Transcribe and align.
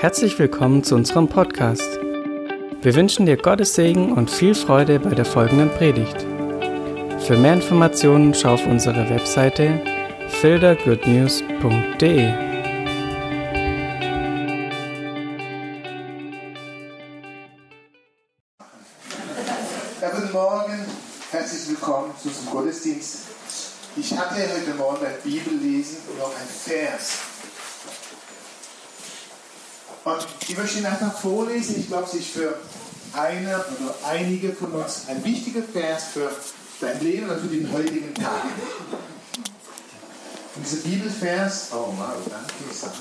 Herzlich 0.00 0.38
willkommen 0.38 0.84
zu 0.84 0.94
unserem 0.94 1.26
Podcast. 1.26 1.98
Wir 2.82 2.94
wünschen 2.94 3.26
dir 3.26 3.36
Gottes 3.36 3.74
Segen 3.74 4.12
und 4.12 4.30
viel 4.30 4.54
Freude 4.54 5.00
bei 5.00 5.10
der 5.10 5.24
folgenden 5.24 5.70
Predigt. 5.70 6.24
Für 7.18 7.36
mehr 7.36 7.54
Informationen 7.54 8.32
schau 8.32 8.54
auf 8.54 8.64
unsere 8.64 9.10
Webseite 9.10 9.80
fildergoodnews.de. 10.28 12.47
vorlesen. 32.08 32.08
Ich 32.08 32.08
glaube, 32.08 32.12
es 32.12 32.14
ist 32.14 32.30
für 32.30 32.54
eine 33.18 33.56
oder 33.56 33.94
einige 34.06 34.52
von 34.52 34.72
uns 34.72 35.04
ein 35.08 35.24
wichtiger 35.24 35.62
Vers 35.62 36.04
für 36.12 36.30
dein 36.80 37.00
Leben 37.00 37.28
und 37.28 37.40
für 37.40 37.48
den 37.48 37.72
heutigen 37.72 38.14
Tag. 38.14 38.44
Und 40.54 40.66
dieser 40.66 40.82
Bibelvers, 40.82 41.68
oh 41.72 41.94
wow, 41.96 42.14
danke, 42.28 42.74
Sache. 42.74 42.92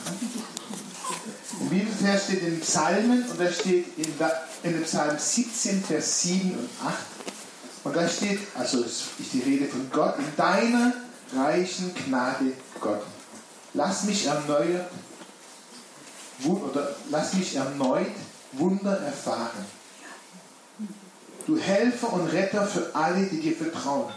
Im 1.60 1.70
Bibelvers 1.70 2.26
steht 2.26 2.44
in 2.44 2.60
Psalmen 2.62 3.26
und 3.30 3.40
da 3.40 3.52
steht 3.52 3.98
in, 3.98 4.14
in 4.64 4.74
dem 4.74 4.84
Psalm 4.84 5.18
17, 5.18 5.84
Vers 5.84 6.22
7 6.22 6.52
und 6.52 6.70
8. 6.86 6.96
Und 7.84 7.96
da 7.96 8.08
steht, 8.08 8.40
also 8.56 8.82
ist 8.84 9.06
die 9.34 9.42
Rede 9.42 9.66
von 9.66 9.90
Gott, 9.92 10.16
in 10.20 10.36
deiner 10.36 10.94
reichen 11.36 11.94
Gnade, 11.96 12.54
Gott. 12.80 13.02
Lass 13.74 14.04
mich 14.04 14.26
erneuert, 14.26 14.90
oder 16.46 16.96
lass 17.10 17.34
mich 17.34 17.56
erneut 17.56 18.12
Wunder 18.60 18.98
erfahren. 19.00 19.66
Du 21.46 21.58
Helfer 21.58 22.14
und 22.14 22.28
Retter 22.28 22.66
für 22.68 22.94
alle, 22.94 23.26
die 23.26 23.40
dir 23.40 23.56
vertrauen 23.56 24.12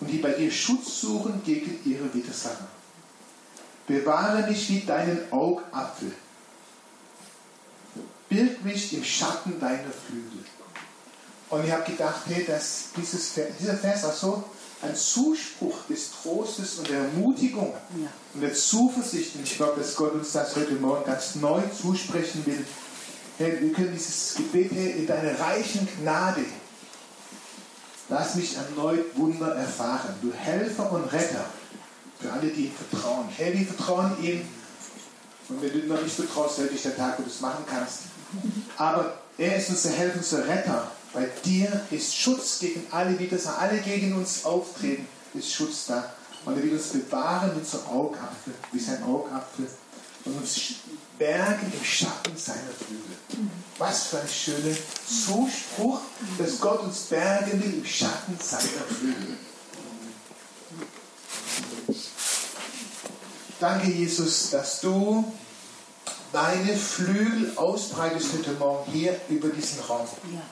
und 0.00 0.10
die 0.10 0.18
bei 0.18 0.32
dir 0.32 0.50
Schutz 0.50 1.00
suchen 1.00 1.42
gegen 1.44 1.78
ihre 1.84 2.12
Widersacher. 2.12 2.66
Bewahre 3.86 4.48
mich 4.48 4.68
wie 4.70 4.80
deinen 4.80 5.30
Augapfel 5.30 6.12
Birg 8.28 8.64
mich 8.64 8.92
im 8.92 9.04
Schatten 9.04 9.58
deiner 9.60 9.90
Flügel. 9.90 10.44
Und 11.48 11.64
ich 11.64 11.70
habe 11.70 11.88
gedacht, 11.88 12.22
hey, 12.26 12.44
dass 12.44 12.86
dieses, 12.96 13.34
dieser 13.58 13.76
Vers 13.76 14.04
auch 14.04 14.12
so 14.12 14.44
ein 14.82 14.96
Zuspruch 14.96 15.78
des 15.88 16.10
Trostes 16.10 16.78
und 16.78 16.90
der 16.90 17.02
Ermutigung 17.02 17.72
ja. 17.96 18.08
und 18.34 18.40
der 18.40 18.52
Zuversicht. 18.52 19.36
Und 19.36 19.44
ich 19.44 19.56
glaube, 19.56 19.80
dass 19.80 19.94
Gott 19.94 20.12
uns 20.12 20.32
das 20.32 20.56
heute 20.56 20.74
Morgen 20.74 21.04
ganz 21.04 21.36
neu 21.36 21.62
zusprechen 21.80 22.44
will. 22.46 22.66
Hey, 23.38 23.60
wir 23.60 23.70
können 23.70 23.92
dieses 23.92 24.34
Gebet 24.34 24.70
hey, 24.72 24.92
in 24.92 25.06
deiner 25.06 25.38
reichen 25.38 25.86
Gnade. 26.00 26.42
Lass 28.08 28.34
mich 28.34 28.56
erneut 28.56 29.14
Wunder 29.14 29.54
erfahren. 29.54 30.14
Du 30.22 30.32
Helfer 30.32 30.90
und 30.90 31.04
Retter 31.12 31.44
für 32.18 32.32
alle, 32.32 32.48
die 32.48 32.66
ihm 32.66 32.72
vertrauen. 32.72 33.28
Hey, 33.36 33.52
wir 33.58 33.66
vertrauen 33.66 34.12
ihm. 34.22 34.40
Und 35.50 35.60
wenn 35.60 35.70
du 35.70 35.86
noch 35.86 36.00
nicht 36.00 36.14
vertraust, 36.14 36.58
heute 36.58 36.74
ist 36.74 36.86
der 36.86 36.96
Tag, 36.96 37.18
wo 37.18 37.24
du 37.24 37.28
es 37.28 37.42
machen 37.42 37.62
kannst. 37.68 38.04
Aber 38.78 39.18
er 39.36 39.56
ist 39.56 39.68
unser 39.68 39.90
Helfer, 39.90 40.16
unser 40.16 40.48
Retter. 40.48 40.90
Bei 41.12 41.28
dir 41.44 41.82
ist 41.90 42.16
Schutz 42.16 42.58
gegen 42.58 42.86
alle 42.90 43.18
Widersacher, 43.18 43.58
alle 43.58 43.78
gegen 43.80 44.14
uns 44.14 44.46
auftreten, 44.46 45.06
ist 45.34 45.52
Schutz 45.52 45.86
da. 45.88 46.10
Und 46.46 46.56
er 46.56 46.62
will 46.62 46.72
uns 46.72 46.88
bewahren 46.88 47.54
mit 47.54 47.66
so 47.66 47.80
Augapfel, 47.80 48.54
wie 48.72 48.78
sein 48.78 49.02
Augapfel, 49.02 49.68
und 50.26 50.38
uns 50.38 50.74
bergen 51.18 51.72
im 51.72 51.84
Schatten 51.84 52.36
seiner 52.36 52.72
Flügel. 52.76 53.50
Was 53.78 54.08
für 54.08 54.20
ein 54.20 54.28
schöner 54.28 54.76
Zuspruch, 55.06 56.00
dass 56.38 56.60
Gott 56.60 56.80
uns 56.80 56.98
bergen 57.02 57.62
will 57.62 57.74
im 57.74 57.84
Schatten 57.84 58.38
seiner 58.42 58.84
Flügel. 58.88 59.38
Danke, 63.58 63.90
Jesus, 63.90 64.50
dass 64.50 64.80
du 64.80 65.32
deine 66.32 66.76
Flügel 66.76 67.52
ausbreitest 67.56 68.32
heute 68.38 68.52
Morgen 68.52 68.92
hier 68.92 69.18
über 69.28 69.48
diesen 69.48 69.80
Raum. 69.80 70.06
Ja, 70.34 70.42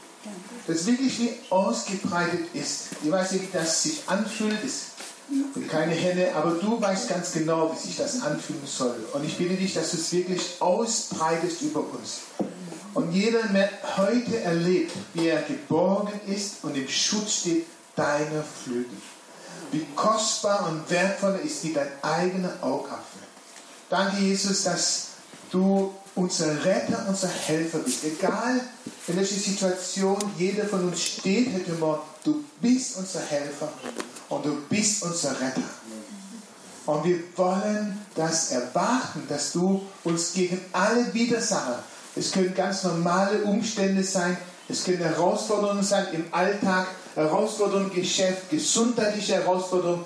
das 0.66 0.86
wirklich 0.86 1.18
wie 1.18 1.34
ausgebreitet 1.50 2.46
ist. 2.54 2.88
Ich 3.02 3.10
weiß 3.10 3.32
nicht, 3.32 3.52
wie 3.52 3.58
das 3.58 3.82
sich 3.82 4.02
anfühlt. 4.06 4.64
Es 4.64 4.86
sind 5.28 5.68
keine 5.68 5.94
Hände, 5.94 6.34
aber 6.34 6.52
du 6.52 6.80
weißt 6.80 7.08
ganz 7.08 7.32
genau, 7.32 7.72
wie 7.72 7.86
sich 7.86 7.96
das 7.96 8.22
anfühlen 8.22 8.66
soll. 8.66 8.96
Und 9.12 9.24
ich 9.24 9.36
bitte 9.36 9.54
dich, 9.54 9.74
dass 9.74 9.90
du 9.90 9.96
es 9.96 10.12
wirklich 10.12 10.56
ausbreitest 10.60 11.62
über 11.62 11.80
uns. 11.80 12.20
Und 12.92 13.12
jeder 13.12 13.42
der 13.48 13.70
heute 13.96 14.40
erlebt, 14.40 14.92
wie 15.14 15.28
er 15.28 15.42
geborgen 15.42 16.20
ist 16.26 16.62
und 16.62 16.76
im 16.76 16.88
Schutz 16.88 17.40
steht 17.40 17.66
deiner 17.96 18.44
Flügel. 18.62 18.96
Wie 19.72 19.84
kostbar 19.96 20.68
und 20.68 20.88
wertvoll 20.90 21.40
ist 21.44 21.64
wie 21.64 21.72
dein 21.72 21.88
eigener 22.02 22.52
Augapfel. 22.60 23.22
Danke, 23.90 24.18
Jesus, 24.18 24.64
dass 24.64 25.06
du 25.50 25.92
unser 26.14 26.64
Retter, 26.64 27.06
unser 27.08 27.28
Helfer 27.28 27.78
bist. 27.78 28.04
Egal 28.04 28.60
in 29.08 29.16
welcher 29.16 29.34
Situation 29.34 30.16
jeder 30.38 30.66
von 30.66 30.88
uns 30.88 31.02
steht 31.02 31.52
heute 31.52 31.72
Morgen, 31.72 32.02
du 32.22 32.44
bist 32.60 32.96
unser 32.96 33.20
Helfer 33.20 33.72
und 34.34 34.44
du 34.44 34.56
bist 34.68 35.02
unser 35.02 35.32
Retter. 35.40 35.62
Und 36.86 37.04
wir 37.04 37.18
wollen 37.36 37.98
das 38.14 38.50
erwarten, 38.50 39.22
dass 39.28 39.52
du 39.52 39.82
uns 40.04 40.32
gegen 40.34 40.60
alle 40.72 41.12
Widersacher, 41.14 41.82
es 42.14 42.30
können 42.32 42.54
ganz 42.54 42.84
normale 42.84 43.42
Umstände 43.44 44.04
sein, 44.04 44.36
es 44.68 44.84
können 44.84 44.98
Herausforderungen 44.98 45.82
sein 45.82 46.06
im 46.12 46.24
Alltag, 46.32 46.86
Herausforderungen 47.14 47.90
im 47.90 48.02
Geschäft, 48.02 48.50
gesundheitliche 48.50 49.34
Herausforderungen. 49.34 50.04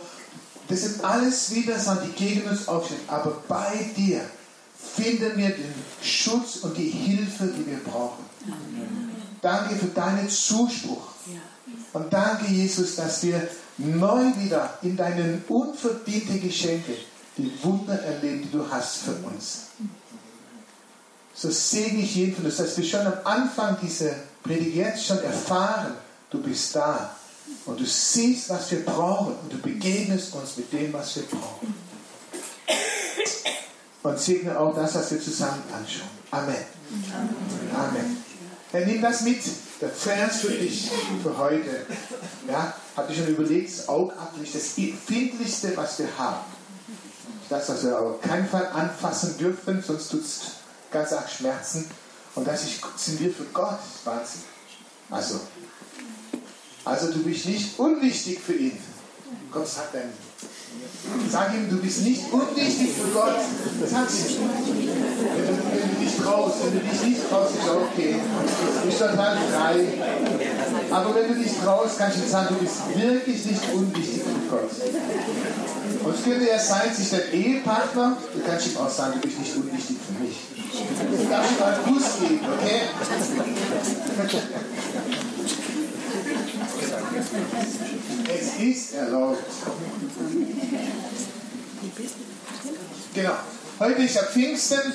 Das 0.68 0.82
sind 0.82 1.04
alles 1.04 1.52
Widersacher, 1.54 2.02
die 2.06 2.12
gegen 2.12 2.48
uns 2.48 2.68
aufstehen. 2.68 3.00
Aber 3.08 3.42
bei 3.48 3.90
dir 3.96 4.20
finden 4.94 5.36
wir 5.36 5.50
den 5.50 5.74
Schutz 6.02 6.56
und 6.56 6.76
die 6.76 6.90
Hilfe, 6.90 7.46
die 7.46 7.66
wir 7.66 7.78
brauchen. 7.78 8.24
Danke 9.42 9.76
für 9.76 9.86
deinen 9.86 10.28
Zuspruch. 10.28 11.08
Und 11.92 12.12
danke, 12.12 12.46
Jesus, 12.52 12.96
dass 12.96 13.22
wir 13.22 13.48
neu 13.78 14.32
wieder 14.36 14.78
in 14.82 14.96
deinen 14.96 15.44
unverdienten 15.48 16.42
Geschenke 16.42 16.96
die 17.36 17.52
Wunder 17.62 17.94
erleben, 18.02 18.42
die 18.42 18.50
du 18.50 18.68
hast 18.68 18.96
für 18.98 19.12
uns. 19.12 19.68
So 21.34 21.50
segne 21.50 22.02
ich 22.02 22.16
jeden 22.16 22.34
von 22.34 22.44
uns, 22.46 22.56
dass 22.56 22.76
wir 22.76 22.84
schon 22.84 23.06
am 23.06 23.18
Anfang 23.24 23.76
dieser 23.80 24.10
Predigt 24.42 25.02
schon 25.04 25.22
erfahren, 25.22 25.94
du 26.30 26.42
bist 26.42 26.74
da 26.74 27.14
und 27.64 27.78
du 27.78 27.84
siehst, 27.84 28.50
was 28.50 28.70
wir 28.72 28.84
brauchen 28.84 29.34
und 29.42 29.52
du 29.52 29.58
begegnest 29.58 30.34
uns 30.34 30.56
mit 30.56 30.72
dem, 30.72 30.92
was 30.92 31.14
wir 31.16 31.22
brauchen 31.24 31.74
und 34.02 34.18
segne 34.18 34.58
auch 34.58 34.74
das, 34.74 34.94
was 34.94 35.10
wir 35.12 35.20
zusammen 35.20 35.62
anschauen. 35.72 36.10
Amen. 36.30 36.56
Amen. 37.14 37.74
Amen. 37.74 38.24
Herr, 38.70 38.86
nimm 38.86 39.00
das 39.00 39.22
mit, 39.22 39.40
der 39.80 39.88
Vers 39.90 40.40
für 40.40 40.50
dich, 40.50 40.90
für 41.22 41.36
heute. 41.38 41.86
Ja, 42.48 42.74
hatte 42.98 43.12
ich 43.12 43.18
schon 43.18 43.28
überlegt, 43.28 43.70
das 43.70 43.88
Augapfel 43.88 44.42
ist 44.42 44.54
das 44.54 44.76
empfindlichste, 44.76 45.76
was 45.76 45.98
wir 46.00 46.08
haben. 46.18 46.44
Das, 47.48 47.68
was 47.68 47.84
wir 47.84 47.98
auf 47.98 48.20
keinen 48.20 48.48
Fall 48.48 48.66
anfassen 48.66 49.38
dürfen, 49.38 49.82
sonst 49.82 50.10
tut 50.10 50.20
es 50.20 50.40
ganz 50.90 51.12
arg 51.12 51.30
Schmerzen. 51.30 51.88
Und 52.34 52.46
das 52.46 52.66
sind 52.96 53.20
wir 53.20 53.32
für 53.32 53.44
Gott. 53.52 53.78
Wahnsinn. 54.04 54.42
Also, 55.10 55.40
also 56.84 57.12
du 57.12 57.22
bist 57.22 57.46
nicht 57.46 57.78
unwichtig 57.78 58.40
für 58.40 58.54
ihn. 58.54 58.78
Gott 59.50 59.68
sagt 59.68 59.94
dann, 59.94 60.12
Sag 61.30 61.54
ihm, 61.54 61.70
du 61.70 61.76
bist 61.78 62.02
nicht 62.02 62.22
unwichtig 62.32 62.90
für 62.92 63.08
Gott. 63.08 63.36
Hat 63.94 64.10
sie. 64.10 64.38
Wenn 64.38 65.88
du, 65.90 66.04
dich 66.04 66.16
traust, 66.16 66.56
wenn 66.64 66.72
du 66.72 66.86
dich 66.86 67.02
nicht 67.02 67.28
traust, 67.28 67.54
ist 67.54 67.68
okay. 67.68 68.16
Du 68.82 68.86
bist 68.86 68.98
total 68.98 69.36
frei. 69.52 69.86
Aber 70.90 71.14
wenn 71.14 71.28
du 71.28 71.42
dich 71.42 71.52
traust, 71.62 71.98
kannst 71.98 72.18
du 72.18 72.28
sagen, 72.28 72.48
du 72.50 72.64
bist 72.64 72.76
wirklich 72.94 73.44
nicht 73.46 73.62
unwichtig 73.74 74.22
für 74.22 74.50
Gott. 74.50 74.70
Und 76.04 76.14
es 76.14 76.24
könnte 76.24 76.48
ja 76.48 76.58
sein, 76.58 76.94
sich 76.94 77.10
der 77.10 77.32
Ehepartner, 77.32 78.16
du 78.34 78.40
kannst 78.46 78.66
ihm 78.66 78.76
auch 78.78 78.90
sagen, 78.90 79.14
du 79.14 79.28
bist 79.28 79.38
nicht 79.38 79.56
unwichtig 79.56 79.96
für 80.06 80.24
mich. 80.24 80.36
Du 81.22 81.28
darfst 81.28 81.52
ihm 81.52 81.62
einen 81.62 81.84
Kuss 81.84 82.20
geben, 82.20 82.40
okay? 82.56 82.80
Es 88.28 88.62
ist 88.62 88.94
erlaubt. 88.94 89.42
Genau. 93.14 93.32
Heute 93.78 94.02
ist 94.02 94.14
ja 94.16 94.22
Pfingsten 94.22 94.92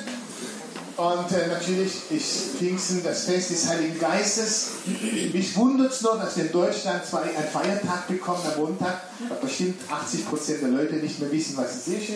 und 0.96 1.32
äh, 1.32 1.48
natürlich 1.48 2.12
ist 2.12 2.58
Pfingsten 2.58 3.04
das 3.04 3.24
Fest 3.24 3.50
des 3.50 3.68
Heiligen 3.68 3.98
Geistes. 4.00 4.68
Mich 5.34 5.56
wundert 5.56 5.92
es 5.92 6.02
nur, 6.02 6.18
dass 6.18 6.38
wir 6.38 6.46
in 6.46 6.52
Deutschland 6.52 7.04
zwar 7.06 7.24
einen 7.24 7.48
Feiertag 7.52 8.08
bekommen 8.08 8.42
am 8.54 8.62
Montag, 8.62 9.02
bestimmt 9.42 9.82
80% 9.90 10.60
der 10.60 10.70
Leute 10.70 10.96
nicht 10.96 11.20
mehr 11.20 11.32
wissen, 11.32 11.58
was 11.58 11.76
es 11.76 11.88
ist. 11.88 12.10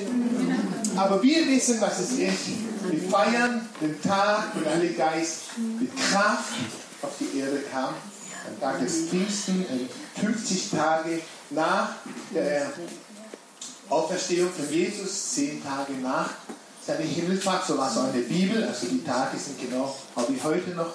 Aber 0.95 1.23
wir 1.23 1.47
wissen, 1.47 1.81
was 1.81 1.99
es 1.99 2.11
ist. 2.11 2.47
Wir 2.89 3.09
feiern 3.09 3.67
den 3.81 4.01
Tag, 4.01 4.51
wo 4.53 4.59
der 4.59 4.73
Heilige 4.73 4.93
Geist 4.93 5.37
mit 5.79 5.89
Kraft 5.95 6.53
auf 7.01 7.11
die 7.19 7.39
Erde 7.39 7.63
kam. 7.71 7.95
Am 8.47 8.59
Tag 8.59 8.79
des 8.79 9.09
Pfingsten, 9.09 9.65
50 10.19 10.71
Tage 10.71 11.21
nach 11.49 11.89
der 12.33 12.71
Auferstehung 13.89 14.51
von 14.51 14.69
Jesus, 14.71 15.33
10 15.33 15.63
Tage 15.63 15.93
nach 16.01 16.29
seiner 16.85 16.99
Himmelfahrt. 17.01 17.67
So 17.67 17.77
war 17.77 17.91
es 17.91 17.97
auch 17.97 18.07
in 18.07 18.13
der 18.13 18.27
Bibel. 18.27 18.63
Also 18.63 18.87
die 18.87 19.03
Tage 19.03 19.37
sind 19.37 19.59
genau 19.59 19.95
wie 20.29 20.41
heute 20.43 20.71
noch. 20.71 20.93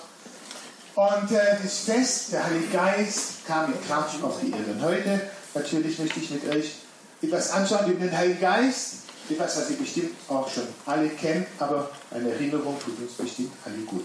Und 0.94 1.30
äh, 1.30 1.56
das 1.62 1.78
Fest, 1.80 2.32
der 2.32 2.44
Heilige 2.44 2.68
Geist, 2.68 3.46
kam 3.46 3.70
mit 3.70 3.86
Kraft 3.86 4.22
auf 4.22 4.40
die 4.40 4.50
Erde. 4.50 4.72
Und 4.72 4.82
heute 4.82 5.20
Natürlich 5.54 5.98
möchte 5.98 6.20
ich 6.20 6.30
mit 6.30 6.48
euch 6.48 6.72
etwas 7.20 7.50
anschauen 7.50 7.90
über 7.90 8.06
den 8.06 8.16
Heiligen 8.16 8.40
Geist. 8.40 8.94
Etwas, 9.28 9.56
was 9.56 9.70
ihr 9.70 9.76
bestimmt 9.76 10.14
auch 10.28 10.50
schon 10.50 10.64
alle 10.86 11.08
kennt, 11.10 11.46
aber 11.58 11.90
eine 12.10 12.30
Erinnerung 12.30 12.76
tut 12.80 12.98
uns 12.98 13.12
bestimmt 13.12 13.52
alle 13.64 13.76
gut. 13.78 14.04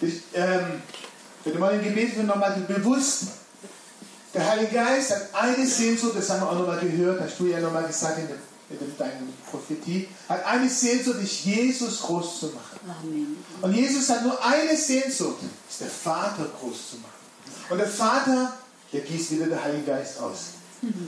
Ich, 0.00 0.22
ähm, 0.34 0.82
wenn 1.44 1.52
du 1.52 1.58
mal 1.58 1.74
im 1.74 1.82
Gebet 1.82 2.16
wird 2.16 2.26
nochmal 2.26 2.56
bewusst, 2.68 3.24
der 4.34 4.48
Heilige 4.48 4.74
Geist 4.74 5.10
hat 5.10 5.22
eine 5.34 5.66
Sehnsucht, 5.66 6.16
das 6.16 6.30
haben 6.30 6.40
wir 6.40 6.50
auch 6.50 6.58
nochmal 6.58 6.80
gehört, 6.80 7.20
hast 7.20 7.38
du 7.38 7.46
ja 7.46 7.60
nochmal 7.60 7.84
gesagt 7.84 8.18
in, 8.18 8.28
der, 8.28 8.36
in 8.70 8.96
deiner 8.96 9.12
Prophetie, 9.50 10.08
hat 10.28 10.44
eine 10.46 10.68
Sehnsucht, 10.68 11.20
dich 11.20 11.44
Jesus 11.44 12.00
groß 12.00 12.40
zu 12.40 12.46
machen. 12.46 12.80
Amen. 12.86 13.36
Und 13.60 13.74
Jesus 13.74 14.08
hat 14.08 14.22
nur 14.22 14.42
eine 14.44 14.76
Sehnsucht, 14.76 15.38
ist 15.68 15.80
der 15.80 15.88
Vater 15.88 16.46
groß 16.60 16.90
zu 16.90 16.96
machen. 16.96 17.12
Und 17.68 17.78
der 17.78 17.88
Vater 17.88 18.54
der 18.92 19.00
gießt 19.00 19.32
wieder 19.32 19.46
der 19.46 19.62
Heilige 19.62 19.84
Geist 19.84 20.20
aus. 20.20 20.38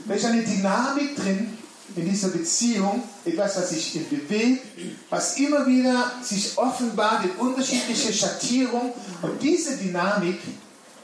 Da 0.07 0.13
ist 0.13 0.25
eine 0.25 0.43
Dynamik 0.43 1.15
drin 1.15 1.57
in 1.95 2.09
dieser 2.09 2.29
Beziehung, 2.29 3.03
etwas, 3.23 3.57
was 3.57 3.69
sich 3.69 3.99
bewegt, 4.09 4.63
was 5.09 5.37
immer 5.37 5.65
wieder 5.67 6.11
sich 6.23 6.57
offenbart 6.57 7.25
in 7.25 7.31
unterschiedliche 7.31 8.11
Schattierungen. 8.11 8.91
Und 9.21 9.41
diese 9.41 9.77
Dynamik, 9.77 10.39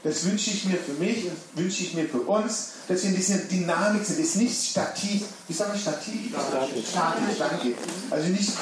das 0.02 0.24
wünsche 0.24 0.50
ich 0.50 0.64
mir 0.64 0.76
für 0.76 0.94
mich 0.94 1.24
und 1.24 1.62
wünsche 1.62 1.84
ich 1.84 1.94
mir 1.94 2.08
für 2.08 2.20
uns, 2.22 2.70
dass 2.88 3.02
wir 3.02 3.10
in 3.10 3.16
dieser 3.16 3.38
Dynamik 3.38 4.04
sind. 4.04 4.18
Das 4.18 4.26
ist 4.26 4.36
nicht 4.36 4.70
stativ, 4.70 5.22
wie 5.46 5.52
sagen 5.52 5.72
wir 5.72 5.80
stativ? 5.80 6.30
Statisch, 6.30 6.88
statisch 6.90 7.38
danke. 7.38 7.74
Also 8.10 8.28
nicht, 8.28 8.52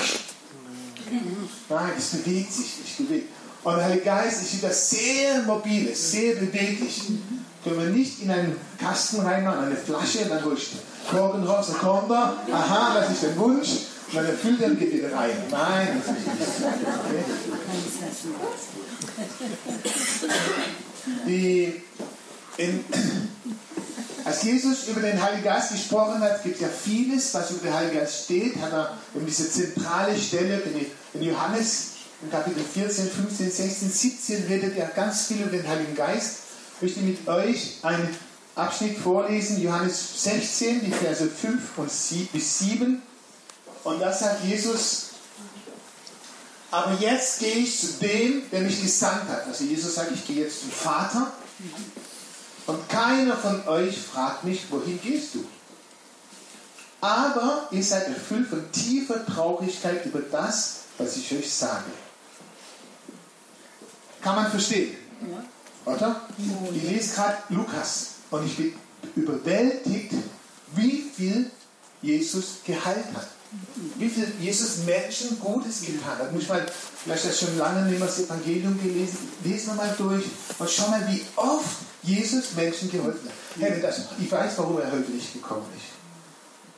nein, 1.69 1.93
es 1.97 2.09
bewegt 2.11 2.53
sich, 2.53 2.67
es 2.85 3.05
bewegt. 3.05 3.29
Und 3.63 3.77
der 3.77 3.85
Heilige 3.85 4.05
Geist 4.05 4.43
ist 4.43 4.57
wieder 4.57 4.73
sehr 4.73 5.43
mobil, 5.43 5.95
sehr 5.95 6.37
beweglich 6.37 7.03
können 7.63 7.79
wir 7.79 7.91
nicht 7.91 8.23
in 8.23 8.31
einen 8.31 8.57
Kasten 8.79 9.21
reinmachen, 9.21 9.67
eine 9.67 9.77
Flasche, 9.77 10.25
dann 10.27 10.45
hole 10.45 10.57
ich 10.57 10.71
den 11.11 11.45
raus, 11.45 11.67
dann 11.69 11.79
kommt 11.79 12.11
er, 12.11 12.37
aha, 12.53 12.95
das 13.01 13.11
ist 13.11 13.23
der 13.23 13.37
Wunsch, 13.39 13.69
dann 14.13 14.27
erfüllt 14.27 14.61
er 14.61 14.69
und 14.69 14.79
geht 14.79 14.93
wieder 14.93 15.13
rein. 15.13 15.31
Nein, 15.51 16.03
das 16.05 16.17
ist 16.17 16.25
nicht. 21.27 21.83
In, 22.57 22.85
als 24.25 24.43
Jesus 24.43 24.89
über 24.89 25.01
den 25.01 25.23
Heiligen 25.23 25.45
Geist 25.45 25.71
gesprochen 25.71 26.21
hat, 26.21 26.43
gibt 26.43 26.57
es 26.57 26.61
ja 26.61 26.69
vieles, 26.69 27.33
was 27.33 27.51
über 27.53 27.63
den 27.63 27.75
Heiligen 27.75 27.99
Geist 28.01 28.25
steht, 28.25 28.61
hat 28.61 28.73
er 28.73 28.99
um 29.15 29.25
diese 29.25 29.51
zentrale 29.51 30.17
Stelle, 30.19 30.61
in 31.15 31.23
Johannes, 31.23 31.93
in 32.23 32.31
Kapitel 32.31 32.63
14, 32.63 33.11
15, 33.11 33.51
16, 33.51 33.91
17 33.91 34.45
redet 34.47 34.77
er 34.77 34.89
ganz 34.89 35.27
viel 35.27 35.41
über 35.41 35.57
den 35.57 35.67
Heiligen 35.67 35.95
Geist. 35.95 36.41
Möchte 36.81 37.01
mit 37.01 37.27
euch 37.27 37.79
einen 37.83 38.15
Abschnitt 38.61 38.99
vorlesen, 38.99 39.63
Johannes 39.63 40.23
16, 40.23 40.85
die 40.85 40.93
Verse 40.93 41.27
5 41.27 41.79
und 41.79 41.91
7, 41.91 42.29
bis 42.33 42.59
7. 42.59 43.01
Und 43.85 44.01
da 44.01 44.13
sagt 44.13 44.45
Jesus, 44.45 45.07
aber 46.71 46.93
jetzt 47.01 47.41
gehe 47.41 47.55
ich 47.55 47.81
zu 47.81 47.87
dem, 47.95 48.43
der 48.51 48.61
mich 48.61 48.83
gesandt 48.83 49.29
hat. 49.29 49.47
Also 49.47 49.65
Jesus 49.65 49.95
sagt, 49.95 50.13
ich 50.13 50.27
gehe 50.27 50.45
jetzt 50.45 50.61
zum 50.61 50.71
Vater. 50.71 51.33
Und 52.67 52.89
keiner 52.89 53.35
von 53.37 53.67
euch 53.67 53.99
fragt 53.99 54.45
mich, 54.45 54.71
wohin 54.71 55.01
gehst 55.01 55.35
du? 55.35 55.45
Aber 57.01 57.67
ihr 57.71 57.83
seid 57.83 58.09
erfüllt 58.09 58.49
von 58.49 58.71
tiefer 58.71 59.25
Traurigkeit 59.25 60.05
über 60.05 60.21
das, 60.21 60.81
was 60.99 61.17
ich 61.17 61.33
euch 61.33 61.51
sage. 61.51 61.91
Kann 64.21 64.37
man 64.37 64.51
verstehen? 64.51 64.95
Oder? 65.87 66.21
Ich 66.75 66.83
lese 66.83 67.15
gerade 67.15 67.39
Lukas 67.49 68.10
und 68.31 68.47
ich 68.47 68.57
bin 68.57 68.75
überwältigt, 69.17 70.13
wie 70.75 71.05
viel 71.15 71.51
Jesus 72.03 72.59
geheilt 72.65 73.07
hat. 73.15 73.29
Wie 73.97 74.09
viel 74.09 74.33
Jesus 74.41 74.85
Menschen 74.87 75.41
Gutes 75.41 75.81
getan 75.83 76.19
hat. 76.19 76.33
Muss 76.33 76.47
mal, 76.49 76.65
vielleicht 77.03 77.25
hast 77.25 77.43
du 77.43 77.47
schon 77.47 77.59
lange 77.59 77.83
nicht 77.83 77.99
mehr 77.99 78.07
das 78.07 78.21
Evangelium 78.21 78.81
gelesen, 78.81 79.19
lesen 79.43 79.69
wir 79.69 79.75
mal 79.75 79.95
durch 79.99 80.25
und 80.59 80.71
schau 80.71 80.89
mal, 80.89 81.07
wie 81.09 81.23
oft 81.35 81.79
Jesus 82.03 82.55
Menschen 82.55 82.91
geholfen 82.91 83.29
hat. 83.29 83.35
Hey, 83.59 83.81
das, 83.83 84.03
ich 84.21 84.31
weiß, 84.31 84.53
warum 84.57 84.79
er 84.81 84.93
heute 84.93 85.11
nicht 85.11 85.33
gekommen 85.33 85.67
ist. 85.77 86.01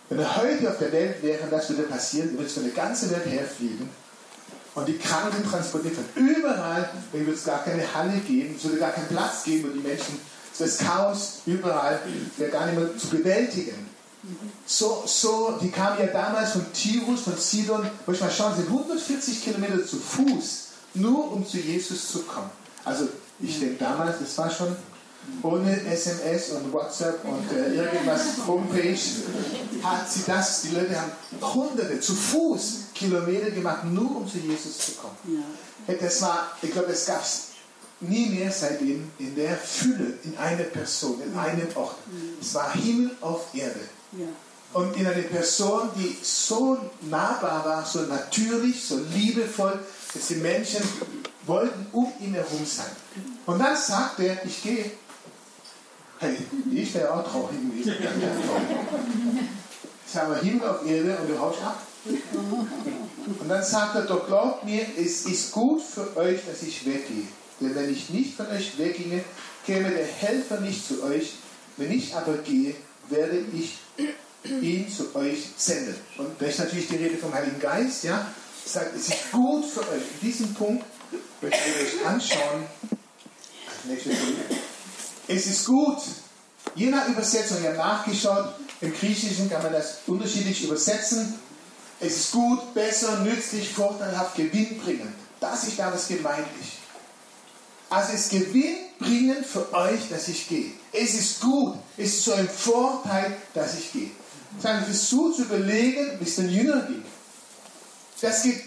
Wenn 0.08 0.18
er 0.18 0.36
heute 0.36 0.70
auf 0.70 0.78
der 0.78 0.92
Welt 0.92 1.22
wäre, 1.22 1.46
das 1.50 1.68
würde 1.68 1.84
passieren, 1.84 2.32
würde 2.32 2.46
es 2.46 2.54
von 2.54 2.64
der 2.64 2.72
ganzen 2.72 3.10
Welt 3.10 3.26
herfliegen 3.26 3.88
und 4.74 4.88
die 4.88 4.98
Kranken 4.98 5.44
transportiert 5.48 5.94
von 5.94 6.04
überall, 6.26 6.88
dann 7.12 7.20
würde 7.26 7.32
es 7.32 7.44
gar 7.44 7.62
keine 7.64 7.82
Halle 7.94 8.18
geben, 8.20 8.54
es 8.56 8.64
würde 8.64 8.78
gar 8.78 8.92
keinen 8.92 9.08
Platz 9.08 9.44
geben, 9.44 9.68
wo 9.68 9.72
die 9.72 9.86
Menschen, 9.86 10.18
das 10.58 10.78
Chaos 10.78 11.40
überall 11.46 12.00
wäre 12.36 12.50
gar 12.50 12.66
nicht 12.66 12.78
mehr 12.78 12.96
zu 12.96 13.08
bewältigen. 13.08 13.90
So, 14.66 15.02
so, 15.04 15.58
die 15.60 15.70
kamen 15.70 15.98
ja 15.98 16.06
damals 16.06 16.52
von 16.52 16.72
Tirus, 16.72 17.22
von 17.22 17.36
Sidon, 17.36 17.88
muss 18.06 18.16
ich 18.16 18.22
mal 18.22 18.30
schauen, 18.30 18.54
sind 18.54 18.68
140 18.68 19.42
Kilometer 19.42 19.84
zu 19.84 19.96
Fuß, 19.96 20.68
nur 20.94 21.32
um 21.32 21.46
zu 21.46 21.58
Jesus 21.58 22.12
zu 22.12 22.20
kommen. 22.22 22.50
Also 22.84 23.08
ich 23.40 23.58
denke 23.58 23.76
damals, 23.82 24.20
das 24.20 24.38
war 24.38 24.50
schon 24.50 24.76
ohne 25.42 25.80
SMS 25.86 26.50
und 26.50 26.72
WhatsApp 26.72 27.24
und 27.24 27.56
äh, 27.56 27.74
irgendwas 27.74 28.46
Homepage 28.46 28.98
hat 29.82 30.10
sie 30.10 30.22
das, 30.26 30.62
die 30.62 30.74
Leute 30.74 31.00
haben 31.00 31.12
hunderte 31.40 32.00
zu 32.00 32.14
Fuß 32.14 32.74
Kilometer 32.94 33.50
gemacht, 33.50 33.84
nur 33.84 34.16
um 34.16 34.28
zu 34.28 34.38
Jesus 34.38 34.78
zu 34.78 34.92
kommen. 34.92 35.16
Ja. 35.26 35.94
Das 35.94 36.22
war, 36.22 36.52
ich 36.60 36.70
glaube, 36.70 36.92
es 36.92 37.06
gab 37.06 37.22
es 37.22 37.51
nie 38.02 38.26
mehr 38.26 38.50
seitdem 38.50 39.10
in 39.18 39.34
der 39.34 39.56
Fülle, 39.56 40.14
in 40.24 40.36
einer 40.36 40.64
Person, 40.64 41.20
in 41.22 41.36
einem 41.38 41.68
Ort. 41.74 41.96
Es 42.40 42.54
war 42.54 42.72
Himmel 42.72 43.10
auf 43.20 43.54
Erde. 43.54 43.80
Ja. 44.12 44.26
Und 44.72 44.96
in 44.96 45.06
einer 45.06 45.22
Person, 45.22 45.90
die 45.96 46.16
so 46.22 46.78
nahbar 47.02 47.64
war, 47.64 47.84
so 47.84 48.00
natürlich, 48.02 48.82
so 48.82 48.98
liebevoll, 49.12 49.78
dass 50.14 50.26
die 50.28 50.36
Menschen 50.36 50.82
wollten 51.46 51.86
um 51.92 52.10
ihn 52.20 52.34
herum 52.34 52.64
sein. 52.64 52.90
Und 53.46 53.58
dann 53.58 53.76
sagt 53.76 54.20
er, 54.20 54.44
ich 54.44 54.62
gehe. 54.62 54.90
Hey, 56.18 56.36
ich 56.72 56.94
wäre 56.94 57.12
auch 57.12 57.28
traurig 57.28 57.58
gewesen. 57.58 57.96
Ich 60.06 60.16
habe 60.16 60.38
Himmel 60.40 60.68
auf 60.68 60.86
Erde 60.86 61.18
und 61.20 61.28
du 61.28 61.38
haust 61.38 61.60
ab. 61.62 61.82
Und 63.40 63.48
dann 63.48 63.62
sagt 63.62 63.94
er, 63.96 64.02
doch 64.02 64.26
glaubt 64.26 64.64
mir, 64.64 64.86
es 64.96 65.26
ist 65.26 65.52
gut 65.52 65.82
für 65.82 66.16
euch, 66.16 66.40
dass 66.46 66.62
ich 66.62 66.86
weggehe. 66.86 67.26
Denn 67.62 67.74
wenn 67.76 67.92
ich 67.92 68.10
nicht 68.10 68.34
von 68.36 68.46
euch 68.48 68.76
wegginge, 68.76 69.22
käme 69.64 69.90
der 69.90 70.06
Helfer 70.06 70.60
nicht 70.60 70.86
zu 70.86 71.02
euch. 71.04 71.34
Wenn 71.76 71.92
ich 71.92 72.14
aber 72.14 72.38
gehe, 72.38 72.74
werde 73.08 73.44
ich 73.52 73.78
ihn 74.44 74.92
zu 74.92 75.14
euch 75.14 75.44
senden. 75.56 75.94
Und 76.18 76.40
da 76.40 76.46
ist 76.46 76.58
natürlich 76.58 76.88
die 76.88 76.96
Rede 76.96 77.16
vom 77.16 77.32
Heiligen 77.32 77.60
Geist, 77.60 78.04
ja. 78.04 78.26
Sagt, 78.64 78.96
es 78.96 79.08
ist 79.08 79.32
gut 79.32 79.64
für 79.64 79.80
euch. 79.80 80.02
In 80.20 80.28
diesem 80.28 80.54
Punkt 80.54 80.84
möchte 81.40 81.58
ich 81.68 82.00
euch 82.00 82.06
anschauen. 82.06 82.66
Es 85.28 85.46
ist 85.46 85.64
gut. 85.64 85.98
Je 86.74 86.86
nach 86.86 87.08
Übersetzung, 87.08 87.58
ich 87.60 87.66
habe 87.66 87.76
nachgeschaut, 87.76 88.54
im 88.80 88.92
Griechischen 88.92 89.48
kann 89.48 89.62
man 89.62 89.72
das 89.72 89.98
unterschiedlich 90.06 90.64
übersetzen. 90.64 91.34
Es 92.00 92.16
ist 92.16 92.32
gut, 92.32 92.74
besser, 92.74 93.20
nützlich, 93.20 93.68
vorteilhaft, 93.68 94.36
gewinnbringend. 94.36 95.14
Das 95.38 95.64
ist 95.64 95.78
damals 95.78 96.08
gemeintlich. 96.08 96.81
Also 97.92 98.14
es 98.14 98.20
ist 98.20 98.30
gewinnbringend 98.30 99.44
für 99.44 99.70
euch, 99.74 100.08
dass 100.08 100.26
ich 100.28 100.48
gehe. 100.48 100.70
Es 100.92 101.12
ist 101.12 101.40
gut, 101.40 101.74
es 101.98 102.14
ist 102.14 102.24
so 102.24 102.32
ein 102.32 102.48
Vorteil, 102.48 103.36
dass 103.52 103.78
ich 103.78 103.92
gehe. 103.92 104.10
Sagen, 104.58 104.82
versuch 104.84 105.36
zu 105.36 105.42
überlegen, 105.42 106.12
wie 106.18 106.24
es 106.24 106.36
den 106.36 106.48
Jüngern 106.48 106.86
ging. 106.86 107.02
Das 108.22 108.42
gibt 108.44 108.62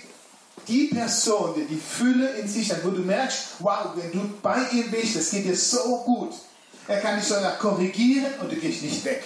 die 0.67 0.86
Person, 0.94 1.55
die 1.58 1.65
die 1.65 1.82
Fülle 1.82 2.29
in 2.38 2.48
sich 2.48 2.72
hat, 2.72 2.86
wo 2.86 2.91
du 2.91 3.01
merkst, 3.01 3.39
wow, 3.60 3.94
wenn 3.96 4.12
du 4.12 4.29
bei 4.44 4.62
ihm 4.72 4.91
bist, 4.91 5.15
das 5.15 5.32
geht 5.32 5.46
dir 5.46 5.58
so 5.58 6.03
gut. 6.05 6.34
Er 6.88 7.01
kann 7.01 7.17
dich 7.17 7.27
sogar 7.27 7.58
korrigieren 7.58 8.32
und 8.41 8.51
du 8.51 8.55
gehst 8.58 8.84
nicht 8.84 9.03
weg. 9.05 9.24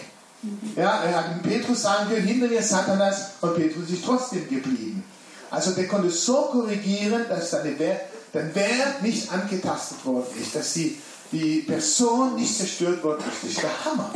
Ja, 0.77 1.03
er 1.03 1.15
hat 1.17 1.43
Petrus 1.43 1.81
sagen 1.81 2.09
können, 2.09 2.25
hinter 2.25 2.47
mir 2.47 2.63
Satanas, 2.63 3.31
und 3.41 3.53
Petrus 3.55 3.89
ist 3.89 4.05
trotzdem 4.05 4.47
geblieben. 4.47 5.03
Also 5.51 5.71
der 5.71 5.89
konnte 5.89 6.09
so 6.09 6.43
korrigieren, 6.43 7.25
dass 7.27 7.51
seine 7.51 7.77
Wert, 7.77 8.01
dein 8.33 8.53
Wert 8.55 9.01
nicht 9.01 9.31
angetastet 9.31 10.05
worden 10.05 10.27
ist, 10.41 10.55
dass 10.55 10.73
die, 10.73 10.97
die 11.31 11.61
Person 11.61 12.35
nicht 12.35 12.55
zerstört 12.55 13.03
worden 13.03 13.23
ist. 13.43 13.51
Ist 13.51 13.63
der 13.63 13.85
Hammer. 13.85 14.13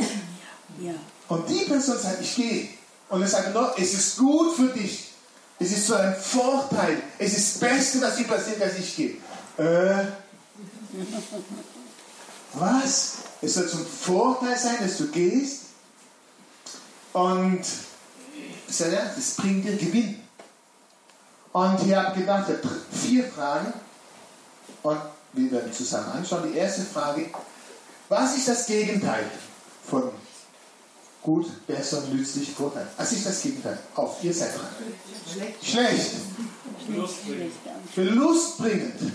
Ja. 0.80 0.94
Und 1.28 1.48
die 1.48 1.64
Person 1.64 1.98
sagt, 1.98 2.20
ich 2.20 2.34
gehe. 2.36 2.68
Und 3.08 3.22
er 3.22 3.28
sagt, 3.28 3.54
no, 3.54 3.68
es 3.76 3.94
ist 3.94 4.18
gut 4.18 4.54
für 4.56 4.68
dich. 4.68 5.10
Es 5.58 5.70
ist 5.70 5.86
so 5.86 5.94
ein 5.94 6.14
Vorteil. 6.16 7.02
Es 7.18 7.36
ist 7.36 7.54
das 7.54 7.70
Beste, 7.70 8.00
was 8.00 8.16
dir 8.16 8.24
passiert, 8.24 8.60
dass 8.60 8.78
ich 8.78 8.96
gehe. 8.96 9.16
Äh, 9.56 10.06
was? 12.54 13.12
Es 13.40 13.54
soll 13.54 13.68
zum 13.68 13.86
Vorteil 13.86 14.58
sein, 14.58 14.76
dass 14.80 14.96
du 14.96 15.08
gehst. 15.08 15.60
Und 17.12 17.62
das 18.66 19.34
bringt 19.36 19.64
dir 19.64 19.76
Gewinn. 19.76 20.20
Und 21.52 21.86
ich 21.86 21.94
habe 21.94 22.18
gedacht, 22.18 22.50
vier 22.90 23.24
Fragen. 23.24 23.72
Und 24.82 24.98
wir 25.32 25.50
werden 25.50 25.72
zusammen 25.72 26.12
anschauen. 26.12 26.52
Die 26.52 26.58
erste 26.58 26.82
Frage, 26.82 27.30
was 28.08 28.36
ist 28.36 28.48
das 28.48 28.66
Gegenteil 28.66 29.24
von 29.88 30.10
gut, 31.22 31.66
besser, 31.66 32.02
nützlich, 32.12 32.52
Vorteil? 32.52 32.86
Was 32.96 33.12
ist 33.12 33.26
das 33.26 33.42
Gegenteil? 33.42 33.78
Auf, 33.94 34.22
ihr 34.22 34.32
seid 34.32 34.54
dran. 34.54 34.68
Schlecht. 35.32 35.64
Schlecht. 35.64 36.10
Verlustbringend. 37.94 39.12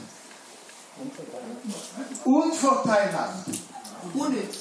Unvorteilhaft. 2.25 3.47
Unnütz. 4.13 4.57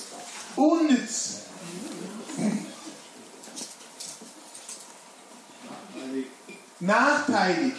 Unnütz. 0.56 1.30
Nachteilig. 6.80 7.74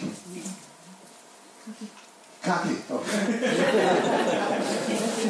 Kacke. 2.42 2.70
Okay. 2.88 3.04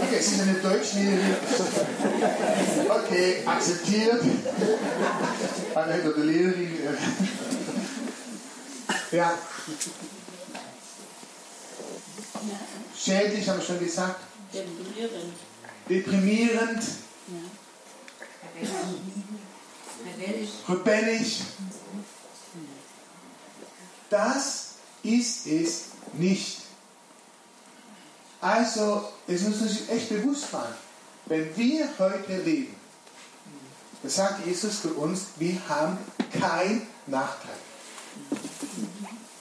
okay, 0.00 0.16
es 0.16 0.32
ist 0.32 0.40
eine 0.40 0.54
Deutschlehrerin. 0.54 1.36
Okay, 2.88 3.42
akzeptiert. 3.44 4.22
Oder 5.72 5.86
Lehrerin. 6.24 6.78
Ja. 9.10 9.38
Schädlich, 12.96 13.48
haben 13.48 13.58
wir 13.58 13.64
schon 13.64 13.80
gesagt. 13.80 14.20
Deprimierend. 14.52 15.34
Deprimierend. 15.88 16.82
Rebellisch. 20.04 20.50
Rebellisch. 20.68 21.36
Das 24.10 24.68
ist 25.02 25.46
es 25.46 25.84
nicht. 26.12 26.59
Also, 28.40 29.08
es 29.26 29.42
muss 29.42 29.60
uns 29.60 29.88
echt 29.88 30.08
bewusst 30.08 30.50
sein, 30.50 30.74
wenn 31.26 31.56
wir 31.56 31.88
heute 31.98 32.36
leben, 32.38 32.74
dann 34.02 34.10
sagt 34.10 34.46
Jesus 34.46 34.78
für 34.78 34.94
uns, 34.94 35.26
wir 35.36 35.56
haben 35.68 35.98
keinen 36.32 36.86
Nachteil. 37.06 37.56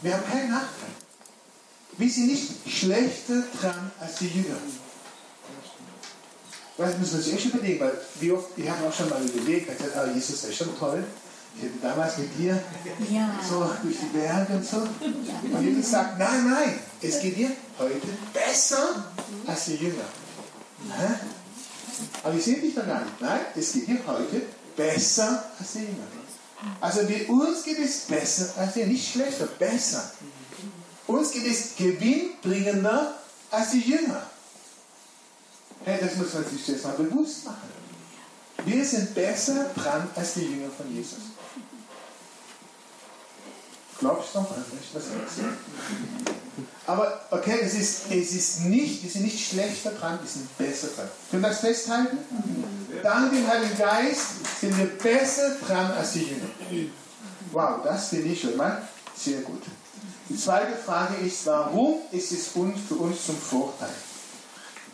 Wir 0.02 0.14
haben 0.14 0.26
keinen 0.30 0.52
Nachteil. 0.52 0.90
Wir 1.98 2.10
sind 2.10 2.28
nicht 2.28 2.52
schlechter 2.68 3.44
dran 3.60 3.92
als 4.00 4.16
die 4.16 4.28
Jünger. 4.28 4.58
Das 6.78 6.98
müssen 6.98 7.12
wir 7.12 7.20
uns 7.20 7.34
echt 7.34 7.54
überlegen, 7.54 7.80
weil 7.82 8.02
wie 8.22 8.32
oft, 8.32 8.58
ich 8.58 8.70
habe 8.70 8.88
auch 8.88 8.94
schon 8.94 9.10
mal 9.10 9.22
überlegt, 9.22 9.68
gesagt, 9.68 9.96
ah, 9.98 10.06
Jesus 10.14 10.44
ist 10.44 10.56
schon 10.56 10.78
toll. 10.78 11.04
Damals 11.82 12.18
mit 12.18 12.38
dir 12.38 12.62
Ja. 13.12 13.38
so 13.48 13.70
durch 13.84 13.98
die 14.00 14.18
Berge 14.18 14.54
und 14.54 14.66
so. 14.66 14.78
Und 14.78 15.62
Jesus 15.62 15.92
sagt, 15.92 16.18
nein, 16.18 16.50
nein, 16.50 16.80
es 17.02 17.20
geht 17.20 17.36
dir 17.38 17.52
heute 17.78 18.08
besser 18.34 19.12
als 19.46 19.66
die 19.66 19.76
Jünger. 19.76 20.06
Hä? 20.98 21.14
Aber 22.24 22.34
ich 22.36 22.44
sehe 22.46 22.60
dich 22.62 22.74
doch 22.76 22.86
gar 22.86 23.02
nicht. 23.02 23.20
Nein, 23.20 23.40
es 23.56 23.74
geht 23.74 23.88
dir 23.88 24.00
heute 24.08 24.42
besser 24.78 25.44
als 25.60 25.74
die 25.74 25.80
Jünger. 25.80 26.08
Also 26.82 27.08
wir, 27.08 27.30
uns 27.30 27.64
geht 27.64 27.80
es 27.80 28.02
besser 28.02 28.54
als 28.58 28.74
die 28.74 28.86
nicht 28.86 29.12
schlechter, 29.12 29.46
besser. 29.46 30.12
Uns 31.08 31.32
geht 31.32 31.46
es 31.46 31.76
gewinnbringender 31.78 33.16
als 33.52 33.72
die 33.72 33.82
Jünger. 33.82 34.24
Hey, 35.84 36.00
das 36.02 36.16
muss 36.16 36.34
man 36.34 36.44
sich 36.46 36.68
jetzt 36.68 36.84
mal 36.86 36.94
bewusst 36.94 37.46
machen. 37.46 37.70
Wir 38.66 38.84
sind 38.86 39.16
besser 39.16 39.70
dran 39.76 40.10
als 40.16 40.34
die 40.34 40.42
Jünger 40.42 40.70
von 40.76 40.94
Jesus. 40.94 41.20
Glaubst 44.00 44.34
du 44.34 44.40
noch 44.40 44.52
an 44.52 44.64
mich, 44.72 44.90
was 44.94 45.04
ich 45.04 45.36
sage? 45.36 45.54
Aber 46.88 47.22
okay, 47.32 47.60
es 47.62 47.74
ist, 47.74 48.12
es 48.12 48.32
ist 48.34 48.62
nicht, 48.62 49.04
wir 49.04 49.12
sind 49.12 49.24
nicht 49.24 49.50
schlechter 49.50 49.92
dran, 49.92 50.18
wir 50.22 50.30
sind 50.30 50.58
besser 50.58 50.88
dran. 50.96 51.08
Können 51.30 51.44
wir 51.44 51.50
das 51.50 51.60
festhalten? 51.60 52.18
Dank 53.04 53.32
dem 53.32 53.48
Heiligen 53.48 53.78
Geist 53.78 54.28
sind 54.60 54.78
wir 54.78 54.88
besser 54.88 55.56
dran 55.68 55.92
als 55.92 56.14
die 56.14 56.24
Jünger. 56.24 56.92
Wow, 57.52 57.84
das 57.84 58.08
finde 58.10 58.30
ich 58.30 58.42
schon 58.42 58.58
mal 58.58 58.82
sehr 59.16 59.42
gut. 59.42 59.64
Die 60.30 60.38
zweite 60.38 60.76
Frage 60.78 61.16
ist, 61.26 61.46
warum 61.46 61.96
ist 62.12 62.32
es 62.32 62.50
uns, 62.56 62.80
für 62.88 62.96
uns 62.96 63.26
zum 63.26 63.38
Vorteil? 63.38 63.90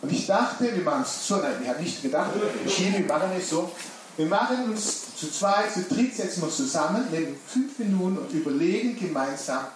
Und 0.02 0.12
ich 0.12 0.26
dachte, 0.26 0.74
wir 0.74 0.82
machen 0.82 1.02
es 1.02 1.26
so, 1.26 1.36
nein, 1.36 1.54
wir 1.60 1.70
haben 1.70 1.82
nicht 1.82 2.02
gedacht, 2.02 2.30
wir 2.34 3.06
machen 3.06 3.30
es 3.38 3.50
so. 3.50 3.70
Wir 4.16 4.26
machen 4.26 4.70
uns 4.70 5.05
zu 5.18 5.30
zweit, 5.30 5.72
zu 5.72 5.82
dritt, 5.82 6.14
setzen 6.14 6.42
wir 6.42 6.48
uns 6.48 6.56
zusammen, 6.56 7.10
nehmen 7.10 7.36
fünf 7.46 7.78
Minuten 7.78 8.18
und 8.18 8.30
überlegen 8.32 8.98
gemeinsam, 8.98 9.66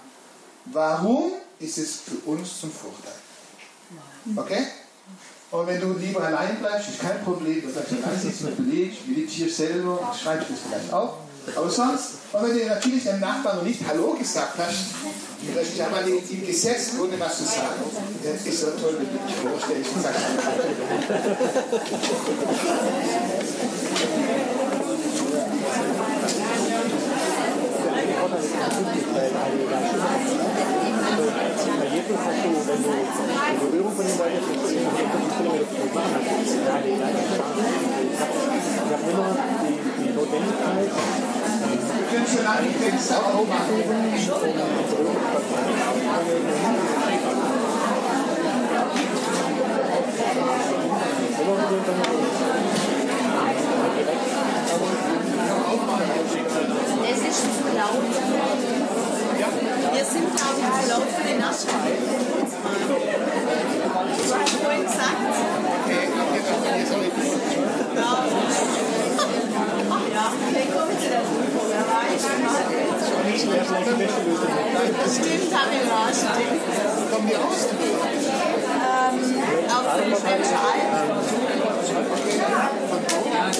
warum 0.67 1.33
ist 1.59 1.79
es 1.79 2.01
für 2.01 2.31
uns 2.31 2.61
zum 2.61 2.71
Vorteil. 2.71 3.15
Okay? 4.37 4.67
Und 5.51 5.67
wenn 5.67 5.81
du 5.81 5.95
lieber 5.95 6.23
allein 6.23 6.59
bleibst, 6.59 6.91
ist 6.91 7.01
kein 7.01 7.25
Problem, 7.25 7.63
du 7.63 7.69
bleibst 7.73 7.93
allein 7.93 8.21
sitzen 8.21 8.47
und 8.49 8.59
überlegst, 8.59 9.07
meditierst 9.09 9.57
selber, 9.57 10.15
schreibst 10.23 10.51
das 10.51 10.59
vielleicht 10.69 10.93
auf. 10.93 11.15
Aber 11.57 11.71
sonst, 11.71 12.11
und 12.33 12.43
wenn 12.43 12.59
du 12.59 12.67
natürlich 12.67 13.05
deinem 13.05 13.21
Nachbarn 13.21 13.57
noch 13.57 13.65
nicht 13.65 13.81
Hallo 13.89 14.13
gesagt 14.13 14.59
hast, 14.59 14.95
dass 15.55 15.69
ich 15.69 15.83
einmal 15.83 16.07
in 16.07 16.31
ihm 16.31 16.47
gesetzt, 16.47 16.93
ohne 17.01 17.19
was 17.19 17.39
zu 17.39 17.45
sagen, 17.45 17.83
das 18.23 18.47
ist 18.47 18.61
so 18.61 18.67
toll, 18.73 18.99
wenn 18.99 19.11
du 19.11 19.27
dich 19.27 19.37
vorstellst 19.37 19.91
und 19.97 20.03
sagst, 20.03 20.21
Bei 28.71 28.87
jedem 31.87 32.17
Ich 57.11 57.17
habe 57.17 57.25
schon. 57.25 57.26
Es 57.26 57.26
ist 57.29 57.43
zu 57.43 57.67
laut. 57.76 58.07
Wir 59.93 60.05
sind, 60.05 60.37
glaube 60.37 60.59
ich, 60.61 60.67
zu 60.81 60.88
laut 60.90 61.09
für 61.17 61.26
den 61.26 61.38
Naschfall. 61.38 61.93
Du 64.17 64.35
hast 64.35 64.55
vorhin 64.62 64.85
gesagt, 64.85 65.21
ja. 67.97 68.12
Ja, 70.14 70.25
vielleicht 70.49 70.73
kommt 70.73 70.90
dazu. 70.90 71.37
Wer 71.69 71.85
weiß, 71.90 72.23
Stimmt, 75.11 75.50
haben 75.55 75.71
wir 75.71 75.83
ja, 75.87 76.02
stimmt. 76.12 76.62
Kommen 77.11 77.26
die 77.29 77.35
raus? 77.35 77.61
Ähm, 79.00 79.17
auf 79.69 79.87
den 79.97 80.11
Schwäbischen 80.14 80.59
Alb. 80.61 80.88
Ähm, 82.50 82.71
Großstädter. 83.21 83.31
Ja, 83.33 83.50
ich 83.50 83.50
denke, 83.50 83.50
das 83.50 83.50
ist 83.50 83.59
so 83.59 83.60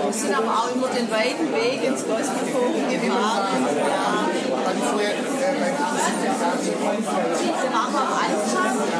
Wir 0.00 0.12
sind 0.12 0.34
aber 0.34 0.52
auch 0.58 0.74
immer 0.74 0.88
den 0.88 1.10
weiten 1.10 1.52
Weg 1.54 1.84
ins 1.84 2.04
Gospelforum 2.06 2.88
gefahren. 2.90 3.46
Beim 4.64 4.78
wir 4.98 5.14
am 7.68 7.74
Anfang 7.86 8.08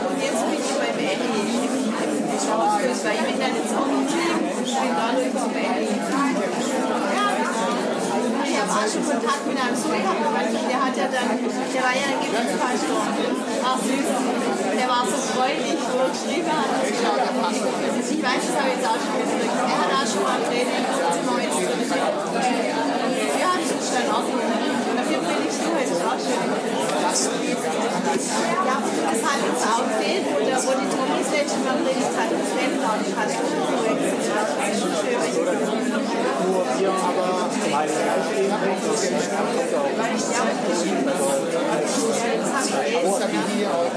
und 0.09 0.19
jetzt 0.23 0.43
bin 0.45 0.59
ich 0.59 0.73
beim 0.79 0.99
weil 3.05 3.15
ich 3.15 3.21
bin 3.21 3.39
dann 3.41 3.55
jetzt 3.55 3.75
auch 3.75 3.87
noch 3.87 4.07
Team 4.07 4.39
ich 4.65 4.75
bin 4.75 4.93
dann 4.97 5.17
über 5.19 5.45
Elli. 5.59 5.98
Ich 8.79 8.87
auch 8.87 8.95
schon 8.95 9.03
Kontakt 9.03 9.43
mit 9.43 9.59
einem 9.59 9.75
Sohn 9.75 9.91
gehabt, 9.91 10.23
der 10.23 10.79
hat 10.79 10.95
ja 10.95 11.11
dann, 11.11 11.35
der 11.35 11.83
war 11.83 11.95
ja 11.99 12.15
ein 12.15 12.23
Gebietspastor. 12.23 13.11
Ach 13.67 13.75
süß, 13.83 14.07
der 14.07 14.87
war 14.87 15.03
so 15.03 15.19
freundlich, 15.35 15.83
er 15.83 16.07
geschrieben 16.15 16.47
hat. 16.47 16.71
Ich 16.79 18.23
weiß, 18.23 18.39
das 18.39 18.55
habe 18.55 18.71
ich 18.71 18.79
jetzt 18.79 18.87
auch 18.87 19.03
schon 19.03 19.19
gedrückt. 19.19 19.51
Er 19.51 19.83
hat 19.83 19.91
auch 19.99 20.07
schon 20.07 20.23
mal 20.23 20.39
Training, 20.47 20.79
das 20.79 20.95
sind 20.95 21.27
wir 21.27 21.43
jetzt 21.43 21.59
drin. 21.59 21.91
Ja, 23.43 23.51
das 23.59 23.67
ist 23.67 23.91
dann 23.99 24.15
auch 24.15 24.23
gut. 24.31 24.47
Dafür 24.47 25.27
predigst 25.27 25.59
du 25.59 25.69
heute 25.75 25.99
auch 25.99 26.23
schön. 26.23 26.39
Ja, 27.03 27.11
das 28.79 29.21
hat 29.27 29.43
uns 29.43 29.63
auch 29.75 29.91
gefehlt, 29.91 30.23
wo 30.31 30.39
der 30.39 30.55
wo 30.63 30.71
die 30.79 30.87
Thomas 30.87 31.27
letztes 31.35 31.67
Mal 31.67 31.83
predigt 31.83 32.15
hat, 32.15 32.31
das 32.31 32.47
hat 32.47 32.71
zum 32.79 32.87
Heiligen 32.87 33.11
Geist 33.11 33.43
gehen, 33.43 33.59
das 34.39 35.35
ist 35.35 35.67
nicht 35.67 35.78
kommt 36.19 36.47
auch. 43.67 43.91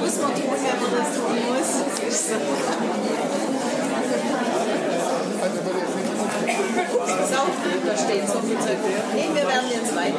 Muss 0.00 0.16
man 0.18 0.34
tun, 0.34 0.50
wenn 5.40 5.99
So, 7.40 7.46
da 7.86 7.96
steht 7.96 8.28
so 8.28 8.38
viel 8.40 8.58
Zeug. 8.58 8.76
Nee, 9.14 9.30
wir 9.32 9.48
werden 9.48 9.70
jetzt 9.70 9.96
weiter. 9.96 10.18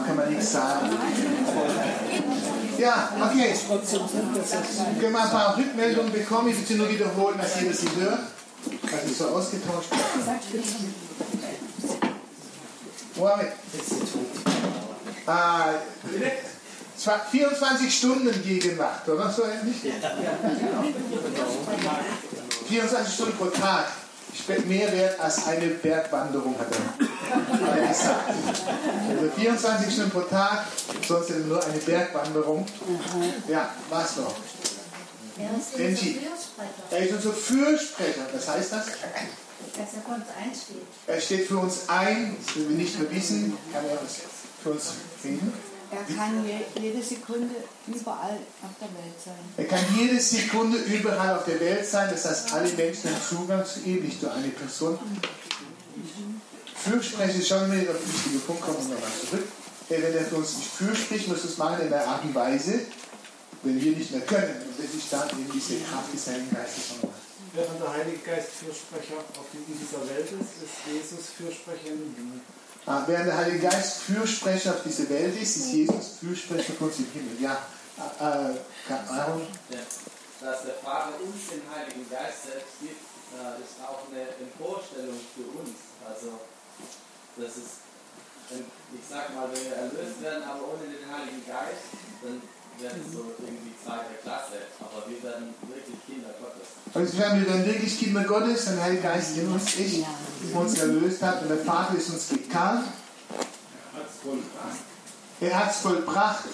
Zumacht, 0.00 0.06
kann 0.06 0.16
man 0.16 0.30
nichts 0.30 0.52
sagen. 0.52 0.90
Ja, 2.78 3.10
okay. 3.20 3.54
Wir 4.98 5.08
haben 5.08 5.16
ein 5.16 5.30
paar 5.30 5.56
Rückmeldungen 5.56 6.12
bekommen. 6.12 6.48
Ich 6.48 6.58
will 6.58 6.66
sie 6.66 6.74
nur 6.74 6.88
wiederholen, 6.88 7.38
dass 7.38 7.60
jeder 7.60 7.74
sie 7.74 7.88
hört. 8.00 8.20
Was 8.82 9.10
ich 9.10 9.16
so 9.16 9.28
ausgetauscht. 9.28 9.88
Mohammed. 13.16 13.52
Ah, 15.26 15.64
zwar 16.96 17.20
24 17.30 17.94
Stunden 17.94 18.42
Gegenwart, 18.42 19.08
oder 19.08 19.30
so 19.30 19.42
ähnlich? 19.44 19.92
24 22.68 23.14
Stunden 23.14 23.36
pro 23.36 23.46
Tag. 23.46 23.86
Mehr 24.66 24.92
wert 24.92 25.20
als 25.20 25.46
eine 25.46 25.66
Bergwanderung, 25.66 26.54
hat 26.58 26.68
er, 26.70 27.66
hat 27.68 27.78
er 27.78 27.88
gesagt. 27.88 28.30
Also 29.08 29.30
24 29.36 29.92
Stunden 29.92 30.10
pro 30.10 30.20
Tag, 30.22 30.66
sonst 31.06 31.30
nur 31.30 31.64
eine 31.64 31.78
Bergwanderung. 31.78 32.66
Ja, 33.48 33.70
was 33.88 34.16
noch? 34.16 34.34
Er 35.38 35.50
ist 35.56 35.74
unser 35.74 36.12
Fürsprecher, 36.12 36.70
Er 36.90 36.98
ist 36.98 37.12
unser 37.14 37.32
Fürsprecher. 37.32 38.26
Was 38.32 38.48
heißt 38.48 38.72
das? 38.72 38.86
dass 39.76 39.94
er 39.94 40.02
für 40.02 40.14
uns 40.14 40.24
einsteht. 40.36 40.86
Er 41.06 41.20
steht 41.20 41.46
für 41.46 41.58
uns 41.58 41.88
ein, 41.88 42.36
das 42.44 42.56
wir 42.56 42.76
nicht 42.76 42.98
nur 42.98 43.10
wissen, 43.10 43.56
kann 43.72 43.84
er 43.84 44.00
uns 44.00 44.20
für 44.62 44.70
uns 44.70 44.92
reden. 45.24 45.52
Er 45.90 46.16
kann 46.16 46.46
je, 46.46 46.58
jede 46.80 47.02
Sekunde 47.02 47.54
überall 47.88 48.38
auf 48.62 48.74
der 48.80 48.88
Welt 48.94 49.18
sein. 49.24 49.34
Er 49.56 49.64
kann 49.64 49.84
jede 49.98 50.20
Sekunde 50.20 50.78
überall 50.78 51.36
auf 51.36 51.44
der 51.44 51.58
Welt 51.58 51.84
sein, 51.84 52.08
das 52.10 52.24
heißt, 52.24 52.52
alle 52.52 52.68
Menschen 52.70 53.10
haben 53.10 53.22
Zugang 53.28 53.64
zu 53.66 53.80
ihm, 53.80 54.04
nicht 54.04 54.22
nur 54.22 54.32
eine 54.32 54.48
Person. 54.48 54.98
Fürsprechen 56.76 57.40
ist 57.40 57.48
schon 57.48 57.72
wieder 57.72 57.90
ein 57.90 58.06
wichtiger 58.06 58.38
Punkt, 58.46 58.62
kommen 58.62 58.78
wir 58.78 58.94
nochmal 58.94 59.10
zurück. 59.28 59.48
Wenn 59.88 60.02
er 60.02 60.24
für 60.24 60.36
uns 60.36 60.56
nicht 60.56 60.70
fürspricht, 60.70 61.28
muss 61.28 61.42
es 61.42 61.58
machen 61.58 61.86
in 61.86 61.92
einer 61.92 62.06
Art 62.06 62.24
und 62.24 62.34
Weise, 62.34 62.86
wenn 63.64 63.82
wir 63.82 63.96
nicht 63.96 64.12
mehr 64.12 64.20
können. 64.20 64.62
Und 64.62 64.78
das 64.78 64.94
ist 64.94 65.12
dann 65.12 65.28
eben 65.30 65.50
diese 65.52 65.80
Kraft 65.80 66.14
des 66.14 66.26
Heiligen 66.28 66.54
Geistes 66.54 66.84
von 66.94 67.10
uns. 67.10 67.18
Während 67.52 67.82
der 67.82 67.92
Heilige 67.92 68.18
Geist 68.18 68.50
Fürsprecher 68.62 69.18
auf 69.18 69.46
dieser 69.50 70.06
Welt 70.06 70.30
ist, 70.30 70.62
ist 70.62 70.78
Jesus 70.86 71.34
Fürsprecher 71.36 71.90
im 71.90 72.14
Himmel. 72.14 72.40
Während 73.06 73.28
der 73.28 73.36
Heilige 73.36 73.68
Geist 73.68 74.02
Fürsprecher 74.02 74.74
auf 74.74 74.82
diese 74.84 75.08
Welt 75.10 75.40
ist, 75.40 75.56
ist 75.56 75.72
Jesus 75.72 76.18
Fürsprecher 76.18 76.72
für 76.72 76.84
uns 76.84 76.98
im 76.98 77.06
Himmel. 77.12 77.40
Ja, 77.40 77.62
äh, 78.18 78.50
äh, 78.50 79.14
Aaron? 79.14 79.46
Ja. 79.70 79.78
Dass 80.40 80.64
der 80.64 80.74
Vater 80.82 81.14
uns 81.22 81.54
den 81.54 81.62
Heiligen 81.70 82.08
Geist 82.10 82.50
selbst 82.50 82.82
gibt, 82.82 82.98
äh, 83.38 83.62
ist 83.62 83.78
auch 83.86 84.10
eine 84.10 84.26
Emporstellung 84.42 85.20
für 85.38 85.46
uns. 85.54 85.78
Also, 86.02 86.40
das 87.36 87.62
ist, 87.62 87.86
ich 88.50 89.06
sag 89.06 89.34
mal, 89.36 89.46
wenn 89.54 89.64
wir 89.70 89.76
erlöst 89.76 90.18
werden, 90.22 90.42
aber 90.42 90.74
ohne 90.74 90.90
den 90.90 91.06
Heiligen 91.06 91.46
Geist, 91.46 91.94
dann 92.22 92.42
wäre 92.82 92.94
es 92.94 93.12
so 93.12 93.32
irgendwie 93.38 93.74
zweite 93.82 94.14
Klasse. 94.22 94.58
Aber 94.80 95.08
wir 95.08 95.22
werden 95.22 95.54
wirklich 95.68 95.98
Kinder 96.06 96.30
Gottes. 96.40 96.68
Also 96.94 97.18
wir 97.18 97.46
werden 97.46 97.66
wirklich 97.66 97.98
Kinder 97.98 98.24
Gottes, 98.24 98.64
der 98.64 98.82
Heilige 98.82 99.02
Geist 99.02 99.36
in 99.36 99.48
uns 99.48 99.74
ist, 99.74 100.04
uns 100.54 100.78
erlöst 100.78 101.22
hat 101.22 101.42
und 101.42 101.48
der 101.48 101.58
Vater 101.58 101.96
ist 101.96 102.10
uns 102.10 102.28
gekannt. 102.28 102.86
Er 105.40 105.58
hat 105.58 105.70
es 105.70 105.76
vollbracht. 105.78 106.44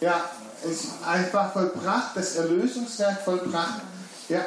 Ja, 0.00 0.30
es 0.64 0.70
ist 0.70 0.86
einfach 1.06 1.52
vollbracht, 1.52 2.16
das 2.16 2.36
Erlösungswerk 2.36 3.22
vollbracht. 3.22 3.82
Ja, 4.28 4.44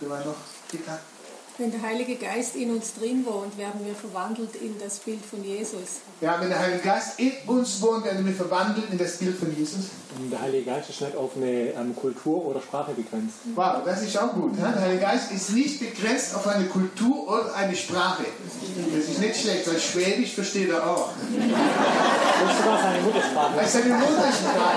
du 0.00 0.10
war 0.10 0.24
noch. 0.24 0.34
Bitte. 0.70 0.98
Wenn 1.58 1.70
der 1.70 1.82
Heilige 1.82 2.16
Geist 2.16 2.56
in 2.56 2.70
uns 2.70 2.94
drin 2.94 3.26
wohnt, 3.26 3.58
werden 3.58 3.84
wir 3.84 3.94
verwandelt 3.94 4.54
in 4.54 4.78
das 4.78 4.98
Bild 4.98 5.22
von 5.22 5.44
Jesus. 5.44 6.00
Ja, 6.22 6.40
wenn 6.40 6.48
der 6.48 6.58
Heilige 6.58 6.82
Geist 6.82 7.20
in 7.20 7.32
uns 7.48 7.82
wohnt, 7.82 8.06
werden 8.06 8.24
wir 8.24 8.32
verwandelt 8.32 8.90
in 8.90 8.96
das 8.96 9.18
Bild 9.18 9.36
von 9.36 9.54
Jesus. 9.54 9.90
Und 10.18 10.30
der 10.30 10.40
Heilige 10.40 10.70
Geist 10.70 10.88
ist 10.88 11.02
nicht 11.02 11.14
auf 11.14 11.36
eine 11.36 11.72
ähm, 11.72 11.94
Kultur 11.94 12.46
oder 12.46 12.62
Sprache 12.62 12.92
begrenzt. 12.92 13.34
Wow, 13.54 13.82
das 13.84 14.00
ist 14.00 14.16
auch 14.16 14.32
gut. 14.32 14.56
Der 14.56 14.80
Heilige 14.80 15.02
Geist 15.02 15.30
ist 15.32 15.50
nicht 15.50 15.80
begrenzt 15.80 16.34
auf 16.34 16.46
eine 16.46 16.64
Kultur 16.64 17.28
oder 17.28 17.54
eine 17.54 17.76
Sprache. 17.76 18.24
Das 18.94 19.04
ist 19.04 19.20
nicht 19.20 19.36
schlecht, 19.36 19.68
weil 19.68 19.78
Schwäbisch 19.78 20.34
versteht 20.34 20.70
er 20.70 20.88
auch. 20.88 21.10
Das 22.40 22.52
ist 22.52 22.58
sogar 22.58 22.80
seine 22.80 23.02
Muttersprache. 23.02 23.56
Das 23.56 23.66
ist 23.66 23.82
seine 23.82 23.94
Muttersprache. 23.96 24.76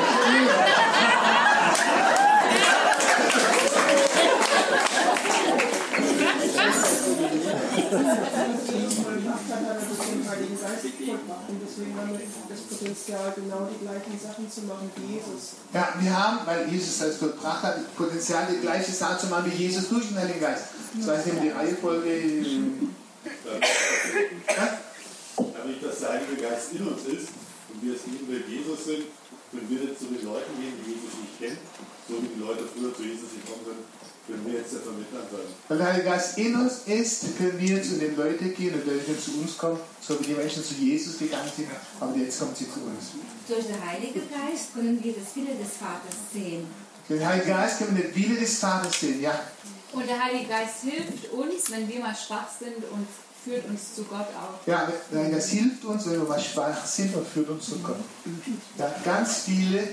gemacht 6.54 6.64
hat, 6.64 6.72
hat 6.74 6.84
er 6.84 7.04
durch 7.04 7.18
den 7.18 7.23
Ja, 15.74 15.94
wir 16.00 16.18
haben, 16.18 16.46
weil 16.46 16.70
Jesus 16.70 17.00
das 17.00 17.18
vollbracht 17.18 17.64
hat, 17.64 17.78
das 17.78 17.86
Potenzial, 17.96 18.48
die 18.52 18.62
gleiche 18.62 18.92
Sache 18.92 19.20
zu 19.20 19.28
machen 19.28 19.52
wie 19.52 19.64
Jesus 19.64 19.90
durch 19.90 20.08
den 20.08 20.18
Heiligen 20.20 20.42
Geist. 20.42 20.66
Das 21.00 21.08
heißt 21.18 21.28
eben 21.28 21.42
die 21.42 21.50
Reihenfolge. 21.50 22.10
Ja? 24.48 24.80
Dadurch, 25.38 25.82
dass 25.82 26.00
der 26.00 26.10
Heilige 26.10 26.36
Geist 26.42 26.74
in 26.74 26.88
uns 26.88 27.02
ist 27.06 27.30
und 27.74 27.82
wir 27.82 27.96
es 27.96 28.06
eben 28.06 28.30
mit 28.30 28.48
Jesus 28.48 28.86
sind, 28.86 29.06
können 29.52 29.70
wir 29.70 29.84
jetzt 29.90 30.00
zu 30.00 30.06
den 30.06 30.26
Leuten 30.26 30.54
gehen, 30.58 30.74
die 30.82 30.92
Jesus 30.94 31.14
nicht 31.22 31.40
kennen, 31.40 31.58
so 32.10 32.22
wie 32.22 32.30
die 32.36 32.42
Leute 32.42 32.66
früher 32.66 32.94
zu 32.94 33.04
Jesus 33.04 33.30
gekommen 33.34 33.66
sind, 33.66 33.82
können 34.28 34.46
wir 34.46 34.60
jetzt 34.60 34.74
der 34.74 34.82
Vermittler 34.82 35.20
sein. 35.20 35.48
Weil 35.68 35.78
der 35.78 35.88
Heilige 35.88 36.10
Geist 36.10 36.38
in 36.38 36.56
uns 36.56 36.74
ist, 36.86 37.38
können 37.38 37.60
wir 37.60 37.84
zu 37.84 38.00
den 38.00 38.16
Leuten 38.16 38.54
gehen 38.54 38.74
und 38.74 38.86
Leute 38.86 39.20
zu 39.20 39.32
uns 39.40 39.58
kommen, 39.58 39.80
so 40.02 40.20
wie 40.20 40.24
die 40.24 40.34
Menschen 40.34 40.64
zu 40.64 40.76
Jesus 40.76 41.18
gegangen 41.18 41.52
sind, 41.56 41.68
aber 42.00 42.16
jetzt 42.16 42.40
kommen 42.40 42.56
sie 42.56 42.66
zu 42.66 42.80
uns. 42.80 43.12
Durch 43.48 43.66
den 43.66 43.86
Heiligen 43.86 44.22
Geist 44.30 44.74
können 44.74 45.04
wir 45.04 45.14
das 45.14 45.36
Wille 45.36 45.56
des 45.56 45.78
Vaters 45.78 46.16
sehen. 46.34 46.68
Den 47.10 47.26
Heiligen 47.26 47.50
Geist 47.50 47.80
können 47.80 47.98
wir 47.98 48.06
den 48.06 48.16
Wille 48.16 48.40
des 48.40 48.60
Vaters 48.60 49.00
sehen, 49.00 49.22
ja. 49.22 49.38
Und 49.92 50.08
der 50.08 50.24
Heilige 50.24 50.48
Geist 50.48 50.82
hilft 50.82 51.32
uns, 51.32 51.72
wenn 51.72 51.88
wir 51.88 52.00
mal 52.00 52.16
schwach 52.16 52.48
sind 52.58 52.78
und 52.78 53.08
führt 53.44 53.68
uns 53.68 53.96
zu 53.96 54.04
Gott 54.06 54.28
auch. 54.30 54.66
Ja, 54.66 54.92
der 55.12 55.20
Heilige 55.20 55.36
Geist 55.36 55.50
hilft 55.50 55.84
uns, 55.86 56.06
wenn 56.06 56.14
wir 56.14 56.28
mal 56.28 56.40
schwach 56.40 56.86
sind 56.86 57.14
und 57.14 57.28
führt 57.28 57.50
uns 57.50 57.66
zu 57.66 57.78
Gott. 57.80 57.98
Ja, 58.78 58.96
ganz 59.04 59.42
viele 59.44 59.84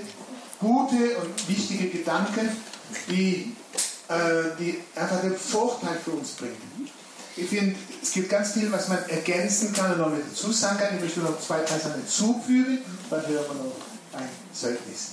gute 0.59 1.17
und 1.17 1.49
wichtige 1.49 1.89
Gedanken, 1.89 2.49
die, 3.09 3.55
die 4.59 4.79
einfach 4.95 5.21
den 5.21 5.37
Vorteil 5.37 5.97
für 6.03 6.11
uns 6.11 6.31
bringen. 6.31 6.89
Ich 7.37 7.47
finde, 7.47 7.75
es 8.01 8.11
gibt 8.11 8.29
ganz 8.29 8.51
viel, 8.51 8.71
was 8.71 8.89
man 8.89 8.97
ergänzen 9.07 9.71
kann 9.73 9.93
und 9.93 9.99
noch 9.99 10.09
mit 10.09 10.23
dazu 10.29 10.51
sagen 10.51 10.79
kann. 10.79 10.95
Ich 10.95 11.01
möchte 11.01 11.21
noch 11.21 11.39
zwei, 11.39 11.59
drei 11.59 11.79
Sachen 11.79 12.01
hinzufügen, 12.01 12.79
dann 13.09 13.25
hören 13.25 13.45
wir 13.47 13.63
noch 13.63 14.19
ein 14.19 14.27
Zeugnis. 14.53 15.11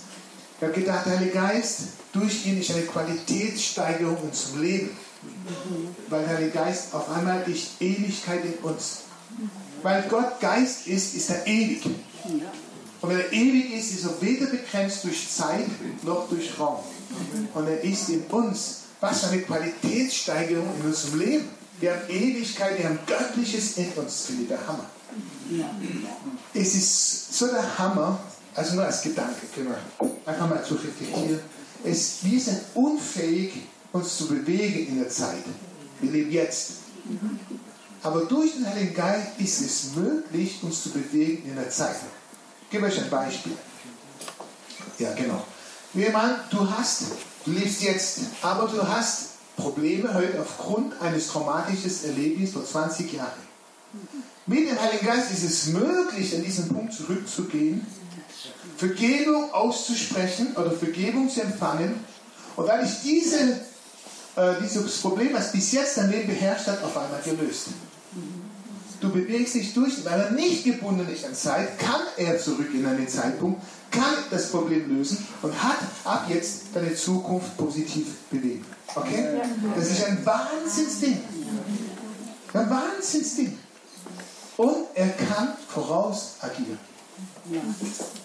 Ich 0.56 0.62
habe 0.66 0.72
gedacht, 0.72 1.06
der 1.06 1.18
Heilige 1.18 1.34
Geist, 1.34 1.80
durch 2.12 2.44
ihn 2.44 2.60
ist 2.60 2.72
eine 2.72 2.82
Qualitätssteigerung 2.82 4.16
in 4.16 4.28
unserem 4.28 4.62
Leben. 4.62 4.90
Weil 6.08 6.24
der 6.24 6.36
Heilige 6.36 6.50
Geist 6.50 6.92
auf 6.92 7.08
einmal 7.10 7.48
ist 7.48 7.80
Ewigkeit 7.80 8.44
in 8.44 8.54
uns. 8.64 9.02
Weil 9.82 10.02
Gott 10.08 10.40
Geist 10.40 10.88
ist, 10.88 11.14
ist 11.14 11.30
er 11.30 11.46
ewig. 11.46 11.86
Und 13.00 13.10
wenn 13.10 13.20
er 13.20 13.32
ewig 13.32 13.74
ist, 13.74 13.92
ist 13.92 14.04
er 14.04 14.20
weder 14.20 14.46
begrenzt 14.46 15.04
durch 15.04 15.30
Zeit 15.30 15.66
noch 16.02 16.28
durch 16.28 16.58
Raum. 16.58 16.80
Und 17.54 17.68
er 17.68 17.80
ist 17.84 18.08
in 18.08 18.22
uns. 18.24 18.87
Was 19.00 19.20
für 19.20 19.28
eine 19.28 19.42
Qualitätssteigerung 19.42 20.68
in 20.80 20.86
unserem 20.86 21.18
Leben. 21.18 21.48
Wir 21.80 21.92
haben 21.92 22.08
Ewigkeit, 22.08 22.78
wir 22.78 22.86
haben 22.86 22.98
Göttliches 23.06 23.76
in 23.76 23.92
uns. 23.92 24.26
Finde 24.26 24.42
ich 24.42 24.48
der 24.48 24.66
Hammer. 24.66 24.86
Es 26.52 26.74
ist 26.74 27.38
so 27.38 27.46
der 27.46 27.78
Hammer, 27.78 28.18
also 28.54 28.74
nur 28.74 28.84
als 28.84 29.02
Gedanke, 29.02 29.42
wir 29.54 29.78
einfach 30.26 30.48
mal 30.48 30.64
zu 30.64 30.74
reflektieren. 30.74 31.40
Es, 31.84 32.18
wir 32.22 32.40
sind 32.40 32.60
unfähig, 32.74 33.52
uns 33.92 34.16
zu 34.16 34.26
bewegen 34.26 34.88
in 34.88 34.98
der 34.98 35.08
Zeit. 35.08 35.44
Wir 36.00 36.10
leben 36.10 36.32
jetzt. 36.32 36.72
Aber 38.02 38.22
durch 38.22 38.52
den 38.52 38.66
Heiligen 38.66 38.94
Geist 38.94 39.38
ist 39.38 39.60
es 39.60 39.94
möglich, 39.94 40.58
uns 40.62 40.82
zu 40.82 40.90
bewegen 40.90 41.48
in 41.48 41.56
der 41.56 41.70
Zeit. 41.70 41.96
Ich 42.64 42.70
gebe 42.70 42.86
euch 42.86 42.98
ein 42.98 43.08
Beispiel. 43.08 43.56
Ja, 44.98 45.14
genau. 45.14 45.44
Jemand, 45.94 46.52
du 46.52 46.68
hast, 46.70 47.04
du 47.48 47.54
lebst 47.54 47.82
jetzt, 47.82 48.20
aber 48.42 48.68
du 48.68 48.86
hast 48.86 49.30
Probleme 49.56 50.12
heute 50.14 50.40
aufgrund 50.40 51.00
eines 51.00 51.28
traumatischen 51.28 51.90
Erlebnisses 52.04 52.54
vor 52.54 52.64
20 52.64 53.12
Jahren. 53.12 53.48
Mit 54.46 54.68
dem 54.68 54.80
Heiligen 54.80 55.06
Geist 55.06 55.30
ist 55.32 55.42
es 55.42 55.66
möglich, 55.66 56.34
an 56.36 56.44
diesen 56.44 56.68
Punkt 56.68 56.92
zurückzugehen, 56.92 57.86
Vergebung 58.76 59.52
auszusprechen 59.52 60.54
oder 60.56 60.70
Vergebung 60.70 61.28
zu 61.28 61.42
empfangen. 61.42 62.04
Und 62.56 62.68
weil 62.68 62.84
ich 62.84 63.02
diese, 63.02 63.60
äh, 64.36 64.54
dieses 64.62 64.98
Problem, 64.98 65.32
was 65.32 65.52
bis 65.52 65.72
jetzt 65.72 65.96
dein 65.96 66.10
Leben 66.10 66.28
beherrscht 66.28 66.66
hat, 66.66 66.82
auf 66.82 66.96
einmal 66.96 67.20
gelöst. 67.24 67.68
Du 69.00 69.10
bewegst 69.10 69.54
dich 69.54 69.74
durch, 69.74 70.04
weil 70.04 70.20
er 70.20 70.30
nicht 70.32 70.64
gebunden 70.64 71.08
ist 71.08 71.24
an 71.24 71.34
Zeit, 71.34 71.78
kann 71.78 72.00
er 72.16 72.38
zurück 72.38 72.68
in 72.74 72.84
einen 72.84 73.06
Zeitpunkt, 73.06 73.62
kann 73.90 74.14
das 74.30 74.50
Problem 74.50 74.96
lösen 74.96 75.24
und 75.42 75.62
hat 75.62 75.78
ab 76.04 76.26
jetzt 76.28 76.62
deine 76.74 76.94
Zukunft 76.94 77.56
positiv 77.56 78.06
bewegen. 78.30 78.64
Okay? 78.94 79.40
Das 79.76 79.90
ist 79.90 80.04
ein 80.04 80.24
Wahnsinnsding. 80.26 81.20
Ein 82.52 82.70
Wahnsinnsding. 82.70 83.58
Und 84.56 84.76
er 84.94 85.08
kann 85.10 85.52
voraus 85.68 86.34
agieren. 86.40 86.78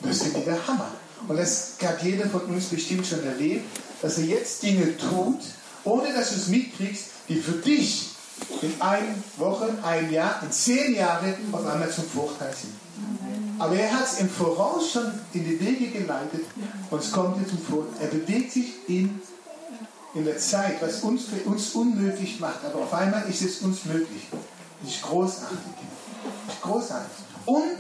Das 0.02 0.24
finde 0.24 0.40
ich 0.40 0.46
der 0.46 0.68
Hammer. 0.68 0.92
Und 1.28 1.38
das 1.38 1.74
hat 1.84 2.02
jeder 2.02 2.28
von 2.28 2.42
uns 2.42 2.66
bestimmt 2.66 3.06
schon 3.06 3.24
erlebt, 3.24 3.66
dass 4.02 4.18
er 4.18 4.26
jetzt 4.26 4.64
Dinge 4.64 4.98
tut, 4.98 5.40
ohne 5.84 6.12
dass 6.14 6.30
du 6.30 6.36
es 6.36 6.48
mitkriegst, 6.48 7.06
die 7.30 7.36
für 7.36 7.54
dich 7.54 8.10
in 8.62 8.82
einer 8.82 9.16
Woche, 9.38 9.78
ein 9.84 10.12
Jahr, 10.12 10.42
in 10.42 10.52
zehn 10.52 10.96
Jahren 10.96 11.34
auf 11.52 11.66
einmal 11.66 11.90
zum 11.90 12.06
Vorteil 12.06 12.54
sind. 12.54 12.74
Aber 13.60 13.76
er 13.76 13.94
hat 13.94 14.06
es 14.06 14.20
im 14.20 14.30
Voraus 14.30 14.92
schon 14.92 15.12
in 15.34 15.46
die 15.46 15.60
Wege 15.60 15.88
geleitet 15.88 16.46
und 16.90 17.00
es 17.00 17.12
kommt 17.12 17.40
jetzt 17.40 17.50
zum 17.50 17.60
Vorteil. 17.60 18.02
Er 18.02 18.08
bewegt 18.08 18.52
sich 18.52 18.74
in, 18.88 19.22
in 20.16 20.26
der 20.26 20.38
Zeit, 20.38 20.82
was 20.82 21.02
uns 21.02 21.26
für 21.26 21.50
uns 21.50 21.72
unmöglich 21.72 22.40
macht. 22.40 22.66
Aber 22.66 22.84
auf 22.84 22.94
einmal 22.94 23.24
ist 23.30 23.42
es 23.42 23.62
uns 23.62 23.86
möglich. 23.86 24.28
Das 24.82 24.92
ist 24.92 25.02
großartig. 25.04 25.58
Das 26.48 26.56
ist 26.56 26.62
großartig. 26.62 27.26
Und 27.46 27.78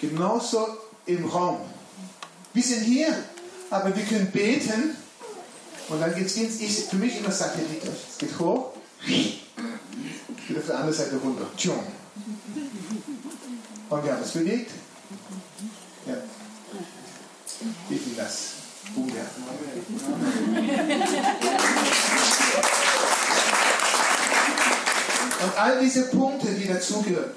genauso 0.00 0.66
im 1.06 1.24
Raum. 1.26 1.58
Wir 2.52 2.62
sind 2.62 2.82
hier, 2.82 3.08
aber 3.70 3.96
wir 3.96 4.04
können 4.04 4.30
beten 4.30 4.96
und 5.88 6.00
dann 6.00 6.14
geht 6.14 6.26
es 6.26 6.36
ins, 6.36 6.82
für 6.88 6.96
mich 6.96 7.18
immer 7.18 7.32
Satellit. 7.32 7.82
Es 7.84 8.18
geht 8.18 8.38
hoch, 8.38 8.72
wieder 10.48 10.60
auf 10.60 10.66
der 10.66 10.76
anderen 10.76 10.94
Seite 10.94 11.16
runter. 11.16 11.46
Tschung. 11.56 11.86
Und 13.88 14.04
wir 14.04 14.12
haben 14.12 14.22
es 14.22 14.30
bewegt. 14.30 14.70
Ja. 16.06 16.14
Ich 17.90 18.06
will 18.06 18.14
das. 18.16 18.52
Buddha. 18.94 19.20
Und 25.42 25.58
all 25.58 25.80
diese 25.80 26.02
Punkte, 26.08 26.48
die 26.48 26.68
dazugehören, 26.68 27.30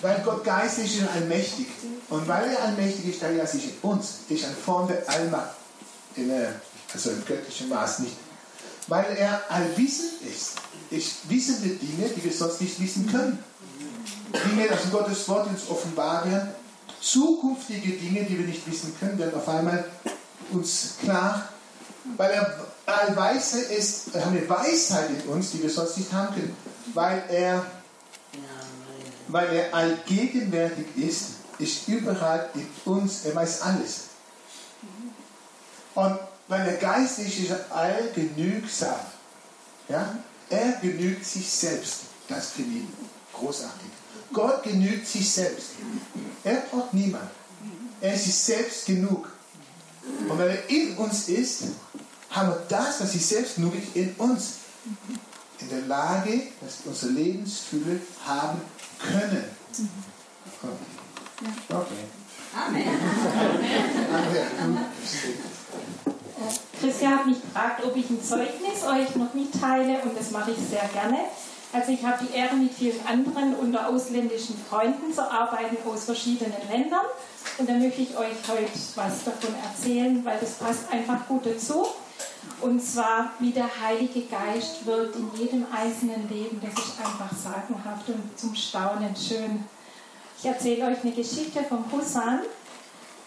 weil 0.00 0.20
Gott 0.24 0.44
geistig 0.44 0.96
ist 0.96 1.02
und 1.02 1.10
allmächtig. 1.10 1.66
Und 2.08 2.26
weil 2.26 2.50
er 2.50 2.64
allmächtig 2.64 3.08
ist, 3.08 3.22
dann 3.22 3.36
ja 3.36 3.46
sich 3.46 3.64
in 3.64 3.74
uns, 3.82 4.20
ist 4.28 4.44
eine 4.44 4.54
Form 4.54 4.88
der 4.88 5.08
Allmacht. 5.08 5.54
In 6.16 6.30
also 6.92 7.10
im 7.10 7.24
göttlichen 7.24 7.68
Maß 7.68 8.00
nicht. 8.00 8.16
Weil 8.90 9.16
er 9.16 9.40
allwissend 9.48 10.20
ist. 10.30 10.56
Ich 10.90 11.14
wissende 11.28 11.68
Dinge, 11.68 12.10
die 12.10 12.24
wir 12.24 12.32
sonst 12.32 12.60
nicht 12.60 12.78
wissen 12.80 13.06
können. 13.10 13.42
Dinge, 14.50 14.68
das 14.68 14.90
Gottes 14.90 15.26
Wort 15.28 15.46
uns 15.46 15.70
offenbar 15.70 16.30
werden. 16.30 16.50
Zukünftige 17.00 17.92
Dinge, 17.92 18.24
die 18.24 18.38
wir 18.38 18.46
nicht 18.46 18.70
wissen 18.70 18.94
können, 19.00 19.18
werden 19.18 19.34
auf 19.34 19.48
einmal 19.48 19.84
uns 20.52 20.96
klar. 21.02 21.48
Weil 22.16 22.32
er 22.32 22.66
allweise 22.84 23.60
ist, 23.60 24.14
er 24.14 24.26
hat 24.26 24.32
eine 24.32 24.46
Weisheit 24.48 25.08
in 25.10 25.30
uns, 25.30 25.52
die 25.52 25.62
wir 25.62 25.70
sonst 25.70 25.96
nicht 25.96 26.12
haben 26.12 26.34
können. 26.34 26.56
Weil 26.92 27.22
er 27.30 27.64
weil 29.32 29.54
er 29.54 29.74
allgegenwärtig 29.74 30.86
ist, 30.96 31.24
ist 31.58 31.88
überall 31.88 32.50
in 32.54 32.66
uns, 32.84 33.24
er 33.24 33.34
weiß 33.34 33.62
alles. 33.62 34.04
Und 35.94 36.18
weil 36.50 36.64
der 36.64 36.76
Geist 36.78 37.20
ist, 37.20 37.38
ist 37.38 37.52
allgenügsam. 37.70 38.98
Ja? 39.88 40.18
Er 40.50 40.72
genügt 40.82 41.24
sich 41.24 41.48
selbst. 41.48 42.00
Das 42.28 42.50
finde 42.50 42.80
ich 42.80 42.84
großartig. 43.32 43.88
Gott 44.32 44.64
genügt 44.64 45.06
sich 45.06 45.30
selbst. 45.30 45.68
Er 46.42 46.56
braucht 46.56 46.92
niemanden. 46.92 47.30
Er 48.00 48.14
ist 48.14 48.24
sich 48.24 48.34
selbst 48.34 48.86
genug. 48.86 49.30
Und 50.28 50.38
weil 50.38 50.50
er 50.50 50.68
in 50.68 50.96
uns 50.96 51.28
ist, 51.28 51.62
haben 52.30 52.48
wir 52.48 52.64
das, 52.68 53.00
was 53.00 53.12
sich 53.12 53.24
selbst 53.24 53.54
genug 53.54 53.76
ist, 53.76 53.94
in 53.94 54.12
uns. 54.14 54.54
in 55.60 55.68
der 55.68 55.82
Lage, 55.82 56.48
dass 56.60 56.82
wir 56.82 56.90
unsere 56.90 57.12
Lebensfülle 57.12 58.00
haben 58.26 58.60
können. 58.98 59.44
Okay. 60.62 60.72
okay. 61.68 62.06
Amen. 62.56 62.88
Christian 66.80 67.18
hat 67.18 67.26
mich 67.26 67.40
gefragt, 67.40 67.84
ob 67.84 67.96
ich 67.96 68.08
ein 68.08 68.22
Zeugnis 68.22 68.84
euch 68.86 69.14
noch 69.16 69.34
mitteile 69.34 70.00
und 70.02 70.18
das 70.18 70.30
mache 70.30 70.52
ich 70.52 70.58
sehr 70.58 70.88
gerne. 70.92 71.18
Also 71.72 71.92
ich 71.92 72.04
habe 72.04 72.24
die 72.24 72.34
Ehre, 72.34 72.56
mit 72.56 72.74
vielen 72.74 73.06
anderen 73.06 73.54
unter 73.54 73.88
ausländischen 73.88 74.56
Freunden 74.68 75.12
zu 75.14 75.22
arbeiten 75.22 75.76
aus 75.88 76.04
verschiedenen 76.04 76.54
Ländern. 76.68 77.06
Und 77.58 77.68
da 77.68 77.74
möchte 77.74 78.02
ich 78.02 78.16
euch 78.16 78.34
heute 78.48 78.70
was 78.96 79.24
davon 79.24 79.54
erzählen, 79.62 80.24
weil 80.24 80.38
das 80.40 80.54
passt 80.54 80.90
einfach 80.90 81.28
gut 81.28 81.46
dazu. 81.46 81.86
Und 82.60 82.82
zwar, 82.82 83.30
wie 83.38 83.52
der 83.52 83.68
Heilige 83.80 84.22
Geist 84.22 84.84
wirkt 84.84 85.14
in 85.14 85.30
jedem 85.36 85.66
einzelnen 85.72 86.28
Leben. 86.28 86.60
Das 86.60 86.72
ist 86.84 86.98
einfach 86.98 87.30
sagenhaft 87.36 88.08
und 88.08 88.38
zum 88.38 88.54
Staunen 88.54 89.14
schön. 89.14 89.64
Ich 90.38 90.46
erzähle 90.46 90.86
euch 90.86 91.02
eine 91.02 91.12
Geschichte 91.12 91.62
vom 91.62 91.84
Husan. 91.92 92.40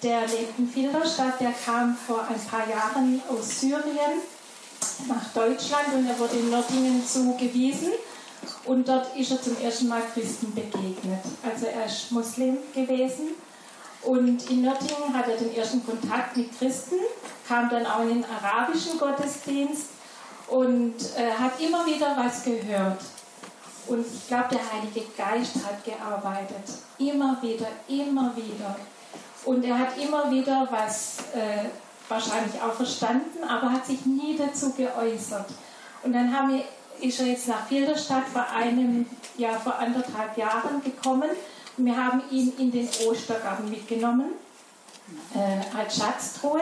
Der 0.04 0.28
lebt 0.28 0.60
in 0.60 0.68
Filderstadt. 0.68 1.40
Der 1.40 1.54
kam 1.54 1.96
vor 1.96 2.28
ein 2.28 2.40
paar 2.46 2.68
Jahren 2.68 3.22
aus 3.30 3.62
Syrien 3.62 4.22
nach 5.08 5.30
Deutschland 5.34 5.94
und 5.96 6.08
er 6.08 6.20
wurde 6.20 6.36
in 6.36 6.50
Nördlingen 6.50 7.08
zugewiesen. 7.08 7.94
Und 8.66 8.88
dort 8.88 9.16
ist 9.16 9.32
er 9.32 9.42
zum 9.42 9.58
ersten 9.62 9.88
Mal 9.88 10.02
Christen 10.14 10.54
begegnet. 10.54 11.24
Also 11.42 11.68
er 11.68 11.86
ist 11.86 12.12
Muslim 12.12 12.58
gewesen. 12.74 13.30
Und 14.02 14.50
in 14.50 14.64
Nördlingen 14.64 15.14
hat 15.14 15.30
er 15.30 15.38
den 15.38 15.56
ersten 15.56 15.86
Kontakt 15.86 16.36
mit 16.36 16.58
Christen, 16.58 16.96
kam 17.48 17.70
dann 17.70 17.86
auch 17.86 18.02
in 18.02 18.22
den 18.22 18.26
arabischen 18.26 19.00
Gottesdienst 19.00 19.86
und 20.48 20.96
äh, 21.16 21.32
hat 21.32 21.58
immer 21.62 21.86
wieder 21.86 22.14
was 22.18 22.44
gehört. 22.44 23.00
Und 23.88 24.06
ich 24.06 24.28
glaube, 24.28 24.50
der 24.52 24.74
Heilige 24.74 25.10
Geist 25.18 25.56
hat 25.66 25.84
gearbeitet. 25.86 26.64
Immer 26.98 27.38
wieder, 27.42 27.68
immer 27.88 28.36
wieder. 28.36 28.76
Und 29.46 29.64
er 29.64 29.78
hat 29.78 29.98
immer 29.98 30.32
wieder 30.32 30.68
was 30.72 31.18
äh, 31.34 31.66
wahrscheinlich 32.08 32.62
auch 32.62 32.74
verstanden, 32.74 33.44
aber 33.44 33.72
hat 33.72 33.86
sich 33.86 34.06
nie 34.06 34.38
dazu 34.38 34.74
geäußert. 34.74 35.48
Und 36.04 36.14
dann 36.14 36.36
haben 36.36 36.54
wir, 36.54 36.64
ist 37.08 37.20
er 37.20 37.28
jetzt 37.28 37.48
nach 37.48 37.68
Filderstadt 37.68 38.28
vor 38.32 38.46
einem, 38.50 39.06
ja, 39.38 39.54
vor 39.54 39.78
anderthalb 39.78 40.38
Jahren 40.38 40.82
gekommen. 40.84 41.30
Und 41.78 41.86
wir 41.86 41.98
haben 41.98 42.22
ihn 42.30 42.54
in 42.58 42.72
den 42.72 42.88
Ostergarten 43.08 43.70
mitgenommen, 43.70 44.34
äh, 45.34 45.78
als 45.78 45.98
Schatztruhe. 45.98 46.62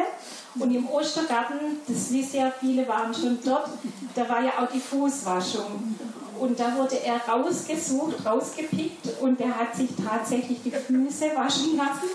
Und 0.55 0.73
im 0.73 0.89
Ostergarten, 0.89 1.79
das 1.87 2.11
wissen 2.11 2.37
ja 2.37 2.51
viele, 2.59 2.87
waren 2.87 3.13
schon 3.13 3.39
dort, 3.43 3.69
da 4.15 4.27
war 4.27 4.41
ja 4.41 4.51
auch 4.59 4.71
die 4.71 4.79
Fußwaschung. 4.79 5.95
Und 6.41 6.59
da 6.59 6.75
wurde 6.75 6.99
er 7.03 7.21
rausgesucht, 7.31 8.25
rausgepickt 8.25 9.21
und 9.21 9.39
er 9.39 9.55
hat 9.55 9.75
sich 9.75 9.89
tatsächlich 10.03 10.57
die 10.65 10.71
Füße 10.71 11.35
waschen 11.35 11.77
lassen 11.77 12.09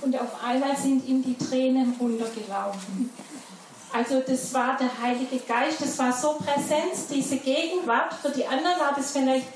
und 0.00 0.18
auf 0.18 0.42
einmal 0.42 0.74
sind 0.74 1.06
ihm 1.06 1.22
die 1.22 1.36
Tränen 1.36 1.94
runtergelaufen. 2.00 3.10
Also 3.92 4.22
das 4.26 4.54
war 4.54 4.78
der 4.78 4.88
Heilige 5.02 5.36
Geist, 5.46 5.82
das 5.82 5.98
war 5.98 6.10
so 6.10 6.38
Präsenz, 6.38 7.08
diese 7.10 7.36
Gegenwart. 7.36 8.14
Für 8.14 8.30
die 8.30 8.46
anderen 8.46 8.80
war 8.80 8.94
das 8.96 9.10
vielleicht 9.10 9.46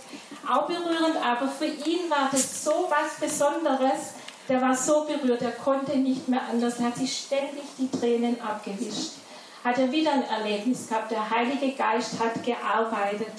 auch 0.46 0.66
berührend, 0.66 1.16
aber 1.24 1.48
für 1.48 1.64
ihn 1.64 2.10
war 2.10 2.28
das 2.30 2.62
so 2.62 2.90
was 2.90 3.18
Besonderes. 3.26 4.12
Der 4.50 4.60
war 4.60 4.76
so 4.76 5.06
berührt, 5.06 5.40
er 5.40 5.52
konnte 5.52 5.96
nicht 5.96 6.28
mehr 6.28 6.42
anders. 6.50 6.78
Er 6.78 6.86
hat 6.88 6.96
sich 6.96 7.16
ständig 7.16 7.64
die 7.78 7.90
Tränen 7.90 8.38
abgewischt 8.42 9.19
hat 9.64 9.78
er 9.78 9.92
wieder 9.92 10.12
ein 10.12 10.24
Erlebnis 10.24 10.88
gehabt. 10.88 11.10
Der 11.10 11.28
Heilige 11.28 11.72
Geist 11.72 12.18
hat 12.18 12.42
gearbeitet. 12.44 13.32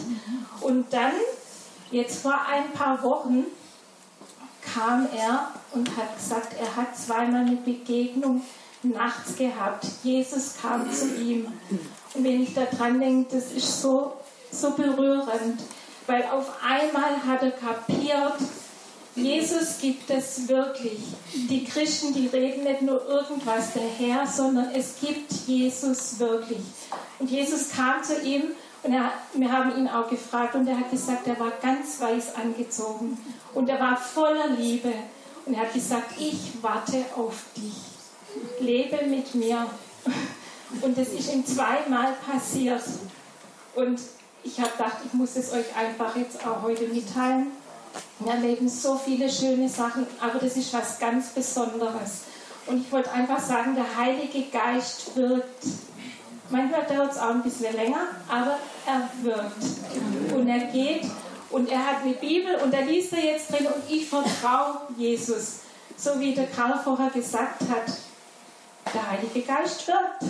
Und 0.62 0.92
dann, 0.94 1.14
jetzt 1.90 2.22
vor 2.22 2.40
ein 2.48 2.72
paar 2.74 3.02
Wochen, 3.04 3.46
kam 4.74 5.08
er 5.16 5.52
und 5.74 5.90
hat 5.98 6.16
gesagt, 6.16 6.56
er 6.60 6.76
hat 6.76 6.96
zweimal 6.96 7.42
eine 7.42 7.56
Begegnung 7.56 8.44
nachts 8.84 9.36
gehabt. 9.36 9.86
Jesus 10.04 10.56
kam 10.62 10.92
zu 10.92 11.16
ihm. 11.16 11.48
Und 12.14 12.24
wenn 12.24 12.44
ich 12.44 12.54
daran 12.54 13.00
denke, 13.00 13.36
das 13.36 13.52
ist 13.52 13.82
so, 13.82 14.14
so 14.52 14.72
berührend, 14.72 15.62
weil 16.08 16.24
auf 16.26 16.52
einmal 16.64 17.24
hat 17.26 17.42
er 17.42 17.52
kapiert, 17.52 18.38
Jesus 19.15 19.80
gibt 19.82 20.10
es 20.10 20.47
wirklich. 20.47 21.00
Die 21.34 21.65
Christen, 21.65 22.13
die 22.13 22.28
reden 22.28 22.63
nicht 22.63 22.82
nur 22.82 23.06
irgendwas 23.06 23.74
daher, 23.74 24.26
sondern 24.26 24.69
es 24.74 24.95
gibt 25.02 25.32
Jesus 25.47 26.19
wirklich. 26.19 26.62
Und 27.19 27.30
Jesus 27.30 27.69
kam 27.76 28.02
zu 28.04 28.21
ihm 28.21 28.43
und 28.84 28.93
er, 28.93 29.12
wir 29.34 29.52
haben 29.52 29.78
ihn 29.78 29.88
auch 29.88 30.10
gefragt 30.10 30.56
und 30.56 30.67
er 30.67 30.80
hat 30.80 30.89
gesagt, 30.89 31.28
er 31.28 31.39
war 31.39 31.52
ganz 31.62 32.00
weiß 32.00 32.36
angezogen 32.36 33.17
und 33.54 33.69
er 33.69 33.80
war 33.80 33.97
voller 33.97 34.47
Liebe. 34.47 34.93
Und 35.45 35.56
er 35.56 35.62
hat 35.62 35.74
gesagt, 35.74 36.13
ich 36.19 36.52
warte 36.62 37.04
auf 37.15 37.45
dich. 37.58 37.74
Lebe 38.60 39.06
mit 39.08 39.34
mir. 39.36 39.65
Und 40.82 40.97
das 40.97 41.10
ist 41.10 41.34
ihm 41.34 41.45
zweimal 41.45 42.13
passiert. 42.26 42.84
Und 43.76 44.00
ich 44.43 44.60
habe 44.60 44.71
gedacht, 44.71 44.97
ich 45.06 45.13
muss 45.13 45.36
es 45.36 45.52
euch 45.52 45.76
einfach 45.76 46.15
jetzt 46.15 46.45
auch 46.45 46.62
heute 46.62 46.88
mitteilen. 46.88 47.47
Wir 48.19 48.34
erleben 48.34 48.69
so 48.69 48.95
viele 48.95 49.30
schöne 49.30 49.67
Sachen, 49.67 50.06
aber 50.19 50.39
das 50.39 50.56
ist 50.56 50.73
was 50.73 50.99
ganz 50.99 51.30
Besonderes. 51.30 52.21
Und 52.67 52.82
ich 52.82 52.91
wollte 52.91 53.12
einfach 53.12 53.39
sagen, 53.39 53.75
der 53.75 53.97
Heilige 53.97 54.43
Geist 54.51 55.15
wirkt. 55.15 55.65
Manchmal 56.49 56.86
dauert 56.86 57.12
es 57.12 57.17
auch 57.17 57.30
ein 57.30 57.43
bisschen 57.43 57.73
länger, 57.75 58.08
aber 58.27 58.58
er 58.86 59.10
wirkt. 59.23 60.36
Und 60.36 60.47
er 60.47 60.65
geht 60.67 61.06
und 61.49 61.69
er 61.69 61.80
hat 61.80 62.04
eine 62.04 62.13
Bibel 62.13 62.56
und 62.63 62.73
da 62.73 62.80
liest 62.80 63.13
er 63.13 63.23
jetzt 63.25 63.51
drin 63.51 63.67
und 63.67 63.84
ich 63.89 64.08
vertraue 64.08 64.82
Jesus. 64.97 65.60
So 65.97 66.19
wie 66.19 66.34
der 66.34 66.47
Karl 66.47 66.80
vorher 66.84 67.10
gesagt 67.10 67.62
hat, 67.62 67.97
der 68.93 69.12
Heilige 69.12 69.41
Geist 69.41 69.88
wirkt. 69.88 70.23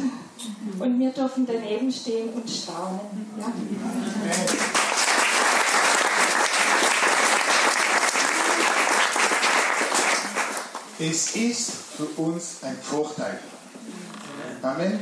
Und 0.80 1.00
wir 1.00 1.12
dürfen 1.12 1.46
daneben 1.46 1.92
stehen 1.92 2.30
und 2.30 2.50
staunen. 2.50 3.00
Ja. 3.38 3.52
Es 11.02 11.36
ist 11.36 11.72
für 11.98 12.06
uns 12.22 12.58
ein 12.62 12.78
Vorteil. 12.80 13.40
Amen. 14.62 15.00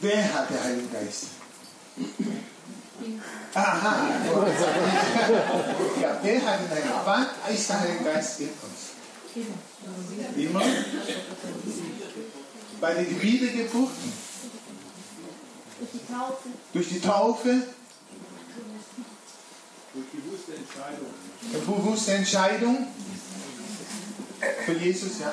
Wer 0.00 0.34
hat 0.34 0.50
den 0.50 0.60
Heiligen 0.60 0.92
Geist? 0.92 1.26
Aha. 3.54 3.94
Ja, 6.00 6.18
wer 6.20 6.44
hat 6.44 6.60
den 6.60 6.70
Heiligen 6.70 6.88
Geist? 6.88 7.04
Wann 7.04 7.26
ist 7.54 7.68
der 7.68 7.80
Heilige 7.80 8.04
Geist 8.04 8.40
in 8.40 8.48
uns? 8.48 8.90
Immer. 10.36 10.62
Bei 12.80 12.94
der 12.94 13.22
Wiedergeburt. 13.22 13.90
Durch 15.78 15.90
die 15.92 16.12
Taufe. 16.12 16.48
Durch 16.72 16.88
die 16.88 17.00
Taufe. 17.00 17.62
Durch 19.94 20.06
bewusste 20.06 20.54
Entscheidung. 20.56 21.14
Bewusste 21.52 22.12
Entscheidung. 22.14 22.86
Für 24.66 24.72
Jesus, 24.72 25.20
ja. 25.20 25.32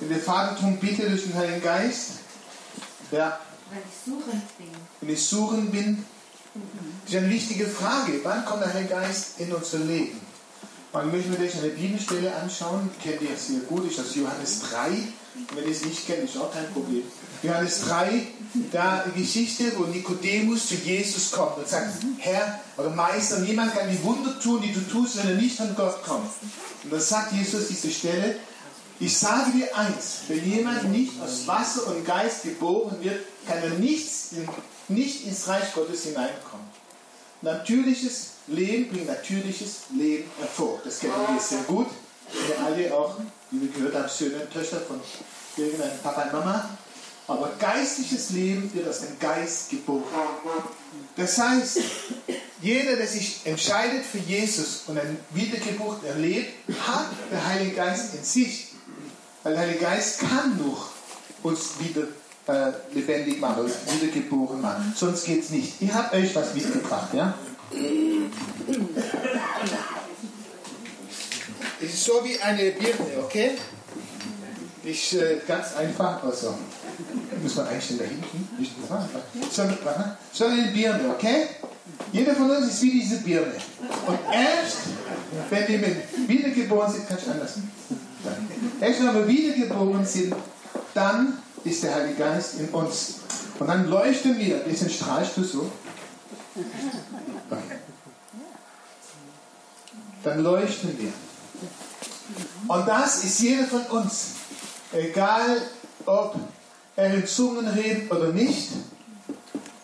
Wenn 0.00 0.08
der 0.08 0.18
Vater 0.18 0.54
darum 0.54 0.76
bittet 0.76 1.10
durch 1.10 1.22
den 1.22 1.34
Heiligen 1.34 1.62
Geist. 1.62 2.10
Ja. 3.10 3.40
Weil 3.70 3.82
ich 3.88 4.12
suchend 4.12 4.58
bin. 4.58 4.68
Wenn 5.00 5.14
ich 5.14 5.24
suchend 5.24 5.72
bin. 5.72 6.04
Das 7.04 7.14
ist 7.14 7.18
eine 7.18 7.30
wichtige 7.30 7.66
Frage. 7.66 8.20
Wann 8.22 8.44
kommt 8.44 8.62
der 8.62 8.74
Heilige 8.74 8.94
Geist 8.94 9.40
in 9.40 9.52
unser 9.52 9.78
Leben? 9.78 10.20
Man 10.92 11.10
möchte 11.10 11.30
mir 11.30 11.40
euch 11.40 11.58
eine 11.58 11.70
Bibelstelle 11.70 12.34
anschauen. 12.36 12.90
Kennt 13.02 13.22
ihr 13.22 13.36
sehr 13.36 13.60
gut, 13.60 13.88
ist 13.88 13.98
das 13.98 14.14
Johannes 14.14 14.60
3. 14.70 14.88
Und 14.90 15.56
wenn 15.56 15.64
ihr 15.64 15.72
es 15.72 15.84
nicht 15.84 16.06
kennt, 16.06 16.24
ist 16.24 16.36
auch 16.36 16.52
kein 16.52 16.70
Problem. 16.72 17.02
Johannes 17.44 17.82
3, 17.82 18.26
da 18.72 19.04
Geschichte, 19.14 19.72
wo 19.76 19.84
Nikodemus 19.84 20.68
zu 20.68 20.76
Jesus 20.76 21.30
kommt 21.30 21.58
und 21.58 21.68
sagt, 21.68 21.88
Herr 22.18 22.60
oder 22.78 22.88
Meister, 22.90 23.40
niemand 23.40 23.74
kann 23.74 23.90
die 23.90 24.02
Wunder 24.02 24.38
tun, 24.40 24.62
die 24.62 24.72
du 24.72 24.80
tust, 24.80 25.18
wenn 25.18 25.30
er 25.30 25.36
nicht 25.36 25.56
von 25.56 25.74
Gott 25.76 26.02
kommt. 26.02 26.30
Und 26.84 26.92
dann 26.92 27.00
sagt 27.00 27.32
Jesus 27.32 27.68
diese 27.68 27.90
Stelle, 27.90 28.36
ich 28.98 29.18
sage 29.18 29.50
dir 29.50 29.76
eins, 29.76 30.20
wenn 30.28 30.50
jemand 30.50 30.90
nicht 30.90 31.20
aus 31.20 31.46
Wasser 31.46 31.88
und 31.88 32.06
Geist 32.06 32.44
geboren 32.44 32.96
wird, 33.00 33.20
kann 33.46 33.58
er 33.62 33.70
nichts, 33.70 34.30
nicht 34.88 35.26
ins 35.26 35.46
Reich 35.46 35.74
Gottes 35.74 36.04
hineinkommen. 36.04 36.66
Natürliches 37.42 38.30
Leben 38.46 38.88
bringt 38.88 39.06
natürliches 39.06 39.82
Leben 39.94 40.30
hervor. 40.38 40.80
Das 40.82 41.00
kennen 41.00 41.12
wir 41.28 41.40
sehr 41.40 41.62
gut. 41.64 41.88
Wir 42.32 42.64
alle 42.64 42.94
auch, 42.94 43.16
wie 43.50 43.60
wir 43.60 43.68
gehört 43.68 43.94
haben, 43.96 44.08
Söhne 44.08 44.36
und 44.36 44.50
Töchter 44.50 44.80
von 44.80 45.00
irgendeinem 45.56 45.98
Papa 46.02 46.22
und 46.22 46.32
Mama. 46.32 46.70
Aber 47.26 47.52
geistliches 47.58 48.30
Leben 48.30 48.70
wird 48.74 48.88
aus 48.88 49.00
dem 49.00 49.18
Geist 49.18 49.70
geboren. 49.70 50.04
Das 51.16 51.38
heißt, 51.38 51.80
jeder, 52.60 52.96
der 52.96 53.06
sich 53.06 53.40
entscheidet 53.44 54.04
für 54.04 54.18
Jesus 54.18 54.82
und 54.86 54.98
eine 54.98 55.16
Wiedergeburt 55.30 56.04
erlebt, 56.04 56.52
hat 56.86 57.06
den 57.30 57.46
Heiligen 57.46 57.76
Geist 57.76 58.14
in 58.14 58.24
sich. 58.24 58.68
Weil 59.42 59.54
der 59.54 59.62
Heilige 59.62 59.80
Geist 59.80 60.20
kann 60.20 60.58
durch 60.58 60.82
uns 61.42 61.74
wieder 61.78 62.08
äh, 62.46 62.72
lebendig 62.92 63.40
machen, 63.40 63.70
wiedergeboren 64.00 64.60
machen. 64.60 64.94
Sonst 64.96 65.24
geht 65.24 65.44
es 65.44 65.50
nicht. 65.50 65.74
Ich 65.80 65.92
habe 65.92 66.16
euch 66.16 66.34
was 66.34 66.54
mitgebracht. 66.54 67.12
Ja? 67.14 67.34
Es 71.80 71.94
ist 71.94 72.04
so 72.04 72.24
wie 72.24 72.38
eine 72.40 72.70
Birne, 72.72 73.22
okay? 73.22 73.52
Ist 74.84 75.14
äh, 75.14 75.40
ganz 75.46 75.74
einfach. 75.74 76.22
Also, 76.22 76.54
muss 77.42 77.56
man 77.56 77.68
einstellen 77.68 78.00
da 78.00 78.04
hinten. 78.06 78.48
Nicht 78.58 78.72
so, 79.50 79.62
so 80.32 80.44
eine 80.44 80.72
Birne, 80.72 81.10
okay? 81.14 81.48
Jeder 82.12 82.34
von 82.34 82.50
uns 82.50 82.66
ist 82.66 82.82
wie 82.82 82.92
diese 82.92 83.16
Birne. 83.18 83.54
Und 84.06 84.18
erst, 84.32 84.78
wenn 85.50 85.68
wir 85.68 85.96
wiedergeboren 86.26 86.92
sind, 86.92 87.08
kann 87.08 87.18
ich 87.20 87.30
anders. 87.30 87.54
Erst 88.80 89.00
wenn 89.00 89.14
wir 89.14 89.28
wiedergeboren 89.28 90.06
sind, 90.06 90.34
dann 90.94 91.38
ist 91.64 91.82
der 91.82 91.94
Heilige 91.94 92.14
Geist 92.14 92.60
in 92.60 92.68
uns. 92.68 93.16
Und 93.58 93.66
dann 93.66 93.88
leuchten 93.88 94.38
wir. 94.38 94.62
Jetzt 94.66 94.90
strahlst 94.90 95.36
du 95.36 95.44
so. 95.44 95.70
Dann 100.22 100.42
leuchten 100.42 100.98
wir. 100.98 101.12
Und 102.66 102.88
das 102.88 103.24
ist 103.24 103.40
jeder 103.40 103.64
von 103.64 103.82
uns. 103.98 104.26
Egal, 104.92 105.60
ob 106.06 106.36
er 106.96 107.14
in 107.14 107.26
Zungen 107.26 107.66
redet 107.66 108.10
oder 108.10 108.28
nicht, 108.28 108.70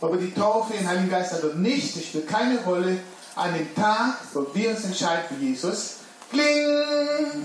ob 0.00 0.12
er 0.12 0.18
die 0.18 0.32
Taufe 0.32 0.74
in 0.74 0.88
Heiligen 0.88 1.10
Geist 1.10 1.32
hat 1.32 1.44
oder 1.44 1.54
nicht, 1.54 1.96
das 1.96 2.04
spielt 2.04 2.28
keine 2.28 2.60
Rolle. 2.60 2.98
An 3.36 3.54
dem 3.54 3.74
Tag, 3.74 4.18
wo 4.34 4.46
wir 4.52 4.70
uns 4.70 4.84
entscheiden 4.84 5.24
für 5.28 5.44
Jesus, 5.44 5.94
kling! 6.30 7.44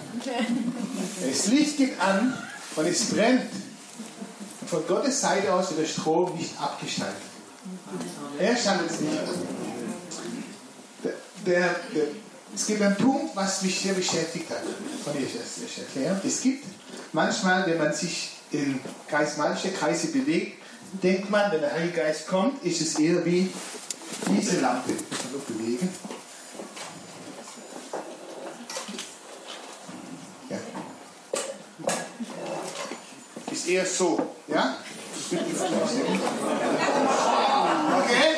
Das 1.25 1.47
Licht 1.47 1.77
geht 1.77 1.99
an 1.99 2.37
und 2.75 2.85
es 2.85 3.05
brennt. 3.05 3.51
Und 4.61 4.69
von 4.69 4.87
Gottes 4.87 5.21
Seite 5.21 5.53
aus 5.53 5.69
wird 5.69 5.81
der 5.81 5.85
Strom 5.85 6.35
nicht 6.35 6.59
abgeschaltet. 6.59 7.21
Er 8.39 8.57
schaltet 8.57 8.91
es 8.91 8.99
nicht. 8.99 9.13
Der, 11.03 11.13
der, 11.45 11.75
der, 11.93 12.07
es 12.53 12.65
gibt 12.65 12.81
einen 12.81 12.95
Punkt, 12.95 13.35
was 13.35 13.61
mich 13.61 13.79
sehr 13.79 13.93
beschäftigt 13.93 14.49
hat. 14.49 14.63
Kann 15.05 15.15
ich 15.21 15.33
das 15.33 15.77
erklären? 15.77 16.19
Es 16.25 16.41
gibt 16.41 16.65
manchmal, 17.13 17.67
wenn 17.67 17.77
man 17.77 17.93
sich 17.93 18.34
in 18.51 18.79
geistmalische 19.09 19.71
Kreise 19.71 20.07
bewegt, 20.07 20.61
denkt 21.03 21.29
man, 21.29 21.51
wenn 21.51 21.61
der 21.61 21.73
Heilige 21.73 21.97
Geist 21.97 22.27
kommt, 22.27 22.63
ist 22.63 22.81
es 22.81 22.99
eher 22.99 23.25
wie 23.25 23.49
diese 24.29 24.59
Lampe. 24.61 24.91
Noch 24.91 25.41
bewegen. 25.41 25.89
Ja. 30.49 30.57
Ist 33.51 33.67
eher 33.67 33.85
so, 33.85 34.35
ja? 34.47 34.77
Okay? 38.01 38.35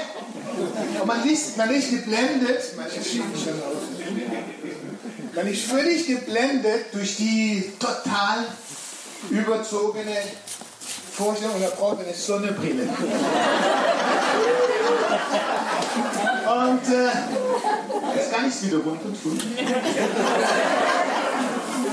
Und 1.00 1.08
man 1.08 1.30
ist, 1.30 1.58
man 1.58 1.70
ist 1.70 1.90
geblendet, 1.92 2.76
man 5.36 5.48
ist 5.48 5.64
völlig 5.66 6.08
geblendet 6.08 6.86
durch 6.94 7.18
die 7.18 7.74
total 7.78 8.46
überzogene 9.30 10.18
Vorstellung 11.14 11.60
er 11.62 11.70
braucht 11.72 12.00
eine 12.00 12.14
Sonnenbrille. 12.14 12.84
Und 16.48 16.94
äh, 16.94 17.10
jetzt 18.16 18.32
kann 18.32 18.48
ich 18.48 18.54
es 18.54 18.64
wieder 18.66 18.78
runter 18.78 19.10
tun. 19.22 19.42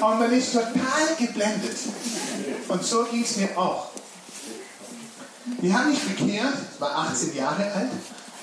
Und 0.01 0.19
man 0.19 0.33
ist 0.33 0.53
total 0.53 1.17
geblendet. 1.19 1.77
Und 2.69 2.85
so 2.85 3.05
ging 3.05 3.25
es 3.25 3.37
mir 3.37 3.57
auch. 3.57 3.89
Ich 5.63 5.73
habe 5.73 5.89
mich 5.89 6.01
bekehrt, 6.01 6.55
ich 6.75 6.81
war 6.81 7.09
18 7.11 7.35
Jahre 7.35 7.73
alt, 7.73 7.91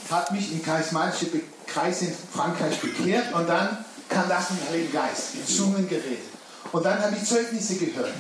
habe 0.10 0.34
mich 0.34 0.52
in 0.52 0.64
charismatische 0.64 1.28
Kreise 1.68 2.06
in 2.06 2.16
Frankreich 2.34 2.80
bekehrt 2.80 3.34
und 3.34 3.48
dann 3.48 3.86
kam 4.10 4.28
das 4.28 4.50
mit 4.50 4.62
dem 4.62 4.70
Heiligen 4.70 4.94
Geist, 4.94 5.36
in 5.36 5.48
Zungen 5.48 5.88
geredet. 5.88 6.20
Und 6.72 6.86
dann 6.86 7.02
habe 7.02 7.16
ich 7.16 7.24
Zeugnisse 7.28 7.76
gehört. 7.76 8.12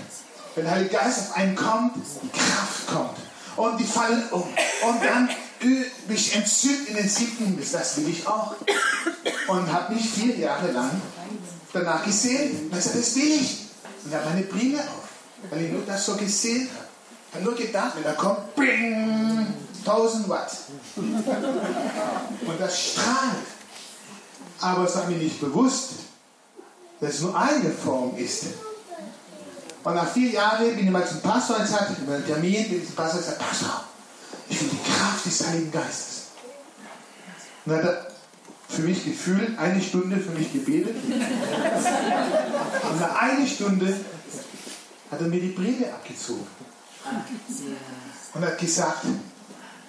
Wenn 0.55 0.65
der 0.65 0.73
Heilige 0.73 0.95
Geist 0.95 1.19
auf 1.19 1.35
einen 1.37 1.55
kommt, 1.55 1.95
Kraft 2.33 2.87
kommt. 2.87 3.17
Und 3.55 3.77
die 3.79 3.85
fallen 3.85 4.23
um. 4.31 4.43
Und 4.43 5.03
dann 5.03 5.29
mich 6.07 6.35
entzückt 6.35 6.89
in 6.89 6.95
den 6.95 7.07
siebten 7.07 7.45
Himmel. 7.45 7.65
Das 7.71 7.97
will 7.97 8.09
ich 8.09 8.25
auch. 8.27 8.55
Und 9.47 9.71
habe 9.71 9.93
mich 9.93 10.09
vier 10.09 10.35
Jahre 10.37 10.71
lang 10.71 11.01
danach 11.73 12.03
gesehen. 12.03 12.69
Und 12.71 12.77
ich 12.77 12.83
sagte, 12.83 12.99
das 12.99 13.15
will 13.15 13.31
ich. 13.41 13.67
Und 14.03 14.13
habe 14.13 14.29
meine 14.29 14.41
Brille 14.43 14.79
auf, 14.79 15.09
weil 15.49 15.61
ich 15.63 15.71
nur 15.71 15.83
das 15.85 16.05
so 16.05 16.15
gesehen 16.15 16.69
habe. 16.73 16.87
Habe 17.33 17.43
nur 17.45 17.55
gedacht, 17.55 17.93
wenn 17.95 18.03
er 18.03 18.13
kommt, 18.13 18.55
bing, 18.55 19.47
1000 19.85 20.27
Watt. 20.27 20.57
Und 20.95 22.59
das 22.59 22.79
strahlt. 22.79 23.47
Aber 24.59 24.85
es 24.85 24.95
war 24.95 25.05
mir 25.05 25.17
nicht 25.17 25.39
bewusst, 25.39 25.91
dass 26.99 27.15
es 27.15 27.21
nur 27.21 27.35
eine 27.39 27.71
Form 27.71 28.17
ist. 28.17 28.45
Und 29.83 29.95
nach 29.95 30.11
vier 30.11 30.31
Jahren 30.31 30.75
bin 30.75 30.85
ich 30.85 30.91
mal 30.91 31.07
zum 31.07 31.21
Pastor 31.21 31.57
und 31.57 31.67
sagte, 31.67 31.93
ich 31.93 32.07
einen 32.07 32.25
Termin, 32.25 32.69
bin 32.69 32.85
zum 32.85 32.95
Pastor 32.95 33.19
und 33.19 33.25
sagte, 33.25 33.43
Pastor, 33.43 33.83
ich 34.47 34.61
will 34.61 34.69
die 34.69 34.91
Kraft 34.91 35.25
des 35.25 35.47
Heiligen 35.47 35.71
Geistes. 35.71 36.21
Und 37.65 37.73
dann 37.73 37.83
hat 37.83 37.89
er 37.89 38.07
für 38.69 38.81
mich 38.83 39.03
gefühlt 39.03 39.57
eine 39.57 39.81
Stunde 39.81 40.17
für 40.17 40.31
mich 40.31 40.53
gebetet. 40.53 40.95
Und 41.03 42.99
nach 42.99 43.15
einer 43.21 43.47
Stunde 43.47 43.97
hat 45.09 45.19
er 45.19 45.27
mir 45.27 45.41
die 45.41 45.49
Brille 45.49 45.93
abgezogen. 45.93 46.47
Und 48.33 48.45
hat 48.45 48.57
gesagt, 48.57 49.05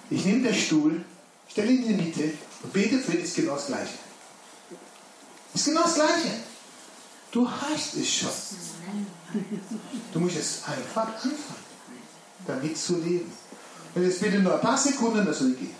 ich 0.09 0.25
nehme 0.25 0.43
den 0.43 0.55
Stuhl, 0.55 1.05
stelle 1.49 1.71
ihn 1.71 1.83
in 1.83 1.97
die 1.97 2.03
Mitte 2.03 2.33
und 2.63 2.73
bete 2.73 2.99
für 2.99 3.11
dich, 3.11 3.23
ist 3.25 3.35
genau 3.35 3.55
das 3.55 3.67
Gleiche. 3.67 3.93
Ist 5.53 5.65
genau 5.65 5.83
das 5.83 5.95
Gleiche. 5.95 6.31
Du 7.31 7.49
hast 7.49 7.95
es 7.95 8.13
schon. 8.13 8.29
Du 10.11 10.19
musst 10.19 10.37
es 10.37 10.61
einfach 10.65 11.07
anfangen, 11.07 11.63
damit 12.45 12.77
zu 12.77 12.97
leben. 12.97 13.31
Und 13.95 14.03
jetzt 14.03 14.21
bitte 14.21 14.39
nur 14.39 14.55
ein 14.55 14.61
paar 14.61 14.77
Sekunden, 14.77 15.25
das 15.25 15.39
soll 15.39 15.53
gehen. 15.53 15.75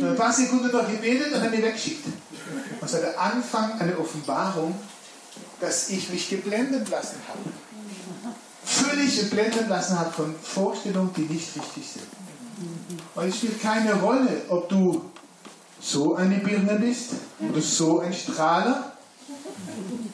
ein 0.00 0.16
paar 0.16 0.32
Sekunden 0.32 0.70
noch 0.70 0.88
gebetet 0.88 1.32
und 1.32 1.42
dann 1.42 1.52
die 1.52 1.62
wegschickt. 1.62 2.04
Und 2.80 2.88
so 2.88 2.98
der 2.98 3.18
Anfang 3.20 3.80
eine 3.80 3.96
Offenbarung, 3.98 4.74
dass 5.60 5.90
ich 5.90 6.08
mich 6.10 6.28
geblendet 6.28 6.88
lassen 6.88 7.16
habe. 7.28 7.40
Völlig 8.64 9.18
geblendet 9.18 9.68
lassen 9.68 9.98
habe 9.98 10.12
von 10.12 10.34
Vorstellungen, 10.40 11.12
die 11.16 11.22
nicht 11.22 11.56
richtig 11.56 11.84
sind. 11.94 12.06
Und 13.14 13.28
es 13.28 13.36
spielt 13.36 13.60
keine 13.60 13.94
Rolle, 13.94 14.42
ob 14.48 14.68
du 14.68 15.10
so 15.80 16.14
eine 16.14 16.38
Birne 16.38 16.78
bist 16.78 17.10
oder 17.40 17.60
so 17.60 18.00
ein 18.00 18.12
Strahler 18.12 18.91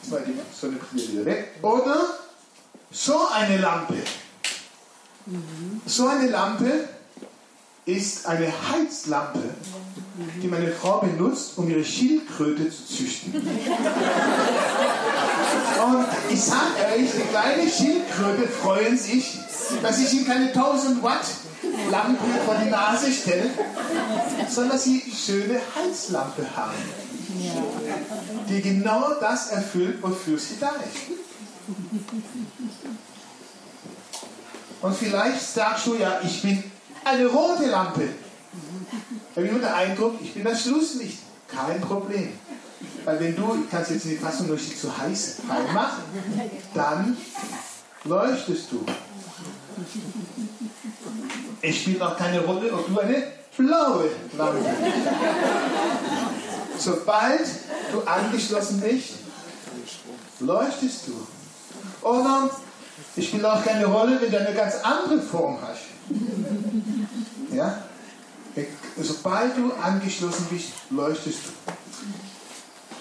zwar 0.09 0.21
die 0.21 1.13
wieder 1.13 1.25
weg. 1.25 1.55
Oder 1.61 2.19
so 2.91 3.27
eine 3.27 3.57
Lampe. 3.57 3.95
So 5.85 6.07
eine 6.07 6.29
Lampe 6.29 6.89
ist 7.85 8.25
eine 8.25 8.47
Heizlampe, 8.47 9.43
die 10.41 10.47
meine 10.47 10.71
Frau 10.71 10.99
benutzt, 10.99 11.53
um 11.57 11.69
ihre 11.69 11.83
Schildkröte 11.83 12.69
zu 12.69 12.85
züchten. 12.85 13.33
Und 13.33 13.43
ich 16.29 16.41
sage 16.41 16.75
euch, 16.95 17.09
die 17.11 17.27
kleine 17.29 17.69
Schildkröte 17.69 18.47
freuen 18.47 18.97
sich, 18.97 19.37
dass 19.81 19.99
ich 19.99 20.13
ihnen 20.13 20.27
keine 20.27 20.47
1000 20.47 21.01
Watt 21.03 21.25
Lampe 21.91 22.23
vor 22.45 22.55
die 22.63 22.69
Nase 22.69 23.11
stelle, 23.11 23.49
sondern 24.49 24.73
dass 24.73 24.83
sie 24.83 25.01
schöne 25.01 25.59
Heizlampe 25.75 26.45
haben 26.55 26.75
die 28.49 28.61
genau 28.61 29.13
das 29.19 29.51
erfüllt, 29.51 30.01
wofür 30.01 30.37
sie 30.37 30.57
da 30.59 30.69
ist. 30.69 31.17
Und 34.81 34.95
vielleicht 34.95 35.41
sagst 35.41 35.87
du 35.87 35.95
ja, 35.95 36.19
ich 36.23 36.41
bin 36.41 36.63
eine 37.03 37.27
rote 37.27 37.67
Lampe. 37.67 38.09
Ich 39.39 39.45
habe 39.45 39.57
immer 39.57 39.67
den 39.67 39.73
Eindruck, 39.73 40.15
ich 40.21 40.33
bin 40.33 40.43
das 40.43 40.63
Schlusslicht. 40.63 41.19
Kein 41.47 41.79
Problem. 41.79 42.33
Weil 43.05 43.19
wenn 43.21 43.35
du, 43.37 43.63
ich 43.63 43.71
kann 43.71 43.83
es 43.83 43.89
jetzt 43.89 44.03
in 44.03 44.11
die 44.11 44.17
Fassung 44.17 44.47
durch 44.47 44.67
die 44.67 44.75
zu 44.75 44.95
heiß 44.95 45.37
reinmachen, 45.47 46.03
dann 46.73 47.17
leuchtest 48.03 48.71
du. 48.71 48.85
Es 51.61 51.75
spielt 51.77 52.01
auch 52.01 52.17
keine 52.17 52.41
Rolle, 52.41 52.73
ob 52.73 52.85
du 52.87 52.99
eine 52.99 53.23
blaue 53.55 54.09
Lampe. 54.37 54.65
Sobald 56.77 57.47
du 57.93 58.01
angeschlossen 58.01 58.81
bist, 58.81 59.09
leuchtest 60.41 61.07
du. 61.07 62.05
Oder 62.05 62.49
es 63.15 63.25
spielt 63.25 63.45
auch 63.45 63.63
keine 63.63 63.85
Rolle, 63.85 64.19
wenn 64.21 64.31
du 64.31 64.37
eine 64.37 64.53
ganz 64.53 64.75
andere 64.83 65.21
Form 65.21 65.57
hast. 65.61 65.83
Ja? 67.55 67.83
Sobald 69.01 69.57
du 69.57 69.71
angeschlossen 69.81 70.47
bist, 70.49 70.69
leuchtest 70.89 71.37
du. 71.37 71.73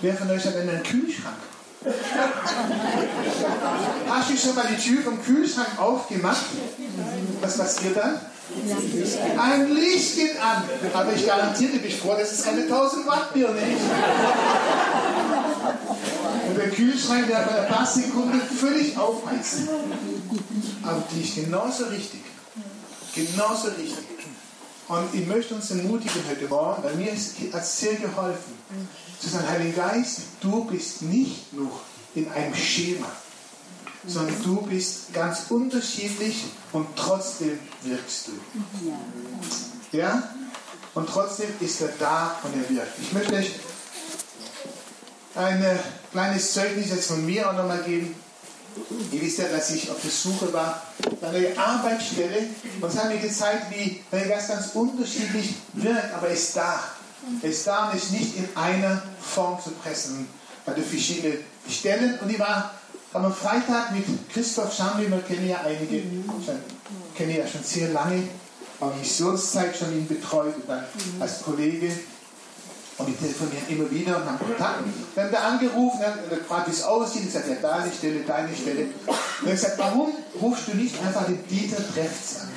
Wer 0.01 0.15
von 0.15 0.31
euch 0.31 0.45
hat 0.45 0.57
einen 0.57 0.83
Kühlschrank? 0.83 1.37
Hast 4.09 4.31
du 4.31 4.37
schon 4.37 4.55
mal 4.55 4.67
die 4.69 4.77
Tür 4.81 5.03
vom 5.03 5.23
Kühlschrank 5.23 5.79
aufgemacht? 5.79 6.45
Was 7.41 7.59
passiert 7.59 7.97
dann? 7.97 8.21
Ein 9.39 9.75
Licht 9.75 10.17
geht 10.17 10.41
an. 10.41 10.63
Aber 10.95 11.13
ich 11.13 11.27
garantiere 11.27 11.79
dich 11.79 11.97
vor, 11.97 12.17
das 12.17 12.33
ist 12.33 12.45
keine 12.45 12.63
1000 12.63 13.07
Watt 13.07 13.35
Birne. 13.35 13.61
Und 16.49 16.57
der 16.57 16.71
Kühlschrank, 16.71 17.27
der 17.27 17.41
bei 17.41 17.61
ein 17.61 17.69
paar 17.69 17.87
Sekunden 17.87 18.41
völlig 18.41 18.97
aufheizt. 18.97 19.69
Aber 20.83 21.03
die 21.13 21.23
ist 21.23 21.35
genauso 21.35 21.85
richtig. 21.85 22.21
Genauso 23.15 23.69
richtig. 23.69 24.18
Und 24.89 25.15
ich 25.15 25.27
möchte 25.27 25.55
uns 25.55 25.71
ermutigen 25.71 26.23
heute 26.29 26.49
Morgen, 26.49 26.83
weil 26.83 26.95
mir 26.95 27.13
hat 27.13 27.63
es 27.63 27.79
sehr 27.79 27.95
geholfen, 27.97 28.55
zu 29.21 29.29
sagen, 29.29 29.47
Heiliger 29.47 29.89
Geist, 29.89 30.21
du 30.41 30.65
bist 30.65 31.03
nicht 31.03 31.53
nur 31.53 31.71
in 32.15 32.31
einem 32.31 32.55
Schema, 32.55 33.13
sondern 34.07 34.43
du 34.43 34.63
bist 34.63 35.13
ganz 35.13 35.51
unterschiedlich 35.51 36.45
und 36.73 36.87
trotzdem 36.97 37.59
wirkst 37.83 38.29
du. 38.29 39.97
Ja? 39.97 40.23
Und 40.95 41.07
trotzdem 41.07 41.51
ist 41.61 41.83
er 41.83 41.91
da 41.99 42.37
und 42.43 42.55
er 42.57 42.71
wirkt. 42.71 42.99
Ich 42.99 43.13
möchte 43.13 43.35
euch 43.35 43.51
ein 45.35 45.79
kleines 46.13 46.55
Zeugnis 46.55 46.89
jetzt 46.89 47.09
von 47.09 47.27
mir 47.27 47.49
auch 47.49 47.55
nochmal 47.55 47.83
geben. 47.83 48.15
Ihr 49.13 49.23
wisst 49.23 49.39
ja, 49.39 49.49
dass 49.49 49.71
ich 49.71 49.91
auf 49.91 50.01
der 50.03 50.11
Suche 50.11 50.53
war 50.53 50.83
nach 51.21 51.29
einer 51.29 51.59
Arbeitsstelle 51.59 52.47
und 52.81 52.89
es 52.89 52.97
hat 52.99 53.09
mir 53.09 53.19
gezeigt, 53.19 53.67
wie 53.71 54.01
Geist 54.11 54.49
ganz 54.49 54.71
unterschiedlich 54.75 55.55
wirkt, 55.75 56.15
aber 56.15 56.29
er 56.29 56.35
ist 56.35 56.57
da. 56.57 56.83
Er 57.43 57.51
ist 57.51 57.67
da 57.67 57.89
und 57.89 57.97
ist 57.97 58.13
nicht 58.13 58.37
in 58.37 58.49
einer 58.57 59.03
Form 59.21 59.61
zu 59.63 59.71
pressen. 59.71 60.29
Bei 60.65 60.73
den 60.75 60.85
verschiedenen 60.85 61.39
Stellen. 61.69 62.19
Und 62.21 62.31
ich 62.31 62.39
war 62.39 62.75
am 63.13 63.33
Freitag 63.33 63.93
mit 63.93 64.05
Christoph 64.31 64.75
Schamli, 64.75 65.11
wir 65.11 65.21
kennen 65.23 65.49
ja 65.49 65.61
einige, 65.65 66.03
schon, 66.45 66.59
kennen 67.17 67.37
ja 67.37 67.47
schon 67.47 67.63
sehr 67.65 67.89
lange, 67.89 68.25
auch 68.81 68.95
Missionszeit 68.95 69.77
schon 69.77 69.93
ihn 69.93 70.07
betreut 70.07 70.55
und 70.55 70.69
dann 70.69 70.85
als 71.21 71.43
Kollege. 71.43 71.91
Und 72.99 73.07
wir 73.07 73.17
telefonieren 73.17 73.69
immer 73.69 73.91
wieder 73.91 74.17
und 74.17 74.27
haben 74.27 74.39
Kontakt. 74.39 74.83
Dann 75.15 75.27
hat 75.27 75.33
er 75.33 75.45
angerufen, 75.45 76.01
hat 76.01 76.29
gefragt, 76.29 76.67
wie 76.67 76.73
es 76.73 76.83
aussieht. 76.83 77.25
Ich 77.27 77.33
sagte, 77.33 77.51
ja, 77.51 77.57
deine 77.63 77.93
Stelle, 77.93 78.21
deine 78.21 78.55
Stelle. 78.55 78.87
Und 79.07 79.47
er 79.47 79.53
gesagt, 79.53 79.79
warum 79.79 80.13
rufst 80.41 80.67
du 80.67 80.75
nicht 80.75 81.01
einfach 81.01 81.25
den 81.27 81.47
Dieter 81.47 81.77
Treffs 81.77 82.41
an? 82.41 82.49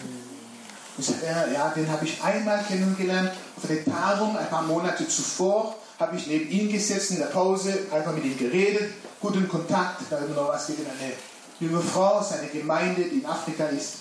Und 0.97 0.99
ich 0.99 1.05
sagte, 1.05 1.27
ja, 1.53 1.69
den 1.69 1.89
habe 1.91 2.05
ich 2.05 2.23
einmal 2.23 2.63
kennengelernt 2.63 3.31
auf 3.55 3.67
der 3.67 3.85
Tagung 3.85 4.35
ein 4.35 4.49
paar 4.49 4.63
Monate 4.63 5.07
zuvor. 5.07 5.75
Habe 5.99 6.17
ich 6.17 6.25
neben 6.25 6.49
ihm 6.49 6.71
gesessen 6.71 7.17
in 7.17 7.19
der 7.19 7.27
Pause, 7.27 7.77
einfach 7.91 8.13
mit 8.13 8.25
ihm 8.25 8.37
geredet, 8.37 8.93
guten 9.19 9.47
Kontakt. 9.47 10.01
Da 10.09 10.17
immer 10.17 10.35
noch 10.35 10.47
was 10.47 10.65
gegen 10.65 10.85
eine 10.87 11.13
junge 11.59 11.83
Frau 11.83 12.17
aus 12.17 12.31
einer 12.31 12.47
Gemeinde, 12.47 13.03
die 13.03 13.19
in 13.19 13.25
Afrika 13.27 13.65
ist. 13.65 13.97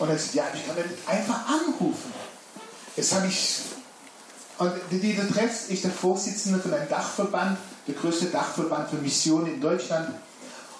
Und 0.00 0.10
er 0.10 0.18
sagt, 0.18 0.34
ja, 0.34 0.44
ich 0.52 0.66
kann 0.66 0.74
den 0.74 0.86
einfach 1.06 1.46
anrufen. 1.48 2.12
Jetzt 2.96 3.14
habe 3.14 3.28
ich 3.28 3.60
und 4.58 4.72
dieser 4.90 5.28
Treff 5.28 5.70
ist 5.70 5.84
der 5.84 5.90
Vorsitzende 5.90 6.58
von 6.58 6.74
einem 6.74 6.88
Dachverband, 6.88 7.58
der 7.86 7.94
größte 7.94 8.26
Dachverband 8.26 8.90
für 8.90 8.96
Missionen 8.96 9.54
in 9.54 9.60
Deutschland. 9.60 10.10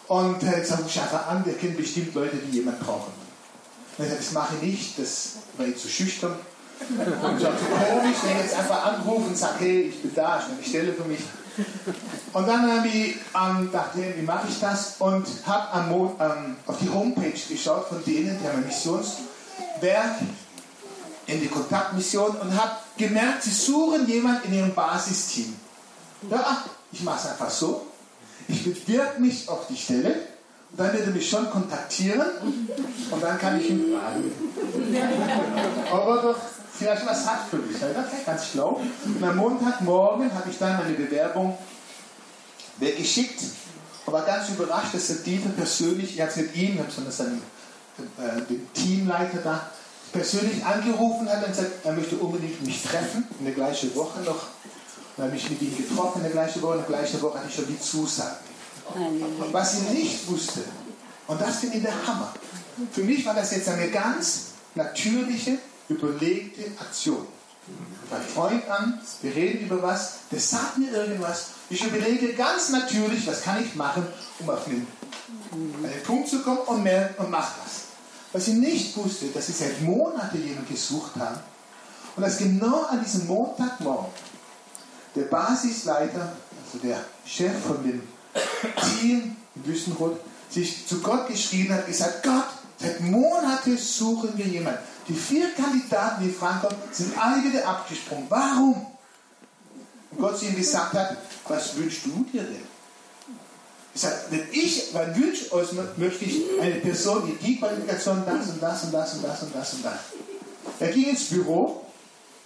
Und 0.09 0.43
äh, 0.43 0.59
jetzt 0.59 0.73
habe 0.73 0.83
ich 0.87 1.01
einfach 1.01 1.29
an, 1.29 1.45
der 1.45 1.55
kennt 1.55 1.77
bestimmt 1.77 2.15
Leute, 2.15 2.37
die 2.37 2.57
jemand 2.57 2.81
brauchen. 2.81 3.13
Und 3.97 4.05
ich 4.05 4.11
sage, 4.11 4.21
das 4.23 4.33
mache 4.33 4.55
ich 4.57 4.63
nicht, 4.63 4.99
das 4.99 5.33
war 5.57 5.67
jetzt 5.67 5.83
zu 5.83 5.89
schüchtern. 5.89 6.35
Und 6.81 7.39
ich 7.39 7.45
habe 7.45 7.57
so 7.57 7.67
komisch, 7.67 8.17
wenn 8.23 8.37
ich 8.37 8.43
jetzt 8.43 8.59
einfach 8.59 8.85
anrufe 8.85 9.29
und 9.29 9.37
sage, 9.37 9.55
hey, 9.61 9.81
ich 9.83 10.03
bin 10.03 10.15
da, 10.15 10.41
ich 10.41 10.53
eine 10.53 10.65
Stelle 10.65 10.93
für 10.93 11.05
mich. 11.05 11.21
Und 12.33 12.49
dann 12.49 12.71
habe 12.71 12.87
ich 12.87 13.17
ähm, 13.35 13.71
hey, 13.95 14.15
wie 14.17 14.23
mache 14.23 14.47
ich 14.49 14.61
das? 14.61 14.95
Und 14.99 15.27
habe 15.45 16.17
ähm, 16.21 16.57
auf 16.67 16.79
die 16.81 16.89
Homepage 16.89 17.33
geschaut 17.49 17.89
von 17.89 18.05
denen, 18.05 18.39
die 18.41 18.49
haben 18.49 18.59
ein 18.59 18.67
Missionswerk 18.67 20.21
in 21.29 21.41
die 21.41 21.49
Kontaktmission 21.49 22.31
und 22.37 22.61
habe 22.61 22.73
gemerkt, 22.97 23.43
sie 23.43 23.51
suchen 23.51 24.09
jemanden 24.09 24.49
in 24.49 24.59
ihrem 24.59 24.75
Basisteam. 24.75 25.55
Ja, 26.31 26.65
ich 26.91 27.03
mache 27.03 27.19
es 27.19 27.31
einfach 27.31 27.51
so. 27.51 27.87
Ich 28.49 28.65
bewirke 28.65 29.21
mich 29.21 29.47
auf 29.49 29.67
die 29.69 29.77
Stelle 29.77 30.15
und 30.71 30.81
dann 30.81 30.93
wird 30.93 31.07
er 31.07 31.13
mich 31.13 31.29
schon 31.29 31.49
kontaktieren 31.51 32.27
und 33.11 33.23
dann 33.23 33.39
kann 33.39 33.61
ich 33.61 33.69
ihn 33.69 33.93
fragen. 33.93 34.33
Aber 35.93 36.23
doch 36.23 36.39
vielleicht 36.73 37.07
was 37.07 37.27
hat 37.27 37.41
für 37.51 37.59
mich, 37.59 37.77
oder? 37.77 38.05
ganz 38.25 38.47
schlau. 38.47 38.81
Und 39.05 39.23
am 39.23 39.37
Montagmorgen 39.37 40.33
habe 40.33 40.49
ich 40.49 40.59
dann 40.59 40.79
meine 40.79 40.95
Bewerbung 40.95 41.59
weggeschickt 42.79 43.43
und 44.07 44.13
war 44.15 44.25
ganz 44.25 44.49
überrascht, 44.49 44.95
dass 44.95 45.09
der 45.09 45.17
Dieter 45.17 45.51
persönlich, 45.51 46.19
er 46.19 46.25
hat 46.25 46.31
es 46.31 46.37
mit 46.39 46.57
ihm, 46.57 46.79
sondern 46.89 47.13
seinen, 47.13 47.43
äh, 48.17 48.41
den 48.49 48.73
Teamleiter 48.73 49.39
da, 49.45 49.71
persönlich 50.13 50.65
angerufen 50.65 51.29
hat 51.29 51.45
und 51.45 51.53
gesagt, 51.53 51.85
er 51.85 51.93
möchte 51.93 52.17
unbedingt 52.17 52.65
mich 52.65 52.83
treffen, 52.83 53.27
in 53.39 53.45
der 53.45 53.55
gleichen 53.55 53.95
Woche 53.95 54.21
noch. 54.21 54.47
Dann 55.17 55.27
habe 55.27 55.37
ich 55.37 55.51
mit 55.51 55.61
ihm 55.61 55.77
getroffen 55.77 56.19
in 56.19 56.23
der 56.25 56.33
gleichen 56.33 56.63
Woche, 56.63 56.75
in 56.75 56.81
der 56.81 56.89
gleichen 56.89 57.21
Woche 57.23 57.39
hatte 57.39 57.49
ich 57.49 57.55
schon 57.55 57.67
die 57.67 57.81
Zusage. 57.81 58.37
Und 58.95 59.53
was 59.53 59.75
ich 59.75 59.91
nicht 59.91 60.29
wusste, 60.29 60.61
und 61.27 61.41
das 61.41 61.59
finde 61.59 61.79
ich 61.79 61.83
der 61.83 62.07
Hammer, 62.07 62.33
für 62.93 63.03
mich 63.03 63.25
war 63.27 63.35
das 63.35 63.51
jetzt 63.51 63.69
eine 63.69 63.89
ganz 63.89 64.53
natürliche, 64.75 65.59
überlegte 65.89 66.63
Aktion. 66.81 67.27
Mein 68.11 68.23
Freund 68.23 68.69
an, 68.71 69.01
wir 69.21 69.35
reden 69.35 69.67
über 69.67 69.83
was, 69.83 70.21
der 70.31 70.41
sagt 70.41 70.79
mir 70.79 70.91
irgendwas. 70.91 71.49
Ich 71.69 71.85
überlege 71.85 72.33
ganz 72.33 72.71
natürlich, 72.71 73.27
was 73.27 73.43
kann 73.43 73.63
ich 73.63 73.75
machen, 73.75 74.07
um 74.39 74.49
auf 74.49 74.67
einen, 74.67 74.87
einen 75.53 76.03
Punkt 76.05 76.29
zu 76.29 76.43
kommen 76.43 76.61
und, 76.67 76.83
mehr, 76.83 77.15
und 77.19 77.31
mache 77.31 77.53
das. 77.63 77.88
Was 78.39 78.47
ich 78.47 78.55
nicht 78.55 78.97
wusste, 78.97 79.27
dass 79.35 79.49
sie 79.49 79.53
seit 79.53 79.81
Monaten 79.81 80.41
jemanden 80.41 80.73
gesucht 80.73 81.17
haben 81.19 81.41
und 82.15 82.23
dass 82.23 82.39
genau 82.39 82.85
an 82.85 83.03
diesem 83.03 83.27
Montagmorgen 83.27 84.13
der 85.17 85.23
Basisleiter, 85.23 86.37
also 86.65 86.79
der 86.81 87.01
Chef 87.27 87.51
von 87.67 87.83
dem 87.83 88.01
Team 88.81 89.35
in 89.57 89.67
Wüstenrot, 89.67 90.21
sich 90.49 90.87
zu 90.87 91.01
Gott 91.01 91.27
geschrien 91.27 91.75
hat, 91.75 91.89
gesagt, 91.89 92.23
Gott, 92.23 92.47
seit 92.81 93.01
Monaten 93.01 93.77
suchen 93.77 94.31
wir 94.37 94.47
jemanden. 94.47 94.79
Die 95.09 95.15
vier 95.15 95.53
Kandidaten, 95.55 96.23
die 96.23 96.33
kommen, 96.33 96.61
sind 96.93 97.19
alle 97.19 97.43
wieder 97.43 97.67
abgesprungen. 97.67 98.27
Warum? 98.29 98.87
Und 100.13 100.19
Gott 100.21 100.39
zu 100.39 100.45
ihm 100.45 100.55
gesagt 100.55 100.95
hat, 100.95 101.17
was 101.49 101.77
wünschst 101.77 102.07
du 102.07 102.25
dir 102.33 102.45
denn? 102.45 102.78
Ich 103.95 104.01
sage, 104.01 104.17
wenn 104.31 104.43
ich 104.53 104.91
mein 104.93 105.15
Wunsch 105.17 105.51
äußere, 105.51 105.89
möchte 105.97 106.25
ich 106.25 106.43
eine 106.61 106.77
Person, 106.77 107.23
die 107.27 107.47
die 107.47 107.59
Qualifikation, 107.59 108.23
das 108.25 108.49
und 108.49 108.63
das 108.63 108.85
und 108.85 108.95
das 108.95 109.15
und 109.15 109.25
das 109.25 109.43
und 109.43 109.55
das 109.55 109.73
und 109.75 109.85
das. 109.85 109.99
Er 110.79 110.89
ging 110.89 111.11
ins 111.11 111.25
Büro, 111.25 111.85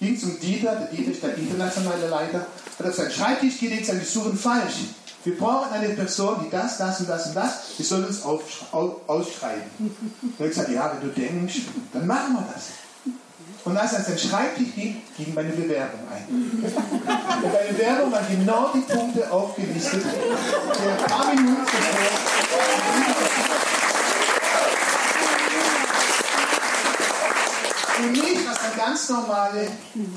ging 0.01 0.19
zum 0.19 0.39
Dieter, 0.41 0.75
der 0.77 0.87
Dieter 0.87 1.13
ist 1.13 1.23
der 1.23 1.37
internationale 1.37 2.09
Leiter, 2.09 2.47
hat 2.79 2.87
auf 2.87 2.95
seinen 2.95 3.11
Schreibtisch 3.11 3.59
gelegt, 3.61 3.87
sagt, 3.87 3.99
wir 3.99 4.07
suchen 4.07 4.37
falsch. 4.37 4.75
Wir 5.25 5.37
brauchen 5.39 5.71
eine 5.73 5.91
Person, 5.91 6.37
die 6.45 6.51
das, 6.51 6.79
das 6.79 7.01
und 7.01 7.09
das 7.09 7.27
und 7.29 7.37
das, 7.37 7.53
wir 7.77 7.87
sollen 7.87 8.07
uns 8.07 8.23
ausschreiben. 8.23 9.63
Und 9.79 10.35
er 10.39 10.45
hat 10.47 10.51
gesagt, 10.51 10.69
ja, 10.71 10.93
wenn 10.93 11.09
du 11.09 11.15
denkst, 11.15 11.61
dann 11.93 12.07
machen 12.07 12.35
wir 12.35 12.49
das. 12.53 12.65
Und 13.65 13.77
als 13.77 13.93
er 13.93 13.99
an 13.99 14.05
seinen 14.05 14.19
Schreibtisch 14.19 14.75
ging, 14.75 15.03
ging 15.17 15.35
meine 15.35 15.51
Bewerbung 15.51 16.01
ein. 16.11 16.27
Und 17.43 17.53
bei 17.53 17.63
der 17.65 17.73
Bewerbung 17.73 18.13
waren 18.13 18.27
genau 18.29 18.71
die 18.75 18.81
Punkte 18.81 19.31
aufgelistet, 19.31 20.03
die 20.03 20.89
ein 20.89 21.11
paar 21.11 21.33
Minuten 21.35 21.65
zuvor. 21.67 22.83
Für 27.95 28.09
mich 28.09 28.47
war 28.47 28.53
es 28.53 28.61
eine 28.61 28.77
ganz 28.77 29.09
normale 29.11 29.69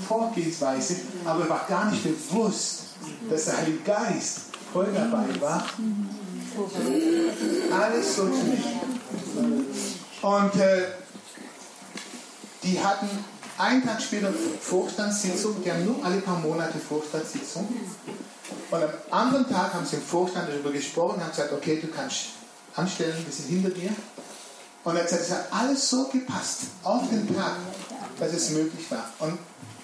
Vorgehensweise, 0.08 0.96
aber 1.24 1.48
war 1.48 1.66
gar 1.70 1.92
nicht 1.92 2.04
bewusst, 2.04 2.84
dass 3.30 3.46
der 3.46 3.58
Heilige 3.58 3.80
Geist 3.80 4.40
voll 4.74 4.88
dabei 4.92 5.40
war. 5.40 5.66
Alles 7.80 8.16
so 8.16 8.24
zu 8.24 8.38
nehmen. 8.38 9.66
Und 10.22 10.56
äh, 10.56 10.86
die 12.64 12.80
hatten 12.80 13.08
einen 13.58 13.84
Tag 13.84 14.02
später 14.02 14.34
Vorstandssitzung, 14.62 15.64
die 15.64 15.72
haben 15.72 15.86
nur 15.86 16.04
alle 16.04 16.18
paar 16.18 16.40
Monate 16.40 16.78
Vorstandssitzung. 16.80 17.68
Und 18.72 18.84
am 18.84 18.90
anderen 19.12 19.50
Tag 19.50 19.74
haben 19.74 19.86
sie 19.86 19.98
im 19.98 20.02
Vorstand 20.02 20.50
darüber 20.50 20.72
gesprochen, 20.72 21.22
haben 21.22 21.30
gesagt, 21.30 21.54
okay, 21.54 21.80
du 21.82 21.88
kannst 21.88 22.28
anstellen, 22.76 23.16
wir 23.26 23.34
sind 23.34 23.48
hinter 23.48 23.70
dir. 23.70 23.92
Und 24.84 24.96
er 24.96 25.02
hat 25.02 25.10
gesagt, 25.10 25.24
es 25.24 25.32
hat 25.32 25.48
alles 25.52 25.90
so 25.90 26.08
gepasst, 26.08 26.62
auf 26.84 27.10
den 27.10 27.34
Tag, 27.36 27.56
dass 28.20 28.34
es 28.34 28.52
möglich 28.52 28.86
war. 28.92 29.10
Und 29.20 29.38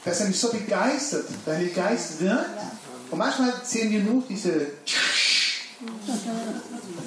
dass 0.04 0.20
er 0.20 0.28
mich 0.28 0.40
so 0.40 0.50
begeistert, 0.50 1.26
der 1.46 1.56
Heilige 1.56 1.74
Geist 1.74 2.20
wirkt. 2.20 2.50
Und 3.10 3.18
manchmal 3.18 3.54
sehen 3.64 3.92
wir 3.92 4.02
nur 4.02 4.24
diese 4.28 4.68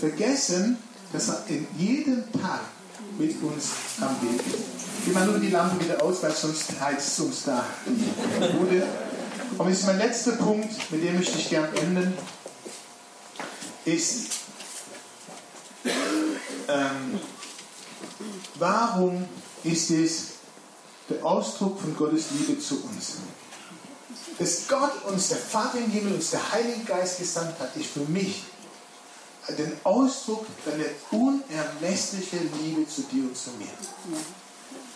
vergessen, 0.01 0.79
dass 1.13 1.29
er 1.29 1.45
in 1.49 1.67
jedem 1.77 2.25
Tag 2.33 2.61
mit 3.19 3.41
uns 3.43 3.69
am 4.01 4.17
Weg 4.23 4.41
ist. 4.47 4.84
Ich 5.07 5.13
mache 5.13 5.27
nur 5.27 5.39
die 5.39 5.51
Lampe 5.51 5.85
wieder 5.85 6.03
aus, 6.03 6.23
weil 6.23 6.35
sonst 6.35 6.81
heizt 6.81 7.09
es 7.09 7.21
uns 7.21 7.45
da. 7.45 7.65
Und 9.59 9.69
das 9.69 9.79
ist 9.79 9.87
mein 9.87 9.99
letzter 9.99 10.33
Punkt, 10.33 10.91
mit 10.91 11.03
dem 11.03 11.17
möchte 11.17 11.39
ich 11.39 11.51
gerne 11.51 11.69
enden. 11.77 12.17
ist, 13.85 14.31
ähm, 16.69 17.21
warum 18.55 19.29
ist 19.63 19.91
es 19.91 20.23
der 21.11 21.23
Ausdruck 21.25 21.81
von 21.81 21.95
Gottes 21.95 22.25
Liebe 22.31 22.59
zu 22.59 22.83
uns? 22.85 23.17
Dass 24.39 24.67
Gott 24.67 25.05
uns, 25.05 25.29
der 25.29 25.37
Vater 25.37 25.79
im 25.79 25.91
Himmel, 25.91 26.15
uns 26.15 26.31
der 26.31 26.51
Heilige 26.51 26.85
Geist 26.85 27.19
gesandt 27.19 27.59
hat, 27.61 27.77
ist 27.77 27.91
für 27.91 28.01
mich 28.01 28.45
den 29.51 29.73
Ausdruck 29.85 30.47
deiner 30.65 30.87
unermesslichen 31.11 32.51
Liebe 32.63 32.89
zu 32.89 33.03
dir 33.03 33.25
und 33.25 33.37
zu 33.37 33.51
mir. 33.59 33.69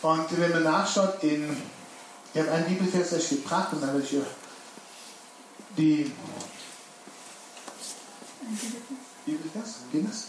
Und 0.02 0.40
wenn 0.40 0.50
man 0.50 0.62
nachschaut, 0.62 1.22
in, 1.22 1.56
ich 2.32 2.40
habe 2.40 2.52
einen 2.52 2.66
Bibelvers 2.66 3.12
euch 3.12 3.28
gebracht 3.30 3.72
und 3.72 3.80
dann 3.80 3.94
werde 3.94 4.06
ich 4.06 4.16
euch 4.16 4.26
die 5.76 6.12
Bibelvers, 9.26 9.76
geht 9.92 10.08
das? 10.08 10.24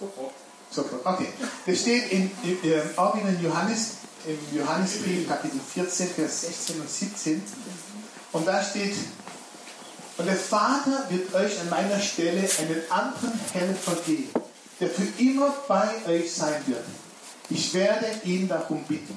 Sofort. 0.00 0.32
Sofort, 0.70 1.06
okay. 1.06 1.28
Das 1.66 1.80
steht 1.80 2.10
in, 2.10 2.30
in, 2.42 2.58
auch 2.96 3.14
in 3.14 3.42
Johannes, 3.42 3.90
im 4.26 4.58
Johannesbrief, 4.58 5.28
Kapitel 5.28 5.60
14, 5.60 6.08
Vers 6.08 6.40
16 6.40 6.80
und 6.80 6.90
17. 6.90 7.42
Und 8.32 8.46
da 8.46 8.62
steht, 8.62 8.96
und 10.16 10.26
der 10.26 10.36
Vater 10.36 11.06
wird 11.10 11.32
euch 11.32 11.60
an 11.60 11.70
meiner 11.70 12.00
Stelle 12.00 12.40
einen 12.58 12.90
anderen 12.90 13.40
Helfer 13.52 13.96
geben, 14.04 14.30
der 14.80 14.90
für 14.90 15.22
immer 15.22 15.54
bei 15.68 15.88
euch 16.08 16.32
sein 16.32 16.60
wird. 16.66 16.84
Ich 17.50 17.74
werde 17.74 18.06
ihn 18.24 18.48
darum 18.48 18.82
bitten. 18.84 19.16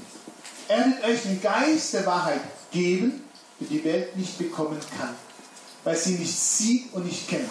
Er 0.68 0.86
wird 0.86 1.04
euch 1.04 1.22
den 1.24 1.42
Geist 1.42 1.94
der 1.94 2.06
Wahrheit 2.06 2.42
geben, 2.72 3.24
den 3.60 3.70
die 3.70 3.84
Welt 3.84 4.16
nicht 4.18 4.38
bekommen 4.38 4.80
kann, 4.98 5.16
weil 5.84 5.96
sie 5.96 6.16
nicht 6.16 6.38
sieht 6.38 6.94
und 6.94 7.06
nicht 7.06 7.28
kennt. 7.30 7.50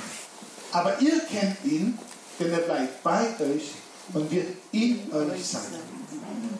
Aber 0.73 1.01
ihr 1.01 1.19
kennt 1.21 1.57
ihn, 1.65 1.99
denn 2.39 2.53
er 2.53 2.59
bleibt 2.59 3.03
bei 3.03 3.27
euch 3.41 3.71
und 4.13 4.31
wird 4.31 4.49
in 4.73 5.11
euch 5.13 5.47
sein. 5.47 5.63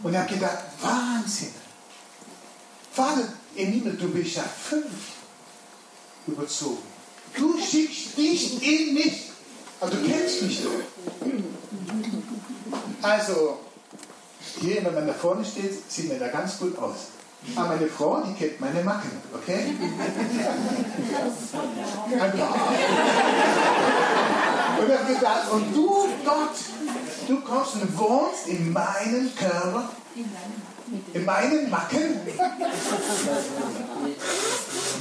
Und 0.03 0.15
er 0.15 0.23
hat 0.23 0.29
gedacht, 0.29 0.59
Wahnsinn. 0.81 1.51
Vater 2.93 3.29
im 3.55 3.73
Himmel, 3.73 3.97
du 3.97 4.09
bist 4.09 4.37
ja 4.37 4.43
völlig 4.43 4.87
überzogen. 6.27 6.83
Du 7.37 7.59
schickst 7.59 8.17
dich 8.17 8.63
in 8.63 8.95
mich. 8.95 9.31
Aber 9.79 9.91
du 9.91 9.99
kennst 10.09 10.43
mich 10.43 10.63
doch. 10.63 10.71
Also, 13.03 13.59
hier, 14.61 14.85
wenn 14.85 14.95
man 14.95 15.07
da 15.07 15.13
vorne 15.13 15.45
steht, 15.45 15.91
sieht 15.91 16.09
man 16.09 16.19
da 16.19 16.29
ganz 16.29 16.59
gut 16.59 16.79
aus. 16.79 17.09
Aber 17.55 17.69
meine 17.69 17.87
Frau, 17.87 18.23
die 18.23 18.35
kennt 18.35 18.61
meine 18.61 18.83
Macken, 18.83 19.11
okay? 19.35 19.77
Und 24.79 24.91
er 24.91 24.99
hat 24.99 25.09
gedacht, 25.09 25.51
und 25.53 25.75
du, 25.75 26.07
Gott, 26.25 26.51
du 27.27 27.41
kommst 27.41 27.75
und 27.75 27.99
wohnst 27.99 28.47
in 28.47 28.73
meinem 28.73 29.35
Körper, 29.35 29.91
in 31.15 31.25
meinen 31.25 31.71
Macken. 31.71 32.21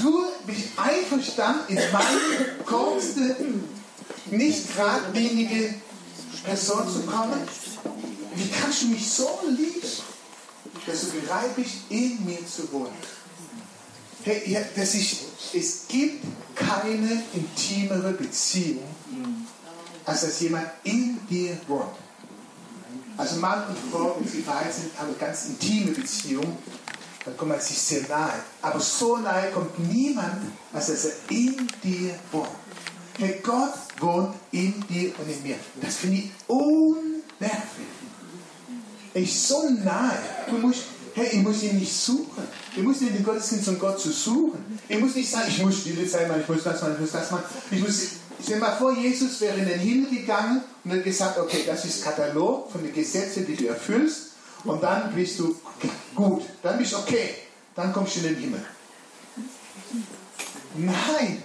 Du 0.01 0.25
bist 0.45 0.69
einverstanden, 0.77 1.77
in 1.77 1.79
meine 1.91 2.63
kurze, 2.65 3.35
nicht 4.31 4.75
geradlinige 4.75 5.75
Person 6.43 6.87
zu 6.89 7.01
kommen. 7.01 7.41
Wie 8.35 8.49
kannst 8.49 8.83
du 8.83 8.87
mich 8.87 9.09
so 9.09 9.39
lieben, 9.47 9.87
dass 10.85 11.01
du 11.01 11.07
bereit 11.21 11.55
bist, 11.55 11.73
in 11.89 12.25
mir 12.25 12.45
zu 12.45 12.71
wohnen? 12.71 12.93
Hey, 14.23 14.57
das 14.75 14.95
ist, 14.95 15.17
es 15.53 15.87
gibt 15.87 16.25
keine 16.55 17.23
intimere 17.33 18.11
Beziehung, 18.13 18.83
als 20.03 20.21
dass 20.21 20.39
jemand 20.41 20.67
in 20.83 21.19
dir 21.29 21.57
wohnt. 21.67 21.95
Also 23.17 23.37
Mann 23.37 23.63
und 23.67 23.77
Frau, 23.91 24.17
wenn 24.19 24.27
sie 24.27 24.41
verheiratet 24.41 24.73
sind, 24.75 24.99
haben 24.99 25.09
eine 25.09 25.17
ganz 25.17 25.45
intime 25.45 25.91
Beziehung. 25.91 26.57
Dann 27.23 27.37
kommt 27.37 27.51
man 27.51 27.61
sich 27.61 27.77
sehr 27.77 28.07
nahe. 28.09 28.33
Aber 28.61 28.79
so 28.79 29.17
nahe 29.17 29.51
kommt 29.51 29.79
niemand, 29.91 30.41
als 30.73 30.87
dass 30.87 31.05
er 31.05 31.13
in 31.29 31.67
dir 31.83 32.19
wohnt. 32.31 32.49
Hey, 33.17 33.39
Gott 33.41 33.73
wohnt 33.99 34.35
in 34.51 34.85
dir 34.87 35.13
und 35.17 35.29
in 35.31 35.43
mir. 35.43 35.55
Das 35.81 35.95
finde 35.95 36.17
ich 36.17 36.31
unnervig. 36.47 37.94
Er 39.15 39.21
ist 39.21 39.47
so 39.47 39.67
nahe. 39.69 40.19
Du 40.49 40.57
musst, 40.57 40.81
hey, 41.15 41.29
ich 41.31 41.41
muss 41.41 41.63
ihn 41.63 41.79
nicht 41.79 41.95
suchen. 41.95 42.43
Ich 42.75 42.83
muss 42.83 43.01
nicht 43.01 43.15
den 43.15 43.23
Gottesdienst 43.23 43.69
um 43.69 43.79
Gott 43.79 43.99
zu 43.99 44.11
suchen. 44.11 44.79
Ich 44.87 44.99
muss 44.99 45.15
nicht 45.15 45.31
sagen, 45.31 45.45
ich 45.47 45.63
muss 45.63 45.79
stille 45.79 46.07
sein, 46.07 46.29
ich 46.39 46.47
muss 46.47 46.63
das 46.63 46.81
machen, 46.81 46.93
ich 46.95 46.99
muss 46.99 47.11
das 47.11 47.31
machen. 47.31 47.43
Ich 47.71 47.79
muss 47.79 48.01
Stell 48.43 48.59
mal 48.59 48.75
vor, 48.75 48.93
Jesus 48.93 49.39
wäre 49.41 49.57
in 49.57 49.65
den 49.65 49.79
Himmel 49.79 50.09
gegangen 50.09 50.61
und 50.83 50.91
hat 50.91 51.03
gesagt, 51.03 51.39
okay, 51.39 51.63
das 51.65 51.85
ist 51.85 52.03
Katalog 52.03 52.71
von 52.71 52.83
den 52.83 52.93
Gesetzen, 52.93 53.45
die 53.47 53.55
du 53.55 53.67
erfüllst 53.67 54.33
und 54.65 54.83
dann 54.83 55.13
bist 55.13 55.39
du 55.39 55.55
gut, 56.13 56.43
dann 56.61 56.77
bist 56.77 56.93
du 56.93 56.97
okay, 56.97 57.33
dann 57.75 57.93
kommst 57.93 58.17
du 58.17 58.19
in 58.19 58.25
den 58.25 58.35
Himmel. 58.35 58.65
Nein, 60.75 61.41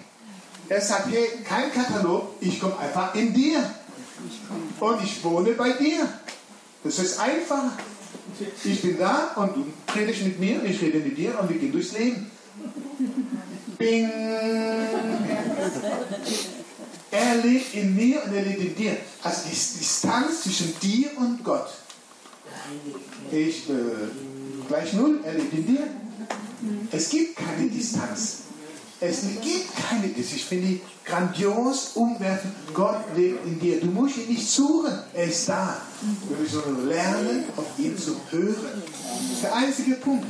er 0.69 0.81
sagt, 0.81 1.07
hey, 1.11 1.29
kein 1.45 1.73
Katalog, 1.73 2.31
ich 2.41 2.61
komme 2.61 2.77
einfach 2.79 3.15
in 3.15 3.33
dir 3.33 3.59
und 4.81 5.03
ich 5.03 5.23
wohne 5.23 5.53
bei 5.53 5.73
dir. 5.73 6.09
Das 6.83 6.99
ist 6.99 7.19
einfach. 7.19 7.65
Ich 8.65 8.83
bin 8.83 8.99
da 8.99 9.33
und 9.37 9.57
du 9.57 9.67
redest 9.95 10.23
mit 10.23 10.41
mir, 10.41 10.65
ich 10.65 10.81
rede 10.81 10.99
mit 11.01 11.17
dir 11.17 11.39
und 11.39 11.49
wir 11.49 11.59
gehen 11.59 11.73
durchs 11.73 11.93
Leben. 11.93 12.31
Bing! 13.77 14.11
Er 17.11 17.35
lebt 17.43 17.75
in 17.75 17.97
mir 17.97 18.23
und 18.25 18.35
er 18.35 18.43
lebt 18.43 18.61
in 18.61 18.75
dir. 18.77 18.97
Also 19.23 19.43
die 19.45 19.51
Distanz 19.51 20.43
zwischen 20.43 20.79
dir 20.81 21.11
und 21.19 21.45
Gott 21.45 21.69
ist 23.31 23.69
äh, 23.69 24.09
gleich 24.69 24.93
null. 24.93 25.21
Er 25.25 25.35
lebt 25.35 25.53
in 25.53 25.67
dir. 25.67 25.87
Es 26.93 27.11
gibt 27.11 27.37
keine 27.37 27.69
Distanz. 27.69 28.43
Es 29.03 29.23
gibt 29.41 29.75
keine 29.89 30.09
Distanz. 30.09 30.37
Ich 30.37 30.45
finde 30.45 30.67
die 30.67 30.81
grandios 31.07 31.93
umwerfen. 31.95 32.53
Gott 32.75 33.01
lebt 33.17 33.47
in 33.47 33.59
dir. 33.59 33.81
Du 33.81 33.87
musst 33.87 34.19
ihn 34.19 34.29
nicht 34.29 34.47
suchen. 34.47 34.93
Er 35.15 35.25
ist 35.25 35.49
da. 35.49 35.81
Wir 36.29 36.37
müssen 36.37 36.75
nur 36.75 36.85
lernen, 36.85 37.45
auf 37.57 37.67
ihn 37.79 37.97
zu 37.97 38.17
hören. 38.31 38.83
Das 38.83 39.33
ist 39.33 39.43
der 39.43 39.55
einzige 39.55 39.95
Punkt. 39.95 40.27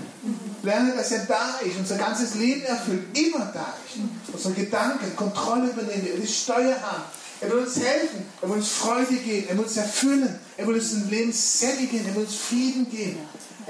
Lernen, 0.62 0.92
dass 0.96 1.10
er 1.10 1.24
da 1.24 1.58
ist, 1.64 1.78
unser 1.78 1.96
ganzes 1.96 2.34
Leben 2.36 2.62
erfüllt, 2.62 3.16
immer 3.18 3.46
da 3.52 3.74
ist. 3.86 4.32
Unsere 4.32 4.54
Gedanken, 4.54 5.16
Kontrolle 5.16 5.70
übernehmen, 5.70 6.06
er 6.06 6.18
will 6.18 6.28
Steuer 6.28 6.80
haben. 6.80 7.04
Er 7.40 7.50
will 7.50 7.60
uns 7.60 7.76
helfen, 7.76 8.26
er 8.42 8.48
will 8.50 8.56
uns 8.56 8.68
Freude 8.68 9.14
geben, 9.14 9.46
er 9.48 9.56
will 9.56 9.64
uns 9.64 9.76
erfüllen, 9.78 10.38
er 10.58 10.66
will 10.66 10.74
uns 10.74 10.92
ein 10.92 11.08
Leben 11.08 11.32
sättigen, 11.32 12.06
er 12.06 12.14
will 12.14 12.24
uns 12.24 12.34
Frieden 12.34 12.88
geben. 12.90 13.20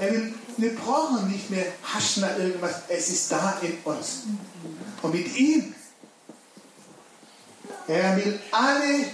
Will, 0.01 0.33
wir 0.57 0.75
brauchen 0.75 1.31
nicht 1.31 1.49
mehr 1.49 1.65
haschen 1.83 2.21
nach 2.21 2.37
irgendwas, 2.37 2.73
es 2.89 3.09
ist 3.09 3.31
da 3.31 3.59
in 3.61 3.77
uns. 3.83 4.23
Und 5.01 5.13
mit 5.13 5.35
ihm, 5.37 5.73
er 7.87 8.17
will 8.17 8.39
alle 8.51 9.05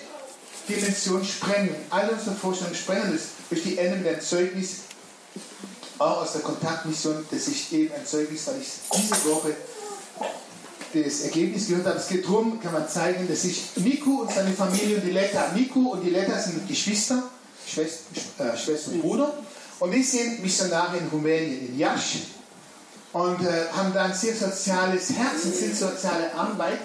Dimensionen 0.67 1.25
sprengen, 1.25 1.75
alle 1.89 2.11
unsere 2.11 2.35
Vorstellungen 2.35 2.75
sprengen. 2.75 3.11
Das 3.11 3.21
durch 3.49 3.63
die 3.63 3.77
Enden 3.77 4.03
der 4.03 4.19
Zeugnis 4.19 4.81
auch 5.99 6.21
aus 6.21 6.33
der 6.33 6.41
Kontaktmission, 6.41 7.25
das 7.31 7.47
ist 7.47 7.71
eben 7.71 7.93
ein 7.93 8.05
Zeugnis, 8.05 8.47
weil 8.47 8.61
ich 8.61 8.67
diese 8.93 9.25
Woche 9.31 9.55
das 10.93 11.21
Ergebnis 11.21 11.67
gehört 11.67 11.87
habe. 11.87 11.97
Es 11.97 12.07
geht 12.07 12.25
darum, 12.25 12.59
kann 12.61 12.73
man 12.73 12.87
zeigen, 12.87 13.27
dass 13.27 13.43
ich 13.43 13.63
Miku 13.77 14.21
und 14.21 14.31
seine 14.31 14.51
Familie 14.51 14.97
und 14.97 15.05
die 15.05 15.11
Letta, 15.11 15.51
Miku 15.53 15.91
und 15.91 16.01
die 16.01 16.09
Letta 16.09 16.39
sind 16.39 16.67
Geschwister, 16.67 17.23
Schwester, 17.67 18.03
äh, 18.39 18.57
Schwester 18.57 18.91
und 18.91 19.01
Bruder. 19.01 19.33
Und 19.79 19.91
die 19.91 20.03
sind 20.03 20.41
Missionare 20.41 20.97
in 20.97 21.07
Rumänien, 21.07 21.67
in 21.67 21.77
Jasch. 21.77 22.17
Und 23.13 23.41
äh, 23.41 23.67
haben 23.75 23.93
da 23.93 24.05
ein 24.05 24.13
sehr 24.13 24.35
soziales 24.35 25.11
Herz, 25.11 25.45
eine 25.45 25.53
sehr 25.53 25.75
soziale 25.75 26.33
Arbeit. 26.33 26.79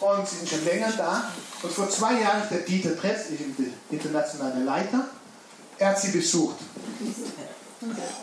Und 0.00 0.28
sind 0.28 0.48
schon 0.48 0.64
länger 0.64 0.92
da. 0.96 1.30
Und 1.62 1.72
vor 1.72 1.88
zwei 1.88 2.20
Jahren 2.20 2.42
der 2.50 2.60
Dieter 2.60 2.98
Tretz, 2.98 3.28
der 3.28 3.66
internationale 3.90 4.64
Leiter, 4.64 5.06
er 5.78 5.90
hat 5.90 6.00
sie 6.00 6.10
besucht 6.10 6.56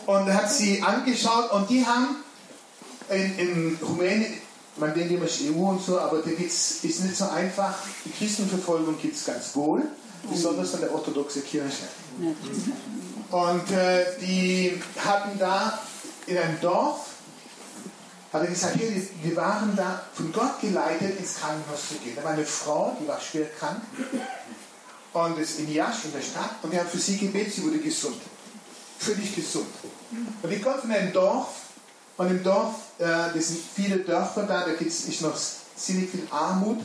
und 0.06 0.34
hat 0.34 0.50
sie 0.50 0.82
angeschaut 0.82 1.50
und 1.52 1.70
die 1.70 1.84
haben 1.86 2.16
in, 3.08 3.38
in 3.38 3.78
Rumänien, 3.82 4.34
man 4.76 4.92
denkt 4.92 5.12
immer, 5.12 5.26
EU 5.26 5.70
und 5.70 5.82
so, 5.82 5.98
aber 5.98 6.18
da 6.18 6.30
gibt's, 6.30 6.84
ist 6.84 7.04
nicht 7.04 7.16
so 7.16 7.28
einfach. 7.28 7.74
Die 8.04 8.10
Christenverfolgung 8.10 8.98
gibt 9.00 9.16
es 9.16 9.24
ganz 9.24 9.56
wohl, 9.56 9.82
besonders 10.30 10.74
an 10.74 10.80
der 10.80 10.94
orthodoxen 10.94 11.44
Kirche. 11.44 11.84
Und 13.30 13.70
äh, 13.72 14.04
die 14.20 14.80
hatten 15.04 15.38
da 15.38 15.78
in 16.26 16.38
einem 16.38 16.60
Dorf, 16.60 17.06
hat 18.32 18.42
er 18.42 18.48
gesagt, 18.48 18.76
hey, 18.76 19.08
wir 19.22 19.36
waren 19.36 19.74
da 19.76 20.02
von 20.14 20.32
Gott 20.32 20.60
geleitet, 20.60 21.18
ins 21.18 21.36
Krankenhaus 21.36 21.88
zu 21.88 21.94
gehen. 21.96 22.14
Da 22.16 22.24
war 22.24 22.32
eine 22.32 22.44
Frau, 22.44 22.96
die 23.00 23.08
war 23.08 23.20
schwer 23.20 23.46
krank 23.58 23.80
und 25.12 25.38
ist 25.38 25.58
in 25.58 25.72
Jasch 25.72 26.04
in 26.04 26.12
der 26.12 26.20
Stadt 26.20 26.50
und 26.62 26.70
wir 26.72 26.80
haben 26.80 26.88
für 26.88 26.98
sie 26.98 27.16
gebetet, 27.16 27.54
sie 27.54 27.64
wurde 27.64 27.78
gesund 27.78 28.20
völlig 28.98 29.34
gesund. 29.34 29.66
Und 30.42 30.52
ich 30.52 30.62
komme 30.62 30.78
von 30.78 30.90
einem 30.90 31.12
Dorf, 31.12 31.48
von 32.16 32.28
dem 32.28 32.42
Dorf, 32.42 32.74
äh, 32.98 33.04
das 33.34 33.48
sind 33.48 33.60
viele 33.74 33.98
Dörfer 33.98 34.44
da, 34.44 34.64
da 34.64 34.72
gibt 34.72 34.90
es 34.90 35.20
noch 35.20 35.36
ziemlich 35.76 36.10
viel 36.10 36.26
Armut. 36.30 36.80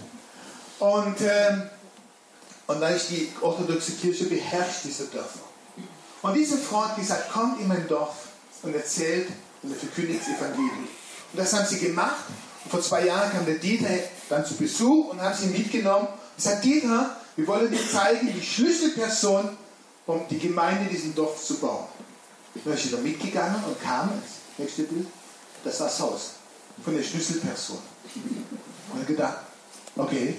Und 0.79 1.21
äh, 1.21 1.69
Und 2.67 2.79
da 2.79 2.89
ist 2.89 3.09
die 3.09 3.29
orthodoxe 3.41 3.93
Kirche 3.93 4.25
beherrscht 4.25 4.85
diese 4.85 5.05
Dörfer. 5.05 5.50
Und 6.21 6.33
diese 6.35 6.57
Frau 6.57 6.87
hat 6.87 6.95
gesagt, 6.97 7.31
kommt 7.31 7.59
in 7.59 7.67
mein 7.67 7.87
Dorf 7.87 8.27
und 8.61 8.75
erzählt 8.75 9.27
und 9.63 9.75
verkündigt 9.75 10.21
das 10.21 10.37
Evangelium. 10.37 10.87
Und 11.33 11.39
das 11.39 11.53
haben 11.53 11.65
sie 11.65 11.79
gemacht. 11.79 12.25
Und 12.63 12.71
vor 12.71 12.81
zwei 12.81 13.05
Jahren 13.05 13.31
kam 13.31 13.45
der 13.45 13.55
Dieter 13.55 13.89
dann 14.29 14.45
zu 14.45 14.55
Besuch 14.55 15.09
und 15.09 15.21
haben 15.21 15.35
sie 15.35 15.47
mitgenommen 15.47 16.07
und 16.07 16.41
sagt, 16.41 16.63
Dieter, 16.63 17.15
wir 17.35 17.47
wollen 17.47 17.71
dir 17.71 17.89
zeigen, 17.89 18.31
die 18.33 18.45
Schlüsselperson, 18.45 19.57
um 20.05 20.21
die 20.29 20.37
Gemeinde 20.37 20.83
in 20.83 20.89
diesem 20.89 21.15
Dorf 21.15 21.43
zu 21.43 21.55
bauen. 21.55 21.85
Dann 22.63 22.73
ist 22.73 22.93
da 22.93 22.97
mitgegangen 22.97 23.63
und 23.63 23.81
kam, 23.81 24.09
das 24.09 24.59
nächste 24.59 24.83
Bild, 24.83 25.07
das 25.63 25.79
war 25.79 25.87
das 25.87 25.99
Haus 25.99 26.31
von 26.83 26.95
der 26.95 27.03
Schlüsselperson. 27.03 27.79
Und 28.93 28.99
er 28.99 29.05
gedacht, 29.05 29.37
okay, 29.95 30.35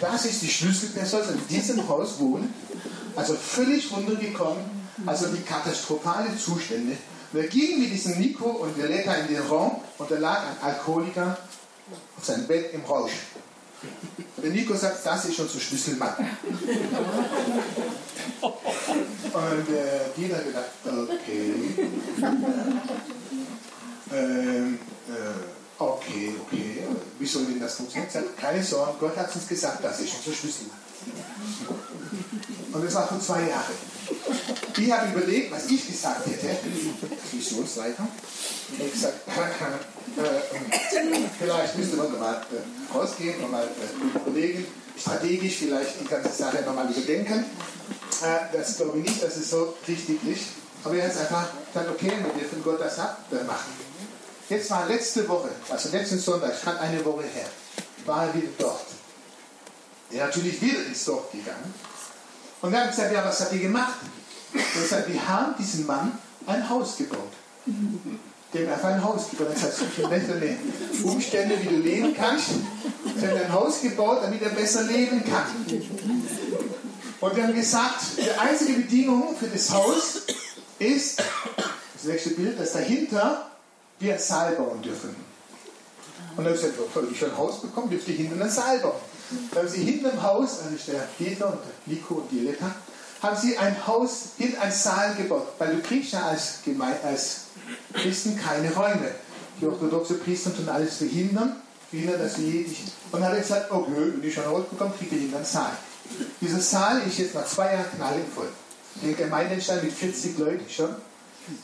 das 0.00 0.24
ist 0.26 0.42
die 0.42 0.48
Schlüsselperson, 0.48 1.20
die 1.48 1.54
in 1.54 1.60
diesem 1.60 1.88
Haus 1.88 2.18
wohnt, 2.18 2.50
also 3.16 3.34
völlig 3.34 3.90
runtergekommen, 3.90 4.62
also 5.06 5.26
die 5.28 5.42
katastrophale 5.42 6.36
Zustände. 6.36 6.96
Und 7.32 7.40
er 7.40 7.48
ging 7.48 7.80
mit 7.80 7.90
diesem 7.90 8.18
Nico 8.20 8.48
und 8.48 8.76
Violetta 8.76 9.14
in 9.14 9.28
den 9.28 9.42
Raum 9.42 9.80
und 9.98 10.10
da 10.10 10.18
lag 10.18 10.42
ein 10.42 10.56
Alkoholiker 10.62 11.36
auf 12.16 12.24
seinem 12.24 12.46
Bett 12.46 12.72
im 12.72 12.82
Rausch. 12.84 13.12
Der 14.42 14.50
Nico 14.50 14.74
sagt, 14.74 15.04
das 15.04 15.24
ist 15.26 15.38
unser 15.38 15.60
Schlüsselmann. 15.60 16.14
Und 18.40 19.68
äh, 19.68 20.00
die 20.16 20.34
hat 20.34 20.44
gedacht, 20.44 20.70
okay. 20.84 21.54
Ähm, 24.12 24.78
äh, 25.08 25.82
okay, 25.82 26.34
okay. 26.46 26.78
Wie 27.18 27.26
soll 27.26 27.44
denn 27.46 27.60
das 27.60 27.74
funktionieren? 27.74 28.24
Keine 28.36 28.62
Sorge, 28.62 28.94
Gott 29.00 29.16
hat 29.16 29.34
uns 29.34 29.48
gesagt, 29.48 29.84
das 29.84 30.00
ist 30.00 30.14
unser 30.16 30.36
Schlüsselmann. 30.36 30.78
Und 32.76 32.84
das 32.84 32.94
war 32.94 33.08
vor 33.08 33.18
zwei 33.18 33.48
Jahren. 33.48 33.74
Ich 34.76 34.92
habe 34.92 35.10
überlegt, 35.10 35.50
was 35.50 35.64
ich 35.64 35.86
gesagt 35.86 36.26
hätte, 36.26 36.58
Missionsleiter. 37.32 38.06
Ich 38.78 38.92
gesagt, 38.92 39.14
äh, 40.18 40.22
vielleicht 41.38 41.78
müsste 41.78 41.96
man 41.96 42.18
mal 42.18 42.34
äh, 42.34 42.94
rausgehen 42.94 43.42
und 43.42 43.50
mal 43.50 43.64
äh, 43.64 44.28
überlegen, 44.28 44.66
strategisch 44.98 45.56
vielleicht 45.56 46.02
die 46.02 46.04
ganze 46.04 46.30
Sache 46.30 46.62
nochmal 46.66 46.90
überdenken. 46.90 47.46
Äh, 48.22 48.54
das 48.54 48.76
glaube 48.76 48.98
ich 48.98 49.04
nicht, 49.04 49.22
dass 49.22 49.36
es 49.36 49.48
so 49.48 49.74
richtig 49.88 50.22
ist. 50.24 50.44
Aber 50.84 50.96
er 50.96 51.08
hat 51.08 51.16
einfach 51.16 51.48
gesagt, 51.72 51.90
okay, 51.90 52.12
wenn 52.12 52.42
ihr 52.42 52.46
von 52.46 52.62
Gott 52.62 52.80
das 52.80 52.98
habt, 52.98 53.32
dann 53.32 53.46
machen. 53.46 53.72
Jetzt 54.50 54.70
war 54.70 54.86
letzte 54.86 55.26
Woche, 55.26 55.48
also 55.70 55.88
letzten 55.88 56.18
Sonntag, 56.18 56.52
schon 56.62 56.76
eine 56.76 57.02
Woche 57.06 57.24
her, 57.24 57.48
war 58.04 58.26
er 58.26 58.34
wieder 58.34 58.48
dort. 58.58 58.84
Er 60.10 60.28
ist 60.28 60.36
natürlich 60.36 60.60
wieder 60.60 60.84
ins 60.84 61.04
Dorf 61.06 61.32
gegangen. 61.32 61.74
Und 62.66 62.72
wir 62.72 62.80
haben 62.80 62.90
gesagt, 62.90 63.12
ja, 63.12 63.24
was 63.24 63.40
habt 63.40 63.52
ihr 63.52 63.60
gemacht? 63.60 63.94
Und 64.52 64.60
er 64.60 64.88
sagt, 64.88 65.08
wir 65.08 65.28
haben 65.28 65.54
diesem 65.56 65.86
Mann 65.86 66.18
ein 66.48 66.68
Haus 66.68 66.96
gebaut. 66.96 67.30
Dem 67.64 68.68
einfach 68.68 68.88
ein 68.88 69.04
Haus 69.04 69.30
gebaut. 69.30 69.50
Das 69.54 69.62
heißt, 69.62 69.78
so 69.96 70.08
bessere 70.08 70.56
Umstände, 71.04 71.54
wie 71.62 71.68
du 71.68 71.76
leben 71.76 72.12
kannst. 72.12 72.48
Wir 73.04 73.30
haben 73.30 73.38
ein 73.38 73.52
Haus 73.52 73.82
gebaut, 73.82 74.18
damit 74.20 74.42
er 74.42 74.48
besser 74.48 74.82
leben 74.82 75.22
kann. 75.22 75.46
Und 77.20 77.36
wir 77.36 77.44
haben 77.44 77.54
gesagt, 77.54 78.00
die 78.16 78.32
einzige 78.32 78.72
Bedingung 78.72 79.36
für 79.36 79.46
das 79.46 79.70
Haus 79.70 80.22
ist, 80.80 81.22
das 81.94 82.04
nächste 82.04 82.30
Bild, 82.30 82.58
dass 82.58 82.72
dahinter 82.72 83.48
wir 84.00 84.14
einen 84.14 84.20
Saal 84.20 84.56
bauen 84.56 84.82
dürfen. 84.82 85.14
Und 86.36 86.44
dann 86.44 86.46
habe 86.46 86.56
ich 86.56 86.62
gesagt, 86.62 86.96
habe 86.96 87.06
ich 87.12 87.16
schon 87.16 87.30
ein 87.30 87.36
Haus 87.36 87.62
bekommen, 87.62 87.90
dürfte 87.90 88.10
ich 88.10 88.16
hinten 88.16 88.42
einen 88.42 88.50
Saal 88.50 88.80
bauen. 88.80 89.00
Haben 89.54 89.68
sie 89.68 89.82
hinten 89.82 90.06
im 90.06 90.22
Haus, 90.22 90.60
also 90.60 90.92
der 90.92 91.08
Peter 91.18 91.48
und 91.48 91.58
der 91.58 91.94
Nico 91.94 92.14
und 92.14 92.30
die 92.30 92.40
Letta, 92.40 92.74
haben 93.22 93.36
sie 93.36 93.56
ein 93.56 93.86
Haus, 93.86 94.30
hinten 94.38 94.58
einen 94.58 94.72
Saal 94.72 95.14
gebaut. 95.14 95.48
Weil 95.58 95.76
du 95.76 95.82
kriegst 95.82 96.12
ja 96.12 96.26
als, 96.26 96.58
Geme 96.64 96.96
als 97.02 97.46
Christen 97.92 98.38
keine 98.38 98.72
Räume. 98.72 99.10
Die 99.60 99.66
orthodoxe 99.66 100.14
Priester 100.14 100.54
tun 100.54 100.68
alles 100.68 100.96
verhindern, 100.96 101.56
verhindern, 101.90 102.20
dass 102.20 102.38
wir 102.38 102.46
nicht. 102.46 102.92
Und 103.10 103.20
dann 103.20 103.30
hat 103.30 103.36
er 103.36 103.40
gesagt, 103.40 103.70
okay, 103.70 103.90
wenn 103.96 104.22
ich 104.22 104.34
schon 104.34 104.44
ein 104.44 104.50
Haus 104.50 104.66
bekomme, 104.68 104.92
kriege 104.98 105.16
ich 105.16 105.22
hinten 105.22 105.36
einen 105.36 105.44
Saal. 105.44 105.72
Dieser 106.40 106.60
Saal 106.60 107.02
ist 107.06 107.18
jetzt 107.18 107.34
nach 107.34 107.46
zwei 107.46 107.72
Jahren 107.72 107.86
knallvoll. 107.96 108.48
Der 109.02 109.14
Gemeindestand 109.14 109.82
mit 109.82 109.92
40 109.92 110.38
Leuten 110.38 110.70
schon. 110.70 110.94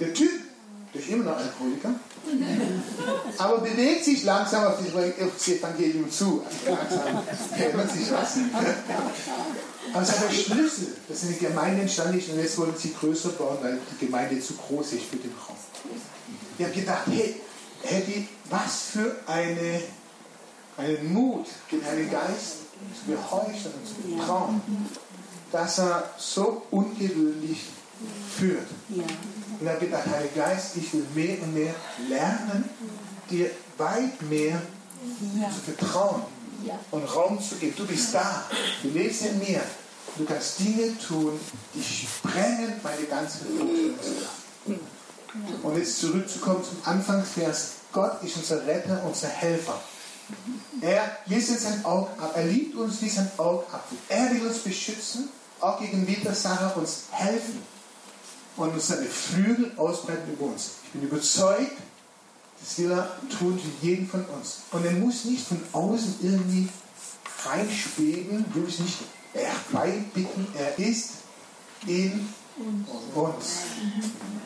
Der 0.00 0.12
Typ, 0.14 0.30
ist 1.00 1.08
immer 1.08 1.24
noch 1.24 1.36
Alkoholiker, 1.36 1.94
aber 3.38 3.58
bewegt 3.58 4.04
sich 4.04 4.24
langsam 4.24 4.66
auf 4.66 4.78
das 4.78 5.48
Evangelium 5.48 6.10
zu. 6.10 6.42
Langsam 6.66 7.22
ändert 7.58 7.90
sich 7.90 8.10
was. 8.12 8.36
Aber 9.92 10.02
es 10.02 10.12
hat 10.12 10.28
der 10.28 10.34
Schlüssel, 10.34 10.96
dass 11.08 11.22
eine 11.24 11.34
Gemeinde 11.34 11.82
entstanden 11.82 12.18
ist 12.18 12.28
und 12.28 12.38
jetzt 12.38 12.58
wollen 12.58 12.74
sie 12.76 12.92
größer 12.92 13.30
bauen, 13.30 13.58
weil 13.62 13.78
die 13.90 14.06
Gemeinde 14.06 14.40
zu 14.40 14.54
groß 14.54 14.92
ist 14.92 15.04
für 15.04 15.16
den 15.16 15.32
Raum. 15.46 15.56
Ich 16.58 16.64
habe 16.64 16.74
gedacht, 16.74 17.02
hey, 17.06 17.36
Eddie, 17.82 18.28
was 18.48 18.82
für 18.92 19.16
eine, 19.26 19.82
einen 20.76 21.12
Mut, 21.12 21.46
den 21.70 21.84
Heiligen 21.84 22.10
Geist 22.10 22.56
zu 23.04 23.12
gehorchen 23.12 23.72
und 23.72 23.86
zu 23.86 24.16
vertrauen, 24.16 24.60
dass 25.50 25.78
er 25.78 26.10
so 26.16 26.62
ungewöhnlich 26.70 27.64
führt. 28.38 28.66
Und 29.60 29.66
er 29.66 29.74
habe 29.74 29.86
gedacht, 29.86 30.06
Heiliger 30.06 30.46
Geist, 30.46 30.76
ich 30.76 30.92
will 30.92 31.06
mehr 31.14 31.42
und 31.42 31.54
mehr 31.54 31.74
lernen, 32.08 32.68
dir 33.30 33.50
weit 33.78 34.20
mehr 34.22 34.60
zu 35.50 35.72
vertrauen 35.72 36.22
und 36.90 37.04
Raum 37.04 37.40
zu 37.40 37.56
geben. 37.56 37.74
Du 37.76 37.86
bist 37.86 38.14
da, 38.14 38.44
du 38.82 38.88
lebst 38.88 39.22
in 39.22 39.38
mir. 39.38 39.60
Du 40.16 40.24
kannst 40.24 40.58
Dinge 40.58 40.98
tun, 40.98 41.40
die 41.74 41.82
sprengen 41.82 42.74
meine 42.82 43.04
ganze 43.04 43.38
Vorstellungskraft. 43.38 44.42
Und 45.62 45.78
jetzt 45.78 46.00
zurückzukommen 46.00 46.62
zum 46.62 46.76
Anfangsvers. 46.84 47.72
Gott 47.92 48.22
ist 48.22 48.36
unser 48.36 48.66
Retter, 48.66 49.02
unser 49.06 49.28
Helfer. 49.28 49.80
Er 50.80 51.18
ließ 51.26 51.50
uns 51.50 51.64
ein 51.66 51.84
Auge 51.84 52.10
ab. 52.18 52.32
Er 52.34 52.44
liebt 52.44 52.76
uns, 52.76 53.00
ließ 53.00 53.18
ein 53.18 53.30
Auge 53.38 53.64
ab. 53.72 53.86
Er 54.08 54.30
will 54.32 54.46
uns 54.46 54.58
beschützen, 54.58 55.28
auch 55.60 55.80
gegen 55.80 56.06
Widersacher 56.06 56.76
uns 56.76 57.04
helfen 57.10 57.71
und 58.56 58.72
uns 58.72 58.88
seine 58.88 59.06
Flügel 59.06 59.72
ausbreiten 59.76 60.32
über 60.32 60.46
uns. 60.46 60.72
Ich 60.84 60.90
bin 60.92 61.02
überzeugt, 61.02 61.72
das 62.60 62.78
will 62.78 62.92
er 62.92 63.10
tun 63.38 63.58
für 63.58 63.86
jeden 63.86 64.08
von 64.08 64.24
uns. 64.26 64.62
Und 64.70 64.84
er 64.84 64.92
muss 64.92 65.24
nicht 65.24 65.46
von 65.46 65.60
außen 65.72 66.16
irgendwie 66.22 66.68
reinspägen, 67.44 68.44
will 68.54 68.66
es 68.68 68.78
nicht 68.78 68.98
herbeibitten. 69.32 70.46
Er 70.56 70.78
ist 70.78 71.10
in 71.86 72.28
uns, 73.14 73.46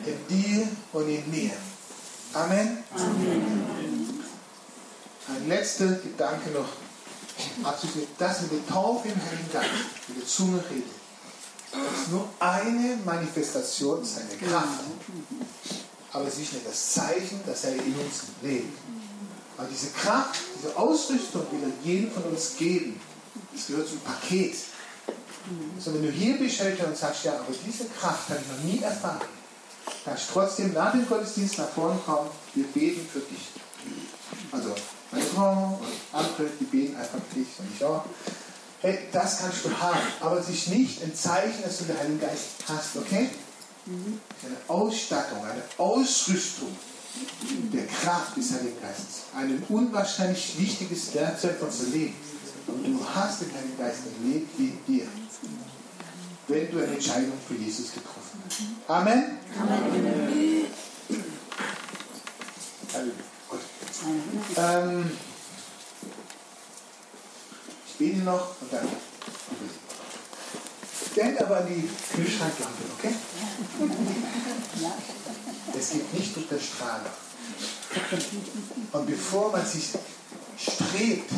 in 0.05 0.27
dir 0.35 0.67
und 0.93 1.09
in 1.09 1.29
mir. 1.29 1.51
Amen. 2.33 2.83
Amen. 2.95 4.19
Ein 5.27 5.47
letzter 5.49 5.87
Gedanke 5.87 6.49
noch 6.51 6.69
abzuschließen. 7.63 8.09
Das 8.17 8.41
mit 8.41 8.51
der 8.51 8.67
Taufe 8.67 9.09
im 9.09 9.15
Heiligen 9.15 9.51
Geist, 9.51 9.69
mit 10.07 10.17
der 10.17 10.27
Zunge 10.27 10.63
redet 10.71 10.96
ist 11.71 12.11
nur 12.11 12.27
eine 12.39 12.97
Manifestation 13.03 14.03
seiner 14.03 14.35
Kraft. 14.49 14.83
Aber 16.13 16.25
es 16.27 16.39
ist 16.39 16.53
nicht 16.53 16.65
das 16.65 16.93
Zeichen, 16.93 17.41
dass 17.45 17.65
er 17.65 17.73
in 17.73 17.95
uns 17.95 18.23
lebt. 18.41 18.77
Aber 19.57 19.67
diese 19.67 19.89
Kraft, 19.89 20.39
diese 20.57 20.75
Ausrüstung 20.75 21.41
will 21.51 21.63
er 21.63 21.85
jedem 21.85 22.11
von 22.11 22.23
uns 22.23 22.55
geben. 22.57 22.99
Das 23.53 23.67
gehört 23.67 23.87
zum 23.87 23.99
Paket. 23.99 24.55
Also 25.77 25.93
wenn 25.93 26.03
du 26.03 26.11
hier 26.11 26.37
bist 26.37 26.61
und 26.61 26.97
sagst, 26.97 27.23
ja, 27.23 27.33
aber 27.33 27.53
diese 27.65 27.85
Kraft 27.85 28.29
habe 28.29 28.39
ich 28.41 28.47
noch 28.47 28.63
nie 28.63 28.83
erfahren, 28.83 29.21
kannst 30.03 30.29
du 30.29 30.33
trotzdem 30.33 30.73
nach 30.73 30.91
dem 30.91 31.07
Gottesdienst 31.07 31.57
nach 31.57 31.69
vorne 31.69 31.99
kommen, 32.05 32.29
wir 32.53 32.65
beten 32.65 33.07
für 33.11 33.19
dich. 33.19 33.47
Also 34.51 34.75
meine 35.11 35.25
Frau 35.25 35.79
und 35.79 36.19
andere, 36.19 36.49
die 36.59 36.65
beten 36.65 36.95
einfach 36.97 37.19
für 37.29 37.39
dich 37.39 37.47
und 37.59 37.67
ich 37.73 37.83
auch. 37.83 38.03
Hey, 38.81 38.99
das 39.11 39.39
kannst 39.39 39.65
du 39.65 39.75
haben, 39.75 39.99
aber 40.19 40.39
es 40.39 40.49
ist 40.49 40.67
nicht 40.67 41.01
ein 41.03 41.13
Zeichen, 41.15 41.63
dass 41.63 41.79
du 41.79 41.85
den 41.85 41.97
Heiligen 41.97 42.19
Geist 42.19 42.45
hast, 42.67 42.95
okay? 42.97 43.29
Mhm. 43.85 44.19
Eine 44.45 44.57
Ausstattung, 44.67 45.43
eine 45.43 45.63
Ausrüstung 45.77 46.69
der 47.73 47.87
Kraft 47.87 48.37
des 48.37 48.51
Heiligen 48.51 48.79
Geistes. 48.79 49.23
Ein 49.35 49.63
unwahrscheinlich 49.69 50.59
wichtiges 50.59 51.13
Werkzeug 51.15 51.57
für 51.57 51.65
unser 51.65 51.87
Leben. 51.87 52.13
Und 52.67 52.83
du 52.83 53.05
hast 53.15 53.41
den 53.41 53.53
Heiligen 53.53 53.77
Geist 53.77 53.99
im 54.19 54.31
Leben 54.31 54.49
in 54.57 54.85
dir, 54.85 55.07
wenn 56.47 56.71
du 56.71 56.77
eine 56.77 56.93
Entscheidung 56.93 57.33
für 57.47 57.55
Jesus 57.55 57.93
getroffen 57.93 58.43
hast. 58.45 58.89
Amen? 58.89 59.39
Amen. 59.59 60.65
Halleluja. 62.93 63.13
Ähm, 64.57 65.11
bete 67.97 68.19
noch 68.19 68.55
und 68.61 68.71
dann. 68.71 68.87
Denk 71.15 71.41
aber 71.41 71.57
an 71.57 71.67
die 71.67 71.89
Kühlschranklampe, 72.15 72.83
okay? 72.97 73.15
Es 75.77 75.91
geht 75.91 76.13
nicht 76.13 76.35
durch 76.35 76.47
den 76.47 76.59
Strahler. 76.59 77.11
Und 78.91 79.07
bevor 79.07 79.51
man 79.51 79.65
sich 79.65 79.89
strebt, 80.57 81.31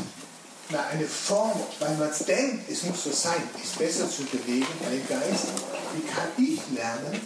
na, 0.71 0.85
eine 0.87 1.05
Form, 1.05 1.59
weil 1.79 1.95
man 1.95 2.09
denkt, 2.27 2.69
es 2.69 2.83
muss 2.83 3.03
so 3.03 3.11
sein, 3.11 3.41
ist 3.61 3.77
besser 3.79 4.09
zu 4.09 4.23
bewegen, 4.25 4.67
mein 4.83 5.07
Geist. 5.07 5.47
Wie 5.95 6.07
kann 6.07 6.29
ich 6.37 6.59
lernen, 6.75 7.19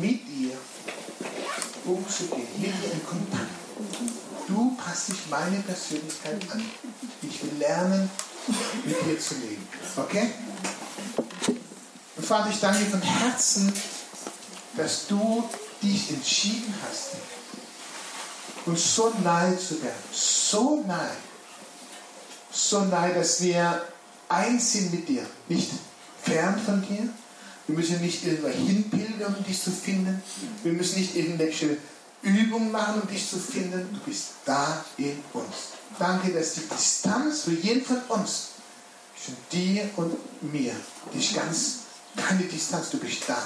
mit 0.00 0.20
dir 0.28 0.56
umzugehen, 1.84 2.46
mit 2.58 2.72
dir 2.82 2.92
in 2.92 3.06
Kontakt? 3.06 3.50
Du 4.46 4.76
passt 4.76 5.08
dich 5.08 5.18
meine 5.30 5.60
Persönlichkeit 5.60 6.40
an. 6.52 6.64
Ich 7.22 7.42
will 7.42 7.58
lernen, 7.58 8.10
mit 8.84 8.96
dir 9.06 9.18
zu 9.20 9.34
leben. 9.34 9.66
Okay? 9.96 10.30
Und 12.16 12.26
Vater, 12.26 12.50
ich 12.50 12.60
danke 12.60 12.84
dir 12.84 12.90
von 12.90 13.02
Herzen, 13.02 13.72
dass 14.76 15.06
du 15.06 15.48
dich 15.82 16.10
entschieden 16.10 16.74
hast, 16.86 17.12
uns 18.66 18.94
so 18.94 19.12
nahe 19.22 19.56
zu 19.58 19.82
werden. 19.82 20.02
So 20.12 20.84
nahe. 20.86 21.10
So 22.52 22.84
nahe, 22.84 23.14
dass 23.14 23.40
wir 23.40 23.82
eins 24.28 24.72
sind 24.72 24.92
mit 24.92 25.08
dir. 25.08 25.26
Nicht 25.48 25.70
fern 26.22 26.60
von 26.64 26.82
dir. 26.82 27.08
Wir 27.66 27.76
müssen 27.76 28.00
nicht 28.00 28.24
irgendwo 28.24 28.48
hinpilgern, 28.48 29.34
um 29.36 29.44
dich 29.44 29.62
zu 29.62 29.70
finden. 29.70 30.22
Wir 30.62 30.72
müssen 30.72 30.98
nicht 30.98 31.14
irgendwelche 31.14 31.76
Übungen 32.22 32.70
machen, 32.70 33.02
um 33.02 33.08
dich 33.08 33.28
zu 33.28 33.38
finden. 33.38 33.88
Du 33.92 34.00
bist 34.00 34.26
da 34.44 34.84
in 34.96 35.22
uns. 35.32 35.74
Danke, 35.98 36.32
dass 36.32 36.54
die 36.54 36.68
Distanz 36.68 37.42
für 37.42 37.52
jeden 37.52 37.84
von 37.84 37.98
uns 38.08 38.48
zwischen 39.16 39.36
dir 39.52 39.90
und 39.96 40.16
mir 40.52 40.74
dich 41.14 41.34
ganz 41.34 41.80
keine 42.16 42.42
Distanz, 42.42 42.90
du 42.90 42.98
bist 42.98 43.22
da. 43.26 43.38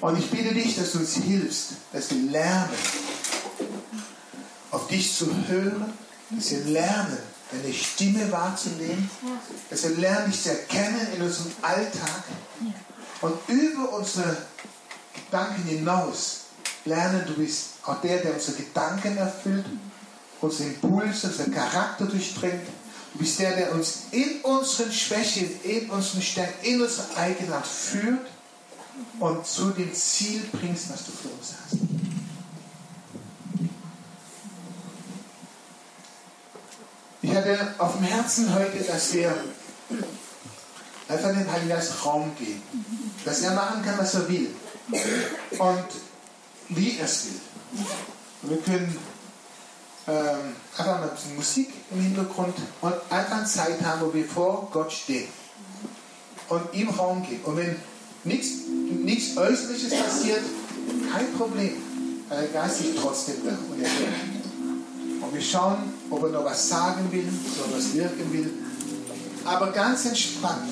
Und 0.00 0.18
ich 0.18 0.30
bitte 0.30 0.52
dich, 0.52 0.76
dass 0.76 0.92
du 0.92 0.98
uns 0.98 1.14
hilfst, 1.14 1.70
dass 1.92 2.10
wir 2.10 2.30
lernen, 2.30 2.74
auf 4.70 4.86
dich 4.88 5.16
zu 5.16 5.26
hören, 5.48 5.92
dass 6.30 6.50
wir 6.50 6.64
lernen, 6.64 7.18
deine 7.50 7.72
Stimme 7.72 8.30
wahrzunehmen, 8.30 9.08
dass 9.70 9.84
wir 9.84 9.96
lernen, 9.96 10.30
dich 10.30 10.42
zu 10.42 10.50
erkennen 10.50 11.06
in 11.16 11.22
unserem 11.22 11.52
Alltag 11.62 12.24
und 13.20 13.34
über 13.48 13.92
unsere 13.94 14.36
Gedanken 15.14 15.62
hinaus 15.62 16.43
lernen, 16.84 17.24
du 17.26 17.34
bist 17.34 17.70
auch 17.84 18.00
der, 18.00 18.18
der 18.18 18.34
unsere 18.34 18.56
Gedanken 18.56 19.16
erfüllt, 19.16 19.64
unsere 20.40 20.70
Impulse, 20.70 21.28
unseren 21.28 21.52
Charakter 21.52 22.06
durchdringt. 22.06 22.66
Du 23.12 23.18
bist 23.18 23.38
der, 23.38 23.54
der 23.56 23.72
uns 23.72 24.04
in 24.10 24.40
unseren 24.42 24.92
Schwächen, 24.92 25.48
in 25.62 25.88
unseren 25.90 26.22
Stärken, 26.22 26.64
in 26.64 26.82
unsere 26.82 27.16
Eigenart 27.16 27.66
führt 27.66 28.26
und 29.20 29.46
zu 29.46 29.70
dem 29.70 29.92
Ziel 29.94 30.42
bringst, 30.52 30.90
was 30.90 31.06
du 31.06 31.12
für 31.12 31.28
uns 31.28 31.54
hast. 31.64 31.80
Ich 37.22 37.34
hatte 37.34 37.74
auf 37.78 37.96
dem 37.96 38.04
Herzen 38.04 38.54
heute, 38.54 38.78
dass 38.84 39.12
wir 39.14 39.34
einfach 41.08 41.28
den 41.30 41.50
Heiligen 41.50 41.70
Geist 41.70 42.04
Raum 42.04 42.32
geben. 42.38 42.62
Dass 43.24 43.40
er 43.42 43.54
machen 43.54 43.82
kann, 43.82 43.98
was 43.98 44.14
er 44.14 44.28
will. 44.28 44.54
Und 45.58 45.86
wie 46.68 46.98
er 46.98 47.04
es 47.04 47.26
will. 47.26 47.40
Wir 48.42 48.58
können 48.58 48.96
ähm, 50.06 50.54
einfach 50.76 51.00
mal 51.00 51.08
ein 51.08 51.14
bisschen 51.14 51.36
Musik 51.36 51.70
im 51.90 52.00
Hintergrund 52.00 52.54
und 52.80 52.94
einfach 53.10 53.44
Zeit 53.46 53.82
haben, 53.82 54.02
wo 54.02 54.12
wir 54.12 54.24
vor 54.24 54.68
Gott 54.72 54.92
stehen. 54.92 55.28
Und 56.48 56.62
ihm 56.74 56.90
Raum 56.90 57.22
geben. 57.22 57.42
Und 57.44 57.56
wenn 57.56 57.76
nichts 58.24 59.36
Äußerliches 59.36 59.94
passiert, 59.94 60.42
kein 61.10 61.32
Problem. 61.32 61.72
Weil 62.28 62.48
der 62.48 62.62
Geist 62.62 62.80
ist 62.80 62.98
trotzdem 63.00 63.36
da 63.44 63.50
und 63.50 63.82
er. 63.82 63.88
Und 65.22 65.34
wir 65.34 65.40
schauen, 65.40 65.94
ob 66.10 66.22
er 66.24 66.28
noch 66.30 66.44
was 66.44 66.68
sagen 66.68 67.10
will, 67.10 67.26
ob 67.60 67.70
er 67.70 67.78
was 67.78 67.94
wirken 67.94 68.32
will. 68.32 68.52
Aber 69.44 69.72
ganz 69.72 70.04
entspannt. 70.04 70.68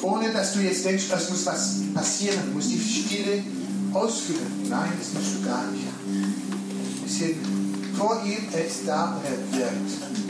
Ohne 0.00 0.32
dass 0.32 0.54
du 0.54 0.60
jetzt 0.60 0.84
denkst, 0.84 1.04
es 1.14 1.30
muss 1.30 1.44
was 1.44 1.74
passieren, 1.92 2.38
du 2.46 2.52
musst 2.52 2.70
die 2.70 2.80
Stille 2.80 3.42
ausfüllen. 3.94 4.68
Nein, 4.68 4.92
das 4.98 5.14
musst 5.14 5.36
du 5.38 5.48
gar 5.48 5.70
nicht. 5.70 5.84
Wir 7.02 7.08
sind 7.08 7.36
vor 7.96 8.22
ihm, 8.24 8.48
er 8.52 8.66
ist 8.66 8.86
da 8.86 9.16
und 9.16 9.24
er 9.24 9.58
wirkt. 9.58 10.27